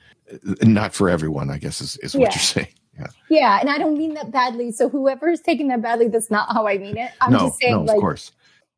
not 0.63 0.95
for 0.95 1.09
everyone, 1.09 1.51
I 1.51 1.59
guess 1.59 1.81
is, 1.81 1.97
is 1.99 2.15
what 2.15 2.23
yeah. 2.23 2.29
you're 2.31 2.39
saying. 2.39 2.69
Yeah. 2.99 3.07
Yeah. 3.29 3.61
And 3.61 3.71
I 3.71 3.79
don't 3.79 3.97
mean 3.97 4.15
that 4.15 4.31
badly. 4.31 4.73
So 4.73 4.89
whoever 4.89 5.29
is 5.29 5.41
taking 5.41 5.69
that 5.69 5.83
badly, 5.83 6.09
that's 6.09 6.31
not 6.31 6.53
how 6.53 6.67
I 6.67 6.79
mean 6.79 6.97
it. 6.97 7.11
I'm 7.21 7.33
no, 7.33 7.39
just 7.41 7.61
saying 7.61 7.75
no, 7.75 7.83
like, 7.83 7.97
of 7.97 8.01
course. 8.01 8.33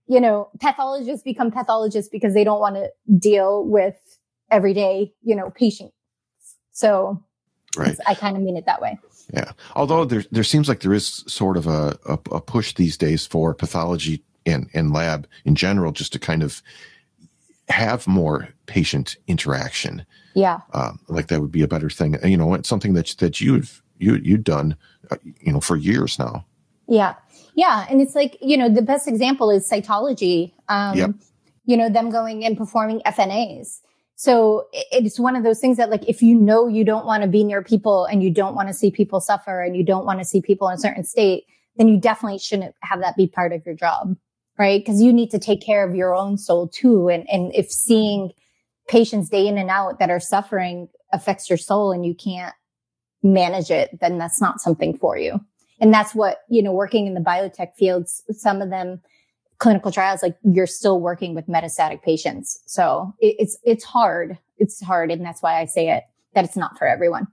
you 0.06 0.20
know, 0.20 0.48
pathologists 0.60 1.22
become 1.22 1.50
pathologists 1.50 2.08
because 2.10 2.34
they 2.34 2.44
don't 2.44 2.60
want 2.60 2.76
to 2.76 2.90
deal 3.18 3.64
with 3.64 3.96
everyday, 4.50 5.12
you 5.22 5.34
know, 5.34 5.50
patient. 5.50 5.92
So 6.72 7.22
right. 7.76 7.96
I 8.06 8.14
kind 8.14 8.36
of 8.36 8.42
mean 8.42 8.56
it 8.56 8.66
that 8.66 8.80
way. 8.80 8.98
Yeah. 9.32 9.52
Although 9.74 10.04
there, 10.04 10.24
there 10.30 10.44
seems 10.44 10.68
like 10.68 10.80
there 10.80 10.92
is 10.92 11.24
sort 11.26 11.56
of 11.56 11.66
a, 11.66 11.98
a, 12.06 12.18
a 12.32 12.40
push 12.40 12.74
these 12.74 12.96
days 12.96 13.26
for 13.26 13.54
pathology 13.54 14.22
and, 14.44 14.68
and 14.74 14.92
lab 14.92 15.26
in 15.44 15.54
general, 15.54 15.90
just 15.90 16.12
to 16.12 16.18
kind 16.18 16.42
of 16.42 16.62
have 17.68 18.06
more 18.06 18.48
patient 18.66 19.16
interaction. 19.26 20.06
Yeah. 20.34 20.60
Um, 20.72 21.00
like 21.08 21.26
that 21.28 21.40
would 21.40 21.50
be 21.50 21.62
a 21.62 21.68
better 21.68 21.90
thing. 21.90 22.16
You 22.22 22.36
know, 22.36 22.54
it's 22.54 22.68
something 22.68 22.94
that, 22.94 23.16
that 23.18 23.40
you've, 23.40 23.82
you, 23.98 24.16
you've 24.16 24.44
done, 24.44 24.76
uh, 25.10 25.16
you 25.40 25.52
know, 25.52 25.60
for 25.60 25.76
years 25.76 26.18
now. 26.18 26.46
Yeah. 26.86 27.14
Yeah. 27.56 27.86
And 27.90 28.00
it's 28.00 28.14
like, 28.14 28.38
you 28.40 28.56
know, 28.56 28.68
the 28.68 28.82
best 28.82 29.08
example 29.08 29.50
is 29.50 29.68
cytology. 29.68 30.52
Um, 30.68 30.96
yep. 30.96 31.10
you 31.64 31.76
know, 31.76 31.88
them 31.88 32.10
going 32.10 32.44
and 32.44 32.56
performing 32.56 33.00
FNAs. 33.00 33.80
So 34.18 34.66
it's 34.72 35.20
one 35.20 35.36
of 35.36 35.44
those 35.44 35.60
things 35.60 35.76
that 35.76 35.90
like, 35.90 36.08
if 36.08 36.22
you 36.22 36.34
know 36.34 36.68
you 36.68 36.84
don't 36.84 37.04
want 37.04 37.22
to 37.22 37.28
be 37.28 37.44
near 37.44 37.62
people 37.62 38.06
and 38.06 38.22
you 38.22 38.30
don't 38.30 38.54
want 38.54 38.68
to 38.68 38.74
see 38.74 38.90
people 38.90 39.20
suffer 39.20 39.62
and 39.62 39.76
you 39.76 39.84
don't 39.84 40.06
want 40.06 40.20
to 40.20 40.24
see 40.24 40.40
people 40.40 40.68
in 40.68 40.74
a 40.74 40.78
certain 40.78 41.04
state, 41.04 41.44
then 41.76 41.86
you 41.86 42.00
definitely 42.00 42.38
shouldn't 42.38 42.74
have 42.80 43.00
that 43.00 43.16
be 43.16 43.26
part 43.26 43.52
of 43.52 43.64
your 43.66 43.74
job, 43.74 44.16
right? 44.58 44.80
Because 44.80 45.02
you 45.02 45.12
need 45.12 45.30
to 45.32 45.38
take 45.38 45.60
care 45.60 45.86
of 45.86 45.94
your 45.94 46.14
own 46.14 46.38
soul 46.38 46.66
too. 46.66 47.10
And, 47.10 47.28
and 47.30 47.54
if 47.54 47.70
seeing 47.70 48.32
patients 48.88 49.28
day 49.28 49.46
in 49.46 49.58
and 49.58 49.68
out 49.68 49.98
that 49.98 50.10
are 50.10 50.20
suffering 50.20 50.88
affects 51.12 51.50
your 51.50 51.58
soul 51.58 51.92
and 51.92 52.06
you 52.06 52.14
can't 52.14 52.54
manage 53.22 53.70
it, 53.70 53.98
then 54.00 54.16
that's 54.16 54.40
not 54.40 54.62
something 54.62 54.96
for 54.96 55.18
you. 55.18 55.40
And 55.78 55.92
that's 55.92 56.14
what, 56.14 56.38
you 56.48 56.62
know, 56.62 56.72
working 56.72 57.06
in 57.06 57.12
the 57.12 57.20
biotech 57.20 57.74
fields, 57.74 58.22
some 58.30 58.62
of 58.62 58.70
them, 58.70 59.02
clinical 59.58 59.90
trials, 59.90 60.22
like 60.22 60.36
you're 60.42 60.66
still 60.66 61.00
working 61.00 61.34
with 61.34 61.46
metastatic 61.46 62.02
patients. 62.02 62.60
So 62.66 63.14
it, 63.20 63.36
it's, 63.38 63.58
it's 63.64 63.84
hard. 63.84 64.38
It's 64.58 64.82
hard. 64.82 65.10
And 65.10 65.24
that's 65.24 65.42
why 65.42 65.60
I 65.60 65.64
say 65.64 65.90
it, 65.90 66.04
that 66.34 66.44
it's 66.44 66.56
not 66.56 66.78
for 66.78 66.86
everyone. 66.86 67.26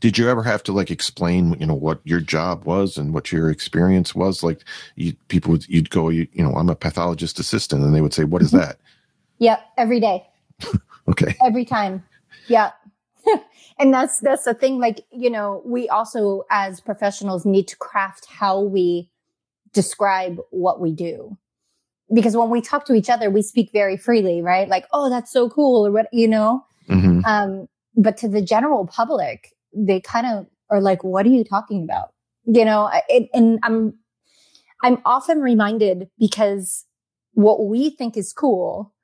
Did 0.00 0.18
you 0.18 0.28
ever 0.28 0.42
have 0.42 0.62
to 0.64 0.72
like 0.72 0.90
explain, 0.90 1.56
you 1.58 1.66
know, 1.66 1.74
what 1.74 2.00
your 2.04 2.20
job 2.20 2.64
was 2.64 2.98
and 2.98 3.14
what 3.14 3.32
your 3.32 3.50
experience 3.50 4.14
was? 4.14 4.42
Like 4.42 4.62
you, 4.96 5.14
people 5.28 5.52
would, 5.52 5.68
you'd 5.68 5.90
go, 5.90 6.08
you, 6.08 6.28
you 6.32 6.42
know, 6.42 6.52
I'm 6.54 6.68
a 6.68 6.76
pathologist 6.76 7.38
assistant 7.38 7.82
and 7.82 7.94
they 7.94 8.00
would 8.00 8.12
say, 8.12 8.24
what 8.24 8.42
is 8.42 8.48
mm-hmm. 8.48 8.58
that? 8.58 8.78
yeah. 9.38 9.60
Every 9.76 10.00
day. 10.00 10.26
okay. 11.08 11.36
Every 11.42 11.64
time. 11.64 12.04
Yeah. 12.48 12.72
and 13.78 13.94
that's, 13.94 14.18
that's 14.20 14.44
the 14.44 14.54
thing. 14.54 14.78
Like, 14.78 15.04
you 15.10 15.30
know, 15.30 15.62
we 15.64 15.88
also 15.88 16.44
as 16.50 16.80
professionals 16.80 17.46
need 17.46 17.68
to 17.68 17.76
craft 17.76 18.26
how 18.26 18.60
we 18.60 19.10
describe 19.72 20.38
what 20.50 20.80
we 20.80 20.92
do 20.92 21.36
because 22.12 22.36
when 22.36 22.50
we 22.50 22.60
talk 22.60 22.84
to 22.86 22.94
each 22.94 23.10
other, 23.10 23.30
we 23.30 23.42
speak 23.42 23.70
very 23.72 23.96
freely, 23.96 24.40
right? 24.40 24.68
Like, 24.68 24.86
oh, 24.92 25.10
that's 25.10 25.30
so 25.30 25.48
cool, 25.48 25.86
or 25.86 25.90
what, 25.90 26.06
you 26.12 26.28
know. 26.28 26.64
Mm-hmm. 26.88 27.24
Um, 27.24 27.68
but 27.96 28.16
to 28.18 28.28
the 28.28 28.42
general 28.42 28.86
public, 28.86 29.52
they 29.74 30.00
kind 30.00 30.26
of 30.26 30.46
are 30.70 30.80
like, 30.80 31.04
"What 31.04 31.26
are 31.26 31.30
you 31.30 31.44
talking 31.44 31.82
about?" 31.82 32.12
You 32.44 32.64
know. 32.64 32.90
It, 33.08 33.28
and 33.34 33.58
I'm, 33.62 33.94
I'm 34.82 34.98
often 35.04 35.40
reminded 35.40 36.08
because 36.18 36.86
what 37.34 37.66
we 37.66 37.90
think 37.90 38.16
is 38.16 38.32
cool, 38.32 38.94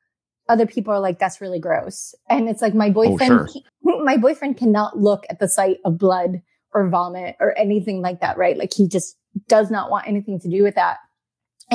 other 0.49 0.67
people 0.67 0.95
are 0.95 1.01
like, 1.01 1.19
"That's 1.19 1.41
really 1.41 1.61
gross," 1.61 2.15
and 2.31 2.49
it's 2.49 2.63
like 2.63 2.75
my 2.75 2.91
boyfriend, 2.91 3.33
oh, 3.33 3.47
sure. 3.47 4.03
my 4.05 4.17
boyfriend 4.17 4.57
cannot 4.57 4.99
look 4.99 5.25
at 5.29 5.41
the 5.41 5.49
sight 5.49 5.79
of 5.85 5.99
blood 5.99 6.41
or 6.73 6.89
vomit 6.89 7.37
or 7.41 7.57
anything 7.59 8.03
like 8.03 8.21
that, 8.21 8.37
right? 8.37 8.57
Like 8.57 8.73
he 8.75 8.89
just 8.89 9.17
does 9.49 9.71
not 9.71 9.91
want 9.91 10.09
anything 10.09 10.41
to 10.41 10.49
do 10.49 10.63
with 10.63 10.75
that. 10.75 10.99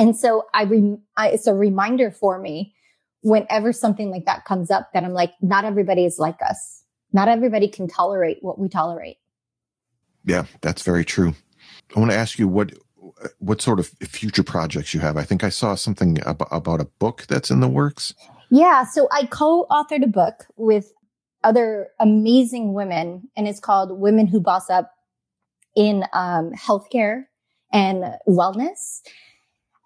And 0.00 0.16
so 0.16 0.46
I, 0.54 0.62
re- 0.62 0.96
I, 1.18 1.28
it's 1.28 1.46
a 1.46 1.52
reminder 1.52 2.10
for 2.10 2.38
me 2.38 2.74
whenever 3.20 3.70
something 3.70 4.10
like 4.10 4.24
that 4.24 4.46
comes 4.46 4.70
up 4.70 4.94
that 4.94 5.04
I'm 5.04 5.12
like, 5.12 5.34
not 5.42 5.66
everybody 5.66 6.06
is 6.06 6.18
like 6.18 6.38
us. 6.40 6.82
Not 7.12 7.28
everybody 7.28 7.68
can 7.68 7.86
tolerate 7.86 8.38
what 8.40 8.58
we 8.58 8.70
tolerate. 8.70 9.18
Yeah, 10.24 10.46
that's 10.62 10.82
very 10.82 11.04
true. 11.04 11.34
I 11.94 11.98
want 11.98 12.12
to 12.12 12.16
ask 12.16 12.38
you 12.38 12.48
what 12.48 12.72
what 13.40 13.60
sort 13.60 13.78
of 13.78 13.88
future 13.88 14.42
projects 14.42 14.94
you 14.94 15.00
have. 15.00 15.18
I 15.18 15.24
think 15.24 15.44
I 15.44 15.50
saw 15.50 15.74
something 15.74 16.18
about, 16.24 16.48
about 16.50 16.80
a 16.80 16.86
book 16.86 17.26
that's 17.28 17.50
in 17.50 17.60
the 17.60 17.68
works. 17.68 18.14
Yeah, 18.50 18.84
so 18.84 19.06
I 19.12 19.26
co-authored 19.26 20.02
a 20.02 20.06
book 20.06 20.46
with 20.56 20.94
other 21.44 21.88
amazing 21.98 22.72
women, 22.72 23.28
and 23.36 23.46
it's 23.46 23.60
called 23.60 24.00
"Women 24.00 24.26
Who 24.26 24.40
Boss 24.40 24.70
Up 24.70 24.92
in 25.76 26.04
um, 26.14 26.52
Healthcare 26.52 27.24
and 27.70 28.16
Wellness." 28.26 29.00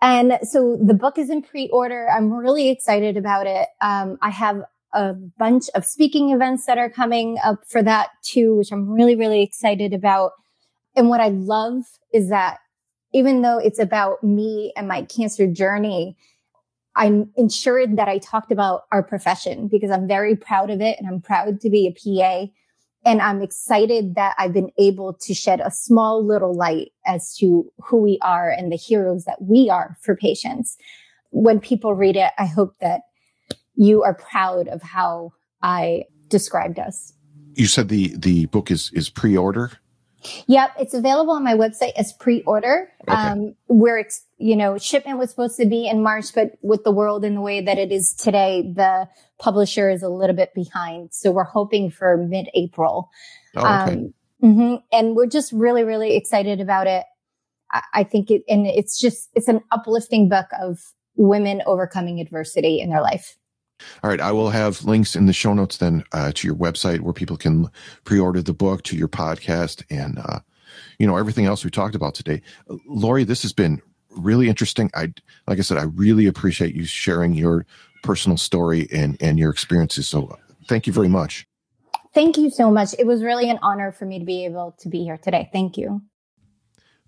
And 0.05 0.39
so 0.43 0.77
the 0.77 0.93
book 0.93 1.17
is 1.17 1.31
in 1.31 1.41
pre-order. 1.41 2.11
I'm 2.11 2.31
really 2.31 2.69
excited 2.69 3.17
about 3.17 3.47
it. 3.47 3.69
Um, 3.81 4.19
I 4.21 4.29
have 4.29 4.61
a 4.93 5.15
bunch 5.15 5.71
of 5.75 5.87
speaking 5.87 6.31
events 6.31 6.67
that 6.67 6.77
are 6.77 6.91
coming 6.91 7.39
up 7.43 7.67
for 7.67 7.83
that 7.83 8.11
too, 8.23 8.55
which 8.55 8.71
I'm 8.71 8.87
really, 8.87 9.17
really 9.17 9.43
excited 9.43 9.95
about. 9.95 10.33
And 10.95 11.09
what 11.09 11.21
I 11.21 11.29
love 11.29 11.85
is 12.13 12.29
that 12.29 12.59
even 13.15 13.41
though 13.41 13.57
it's 13.57 13.79
about 13.79 14.23
me 14.23 14.75
and 14.77 14.87
my 14.87 15.05
cancer 15.05 15.47
journey, 15.47 16.19
I'm 16.95 17.31
ensured 17.37 17.97
that 17.97 18.07
I 18.07 18.19
talked 18.19 18.53
about 18.53 18.83
our 18.93 19.03
profession 19.03 19.69
because 19.69 19.91
I'm 19.91 20.07
very 20.07 20.37
proud 20.37 20.69
of 20.69 20.83
it 20.83 20.99
and 20.99 21.09
I'm 21.09 21.23
proud 21.23 21.63
to 21.63 21.71
be 21.71 21.87
a 21.87 21.93
PA. 21.93 22.53
And 23.05 23.21
I'm 23.21 23.43
excited 23.43 24.15
that 24.15 24.35
I've 24.39 24.53
been 24.55 24.71
able 24.79 25.15
to 25.23 25.35
shed 25.35 25.61
a 25.61 25.71
small 25.71 26.25
little 26.25 26.55
light 26.55 26.93
as 27.07 27.37
to 27.37 27.71
who 27.79 28.01
we 28.01 28.19
are 28.23 28.51
and 28.51 28.73
the 28.73 28.77
heroes 28.77 29.25
that 29.25 29.43
we 29.43 29.69
are 29.69 29.97
for 30.01 30.17
patients. 30.17 30.77
When 31.31 31.61
people 31.61 31.95
read 31.95 32.17
it, 32.17 32.33
I 32.39 32.47
hope 32.47 32.77
that 32.81 33.03
you 33.75 34.03
are 34.03 34.15
proud 34.15 34.69
of 34.69 34.83
how 34.83 35.33
I 35.63 36.05
described 36.29 36.79
us. 36.79 37.13
You 37.55 37.67
said 37.67 37.89
the 37.89 38.15
the 38.17 38.47
book 38.47 38.71
is 38.71 38.91
is 38.95 39.11
pre-order. 39.11 39.73
Yep, 40.47 40.71
it's 40.81 40.95
available 40.95 41.33
on 41.33 41.45
my 41.45 41.55
website 41.55 41.93
as 41.97 42.13
pre-order. 42.13 42.91
Okay. 43.09 43.13
Um, 43.13 43.55
where 43.67 43.99
it's 43.99 44.25
you 44.39 44.57
know 44.57 44.79
shipment 44.79 45.19
was 45.19 45.31
supposed 45.31 45.57
to 45.59 45.67
be 45.67 45.89
in 45.89 46.03
March, 46.03 46.35
but 46.35 46.53
with 46.63 46.85
the 46.85 46.93
world 46.93 47.25
in 47.25 47.35
the 47.35 47.41
way 47.41 47.61
that 47.61 47.79
it 47.79 47.93
is 47.93 48.15
today, 48.15 48.73
the 48.75 49.09
publisher 49.39 49.91
is 49.91 50.03
a 50.03 50.09
little 50.09 50.37
bit 50.37 50.55
behind. 50.55 51.13
So 51.13 51.31
we're 51.31 51.45
hoping 51.45 51.91
for 51.91 52.17
mid-April. 52.17 53.11
Oh, 53.57 53.61
okay. 53.61 53.93
Um, 53.93 54.15
mm-hmm, 54.43 54.75
and 54.93 55.17
we're 55.17 55.27
just 55.27 55.53
really, 55.53 55.85
really 55.85 56.17
excited 56.17 56.61
about 56.61 56.87
it. 56.87 57.05
I, 57.73 57.83
I 57.93 58.05
think 58.05 58.31
it, 58.31 58.43
and 58.49 58.67
it's 58.67 59.01
just 59.01 59.31
it's 59.35 59.49
an 59.49 59.61
uplifting 59.71 60.29
book 60.29 60.47
of 60.61 60.79
women 61.17 61.63
overcoming 61.67 62.21
adversity 62.21 62.81
in 62.81 62.91
their 62.91 63.03
life. 63.03 63.37
All 64.03 64.11
right. 64.11 64.21
I 64.21 64.33
will 64.33 64.51
have 64.51 64.85
links 64.85 65.17
in 65.17 65.27
the 65.27 65.33
show 65.33 65.55
notes 65.55 65.79
then 65.79 66.05
uh, 66.13 66.33
to 66.35 66.47
your 66.47 66.57
website 66.57 67.01
where 67.01 67.13
people 67.13 67.37
can 67.37 67.69
pre 68.05 68.19
order 68.19 68.43
the 68.43 68.53
book, 68.53 68.83
to 68.85 68.97
your 68.97 69.09
podcast, 69.09 69.83
and, 69.91 70.19
uh, 70.19 70.41
you 70.99 71.07
know, 71.07 71.17
everything 71.17 71.47
else 71.47 71.65
we 71.65 71.71
talked 71.71 71.95
about 71.95 72.15
today. 72.15 72.41
Lori, 72.87 73.25
this 73.25 73.43
has 73.43 73.53
been 73.53 73.81
really 74.11 74.49
interesting. 74.49 74.91
I, 74.95 75.13
like 75.47 75.59
I 75.59 75.63
said, 75.63 75.79
I 75.79 75.85
really 75.85 76.27
appreciate 76.27 76.75
you 76.75 76.85
sharing 76.85 77.35
your 77.35 77.67
personal 78.03 78.37
story 78.37 78.87
and, 78.93 79.17
and 79.21 79.39
your 79.39 79.51
experiences. 79.51 80.09
So 80.09 80.27
uh, 80.27 80.37
thank 80.69 80.87
you 80.87 80.93
very 80.93 81.09
much. 81.09 81.47
Thank 82.13 82.39
you 82.39 82.49
so 82.51 82.71
much. 82.71 82.95
It 82.99 83.07
was 83.07 83.23
really 83.23 83.51
an 83.51 83.59
honor 83.61 83.91
for 83.91 84.05
me 84.05 84.21
to 84.21 84.25
be 84.25 84.45
able 84.45 84.77
to 84.79 84.89
be 84.89 85.03
here 85.03 85.19
today. 85.19 85.49
Thank 85.53 85.77
you. 85.77 86.01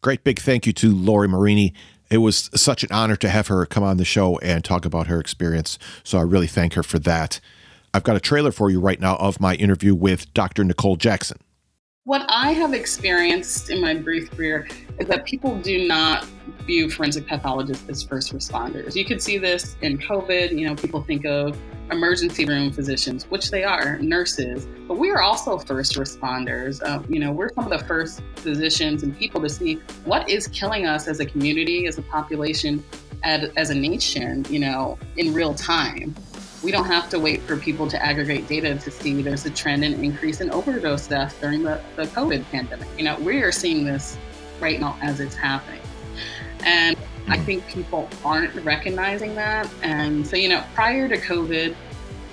Great 0.02 0.24
big 0.24 0.38
thank 0.40 0.66
you 0.66 0.72
to 0.74 0.94
Lori 0.94 1.28
Marini. 1.28 1.74
It 2.10 2.18
was 2.18 2.50
such 2.54 2.84
an 2.84 2.92
honor 2.92 3.16
to 3.16 3.28
have 3.28 3.48
her 3.48 3.66
come 3.66 3.82
on 3.82 3.96
the 3.96 4.04
show 4.04 4.38
and 4.38 4.64
talk 4.64 4.84
about 4.84 5.08
her 5.08 5.18
experience. 5.18 5.78
So 6.04 6.18
I 6.18 6.22
really 6.22 6.46
thank 6.46 6.74
her 6.74 6.82
for 6.82 6.98
that. 7.00 7.40
I've 7.92 8.04
got 8.04 8.16
a 8.16 8.20
trailer 8.20 8.52
for 8.52 8.70
you 8.70 8.78
right 8.78 9.00
now 9.00 9.16
of 9.16 9.40
my 9.40 9.54
interview 9.54 9.94
with 9.94 10.32
Dr. 10.34 10.64
Nicole 10.64 10.96
Jackson. 10.96 11.38
What 12.06 12.24
I 12.28 12.52
have 12.52 12.72
experienced 12.72 13.68
in 13.68 13.80
my 13.80 13.92
brief 13.92 14.30
career 14.30 14.68
is 15.00 15.08
that 15.08 15.24
people 15.24 15.58
do 15.58 15.88
not 15.88 16.24
view 16.64 16.88
forensic 16.88 17.26
pathologists 17.26 17.88
as 17.88 18.04
first 18.04 18.32
responders. 18.32 18.94
You 18.94 19.04
could 19.04 19.20
see 19.20 19.38
this 19.38 19.76
in 19.82 19.98
COVID. 19.98 20.56
You 20.56 20.68
know, 20.68 20.76
people 20.76 21.02
think 21.02 21.24
of 21.24 21.58
emergency 21.90 22.44
room 22.44 22.70
physicians, 22.70 23.24
which 23.24 23.50
they 23.50 23.64
are, 23.64 23.98
nurses, 23.98 24.68
but 24.86 24.98
we 24.98 25.10
are 25.10 25.20
also 25.20 25.58
first 25.58 25.96
responders. 25.96 26.80
Uh, 26.80 27.02
you 27.08 27.18
know, 27.18 27.32
we're 27.32 27.52
some 27.54 27.64
of 27.64 27.76
the 27.76 27.84
first 27.86 28.22
physicians 28.36 29.02
and 29.02 29.18
people 29.18 29.40
to 29.40 29.48
see 29.48 29.80
what 30.04 30.30
is 30.30 30.46
killing 30.46 30.86
us 30.86 31.08
as 31.08 31.18
a 31.18 31.26
community, 31.26 31.88
as 31.88 31.98
a 31.98 32.02
population, 32.02 32.84
as 33.24 33.70
a 33.70 33.74
nation, 33.74 34.46
you 34.48 34.60
know, 34.60 34.96
in 35.16 35.34
real 35.34 35.54
time. 35.54 36.14
We 36.66 36.72
don't 36.72 36.86
have 36.86 37.08
to 37.10 37.20
wait 37.20 37.42
for 37.42 37.56
people 37.56 37.86
to 37.86 38.04
aggregate 38.04 38.48
data 38.48 38.74
to 38.74 38.90
see 38.90 39.22
there's 39.22 39.46
a 39.46 39.50
trend 39.50 39.84
in 39.84 40.02
increase 40.02 40.40
in 40.40 40.50
overdose 40.50 41.06
deaths 41.06 41.38
during 41.40 41.62
the, 41.62 41.80
the 41.94 42.06
COVID 42.06 42.44
pandemic. 42.50 42.88
You 42.98 43.04
know, 43.04 43.16
we 43.20 43.40
are 43.42 43.52
seeing 43.52 43.84
this 43.84 44.18
right 44.58 44.80
now 44.80 44.98
as 45.00 45.20
it's 45.20 45.36
happening. 45.36 45.80
And 46.64 46.96
I 47.28 47.38
think 47.38 47.64
people 47.68 48.10
aren't 48.24 48.52
recognizing 48.64 49.36
that. 49.36 49.70
And 49.82 50.26
so, 50.26 50.34
you 50.34 50.48
know, 50.48 50.64
prior 50.74 51.08
to 51.08 51.16
COVID, 51.16 51.76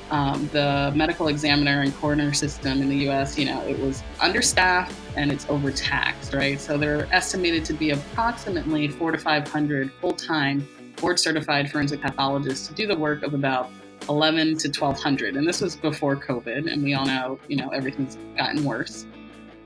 um, 0.09 0.49
the 0.51 0.91
medical 0.95 1.27
examiner 1.27 1.81
and 1.81 1.95
coroner 1.97 2.33
system 2.33 2.81
in 2.81 2.89
the 2.89 3.07
US, 3.11 3.37
you 3.37 3.45
know, 3.45 3.61
it 3.67 3.77
was 3.77 4.01
understaffed 4.19 4.95
and 5.15 5.31
it's 5.31 5.47
overtaxed, 5.47 6.33
right? 6.33 6.59
So 6.59 6.79
they're 6.79 7.07
estimated 7.13 7.65
to 7.65 7.73
be 7.73 7.91
approximately 7.91 8.87
four 8.87 9.11
to 9.11 9.17
500 9.19 9.91
full 10.01 10.13
time 10.13 10.67
board 10.95 11.19
certified 11.19 11.69
forensic 11.69 12.01
pathologists 12.01 12.67
to 12.69 12.73
do 12.73 12.87
the 12.87 12.97
work 12.97 13.21
of 13.21 13.35
about 13.35 13.69
11 14.09 14.57
to 14.57 14.67
1200. 14.67 15.35
And 15.35 15.47
this 15.47 15.61
was 15.61 15.75
before 15.75 16.15
COVID. 16.15 16.71
And 16.71 16.83
we 16.83 16.93
all 16.93 17.05
know, 17.05 17.39
you 17.47 17.55
know, 17.55 17.69
everything's 17.69 18.17
gotten 18.37 18.63
worse. 18.63 19.05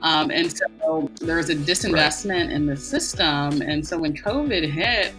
Um, 0.02 0.30
and 0.30 0.50
so 0.50 1.10
there 1.20 1.36
was 1.36 1.50
a 1.50 1.56
disinvestment 1.56 2.46
right. 2.46 2.50
in 2.50 2.66
the 2.66 2.76
system. 2.76 3.62
And 3.62 3.86
so 3.86 3.98
when 3.98 4.16
COVID 4.16 4.68
hit, 4.70 5.12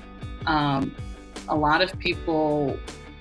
um, 0.46 0.96
a 1.50 1.56
lot 1.56 1.82
of 1.82 1.98
people 2.00 2.78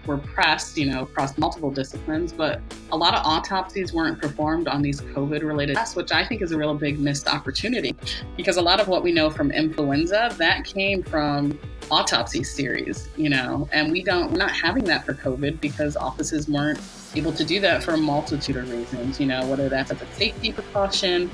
were 0.07 0.19
pressed, 0.19 0.77
you 0.79 0.87
know, 0.87 1.03
across 1.03 1.37
multiple 1.37 1.71
disciplines, 1.71 2.33
but 2.33 2.61
a 2.93 2.97
lot 2.97 3.15
of 3.15 3.25
autopsies 3.25 3.93
weren't 3.93 4.21
performed 4.21 4.67
on 4.67 4.83
these 4.83 5.01
COVID 5.01 5.43
related 5.43 5.77
tests, 5.77 5.95
which 5.95 6.13
I 6.13 6.25
think 6.25 6.41
is 6.41 6.51
a 6.53 6.59
real 6.59 6.75
big 6.75 6.99
missed 6.99 7.29
opportunity 7.29 7.95
because 8.37 8.57
a 8.57 8.63
lot 8.63 8.81
of 8.81 8.89
what 8.89 9.03
we 9.03 9.13
know 9.13 9.29
from 9.29 9.51
influenza, 9.51 10.35
that 10.39 10.65
came 10.65 11.03
from 11.03 11.59
autopsy 11.91 12.45
series, 12.45 13.09
you 13.17 13.29
know, 13.29 13.69
and 13.73 13.91
we 13.91 14.03
don't, 14.03 14.31
we're 14.31 14.39
not 14.39 14.53
having 14.53 14.85
that 14.85 15.05
for 15.05 15.15
COVID 15.15 15.61
because 15.61 15.97
offices 15.97 16.49
weren't 16.49 16.81
able 17.15 17.33
to 17.33 17.45
do 17.45 17.61
that 17.61 17.83
for 17.83 17.93
a 17.93 17.97
multitude 17.97 18.57
of 18.57 18.71
reasons, 18.71 19.19
you 19.19 19.27
know, 19.27 19.47
whether 19.47 19.69
that's 19.69 19.91
as 19.91 20.01
a 20.01 20.07
safety 20.13 20.53
precaution 20.53 21.31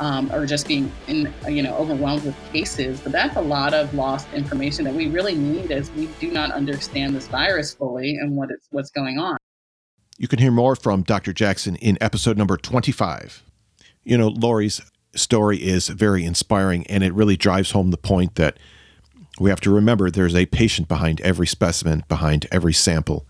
um, 0.00 0.30
or 0.32 0.46
just 0.46 0.66
being 0.66 0.90
in, 1.06 1.32
you 1.48 1.62
know 1.62 1.76
overwhelmed 1.76 2.24
with 2.24 2.36
cases. 2.52 3.00
But 3.00 3.12
that's 3.12 3.36
a 3.36 3.40
lot 3.40 3.74
of 3.74 3.92
lost 3.94 4.32
information 4.32 4.84
that 4.84 4.94
we 4.94 5.08
really 5.08 5.34
need 5.34 5.70
as 5.70 5.90
we 5.92 6.06
do 6.20 6.30
not 6.30 6.52
understand 6.52 7.14
this 7.14 7.26
virus 7.28 7.74
fully 7.74 8.16
and 8.16 8.36
what 8.36 8.50
it's 8.50 8.66
what's 8.70 8.90
going 8.90 9.18
on. 9.18 9.36
You 10.16 10.28
can 10.28 10.38
hear 10.38 10.50
more 10.50 10.74
from 10.74 11.02
Dr. 11.02 11.32
Jackson 11.32 11.76
in 11.76 11.96
episode 12.00 12.36
number 12.36 12.56
25. 12.56 13.44
You 14.02 14.18
know, 14.18 14.28
Lori's 14.28 14.80
story 15.14 15.58
is 15.58 15.88
very 15.88 16.24
inspiring 16.24 16.86
and 16.88 17.04
it 17.04 17.12
really 17.14 17.36
drives 17.36 17.70
home 17.70 17.90
the 17.90 17.96
point 17.96 18.34
that 18.34 18.58
we 19.40 19.50
have 19.50 19.60
to 19.60 19.70
remember 19.70 20.10
there's 20.10 20.34
a 20.34 20.46
patient 20.46 20.88
behind 20.88 21.20
every 21.20 21.46
specimen, 21.46 22.04
behind 22.08 22.46
every 22.50 22.72
sample. 22.72 23.26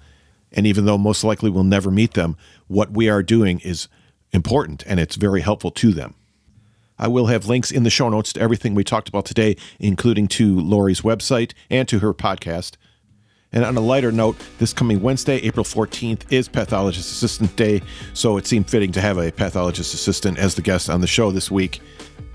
And 0.53 0.67
even 0.67 0.87
though 0.87 0.99
most 0.99 1.25
likely 1.25 1.51
we'll 1.51 1.65
never 1.65 1.91
meet 1.91 2.15
them, 2.15 2.37
what 2.67 2.93
we 2.93 3.09
are 3.09 3.23
doing 3.23 3.61
is 3.61 3.89
important 4.33 4.85
and 4.87 4.99
it's 4.99 5.17
very 5.17 5.41
helpful 5.41 5.71
to 5.73 5.93
them. 5.93 6.15
I 6.99 7.09
will 7.09 7.27
have 7.27 7.47
links 7.47 7.71
in 7.71 7.85
the 7.85 7.91
show 7.91 8.09
notes 8.09 8.33
to 8.33 8.41
everything 8.41 8.75
we 8.75 8.83
talked 8.83 9.09
about 9.09 9.25
today, 9.25 9.57
including 9.79 10.27
to 10.29 10.59
Lori's 10.59 11.03
website 11.03 11.53
and 11.71 11.87
to 11.89 12.01
her 12.01 12.13
podcast. 12.13 12.77
And 13.53 13.65
on 13.65 13.77
a 13.77 13.81
lighter 13.81 14.13
note, 14.13 14.37
this 14.59 14.73
coming 14.73 15.01
Wednesday, 15.01 15.37
April 15.37 15.65
14th, 15.65 16.31
is 16.31 16.49
Pathologist 16.49 17.11
Assistant 17.11 17.55
Day, 17.57 17.81
so 18.13 18.37
it 18.37 18.47
seemed 18.47 18.69
fitting 18.69 18.93
to 18.93 19.01
have 19.01 19.17
a 19.17 19.31
pathologist 19.31 19.95
assistant 19.95 20.39
as 20.39 20.55
the 20.55 20.61
guest 20.61 20.91
on 20.91 21.01
the 21.01 21.07
show 21.07 21.31
this 21.31 21.51
week. 21.51 21.81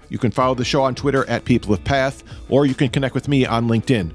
You 0.09 0.17
can 0.17 0.31
follow 0.31 0.55
the 0.55 0.65
show 0.65 0.83
on 0.83 0.95
Twitter 0.95 1.27
at 1.29 1.45
People 1.45 1.73
of 1.73 1.83
Path, 1.83 2.23
or 2.49 2.65
you 2.65 2.75
can 2.75 2.89
connect 2.89 3.15
with 3.15 3.27
me 3.27 3.45
on 3.45 3.67
LinkedIn. 3.67 4.11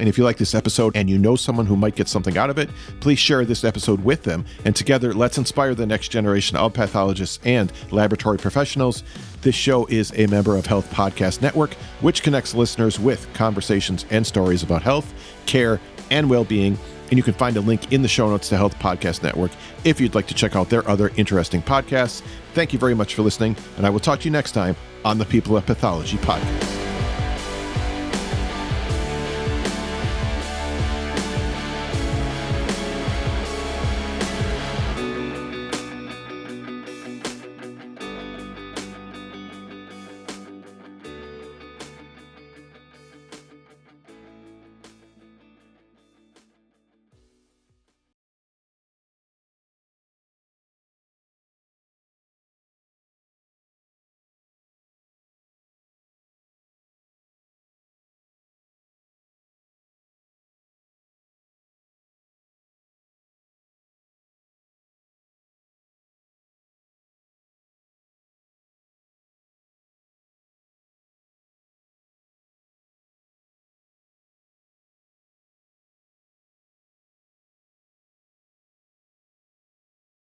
And 0.00 0.08
if 0.08 0.16
you 0.16 0.24
like 0.24 0.38
this 0.38 0.54
episode 0.54 0.96
and 0.96 1.10
you 1.10 1.18
know 1.18 1.36
someone 1.36 1.66
who 1.66 1.76
might 1.76 1.94
get 1.94 2.08
something 2.08 2.38
out 2.38 2.48
of 2.48 2.56
it, 2.56 2.70
please 3.00 3.18
share 3.18 3.44
this 3.44 3.64
episode 3.64 4.02
with 4.02 4.22
them. 4.22 4.46
And 4.64 4.74
together, 4.74 5.12
let's 5.12 5.36
inspire 5.36 5.74
the 5.74 5.86
next 5.86 6.08
generation 6.08 6.56
of 6.56 6.72
pathologists 6.72 7.38
and 7.44 7.70
laboratory 7.90 8.38
professionals. 8.38 9.02
This 9.42 9.54
show 9.54 9.84
is 9.86 10.10
a 10.16 10.26
member 10.28 10.56
of 10.56 10.64
Health 10.64 10.90
Podcast 10.90 11.42
Network, 11.42 11.74
which 12.00 12.22
connects 12.22 12.54
listeners 12.54 12.98
with 12.98 13.30
conversations 13.34 14.06
and 14.08 14.26
stories 14.26 14.62
about 14.62 14.80
health, 14.80 15.12
care, 15.44 15.78
and 16.10 16.30
well 16.30 16.44
being. 16.44 16.78
And 17.10 17.18
you 17.18 17.22
can 17.22 17.34
find 17.34 17.56
a 17.56 17.60
link 17.60 17.92
in 17.92 18.02
the 18.02 18.08
show 18.08 18.28
notes 18.30 18.48
to 18.50 18.56
Health 18.56 18.78
Podcast 18.78 19.22
Network 19.22 19.50
if 19.84 20.00
you'd 20.00 20.14
like 20.14 20.28
to 20.28 20.34
check 20.34 20.56
out 20.56 20.70
their 20.70 20.88
other 20.88 21.10
interesting 21.16 21.60
podcasts. 21.60 22.22
Thank 22.54 22.72
you 22.72 22.78
very 22.78 22.94
much 22.94 23.14
for 23.14 23.22
listening, 23.22 23.56
and 23.76 23.86
I 23.86 23.90
will 23.90 24.00
talk 24.00 24.20
to 24.20 24.24
you 24.24 24.30
next 24.30 24.52
time 24.52 24.76
on 25.04 25.18
the 25.18 25.24
People 25.24 25.56
of 25.56 25.66
Pathology 25.66 26.18
podcast. 26.18 26.79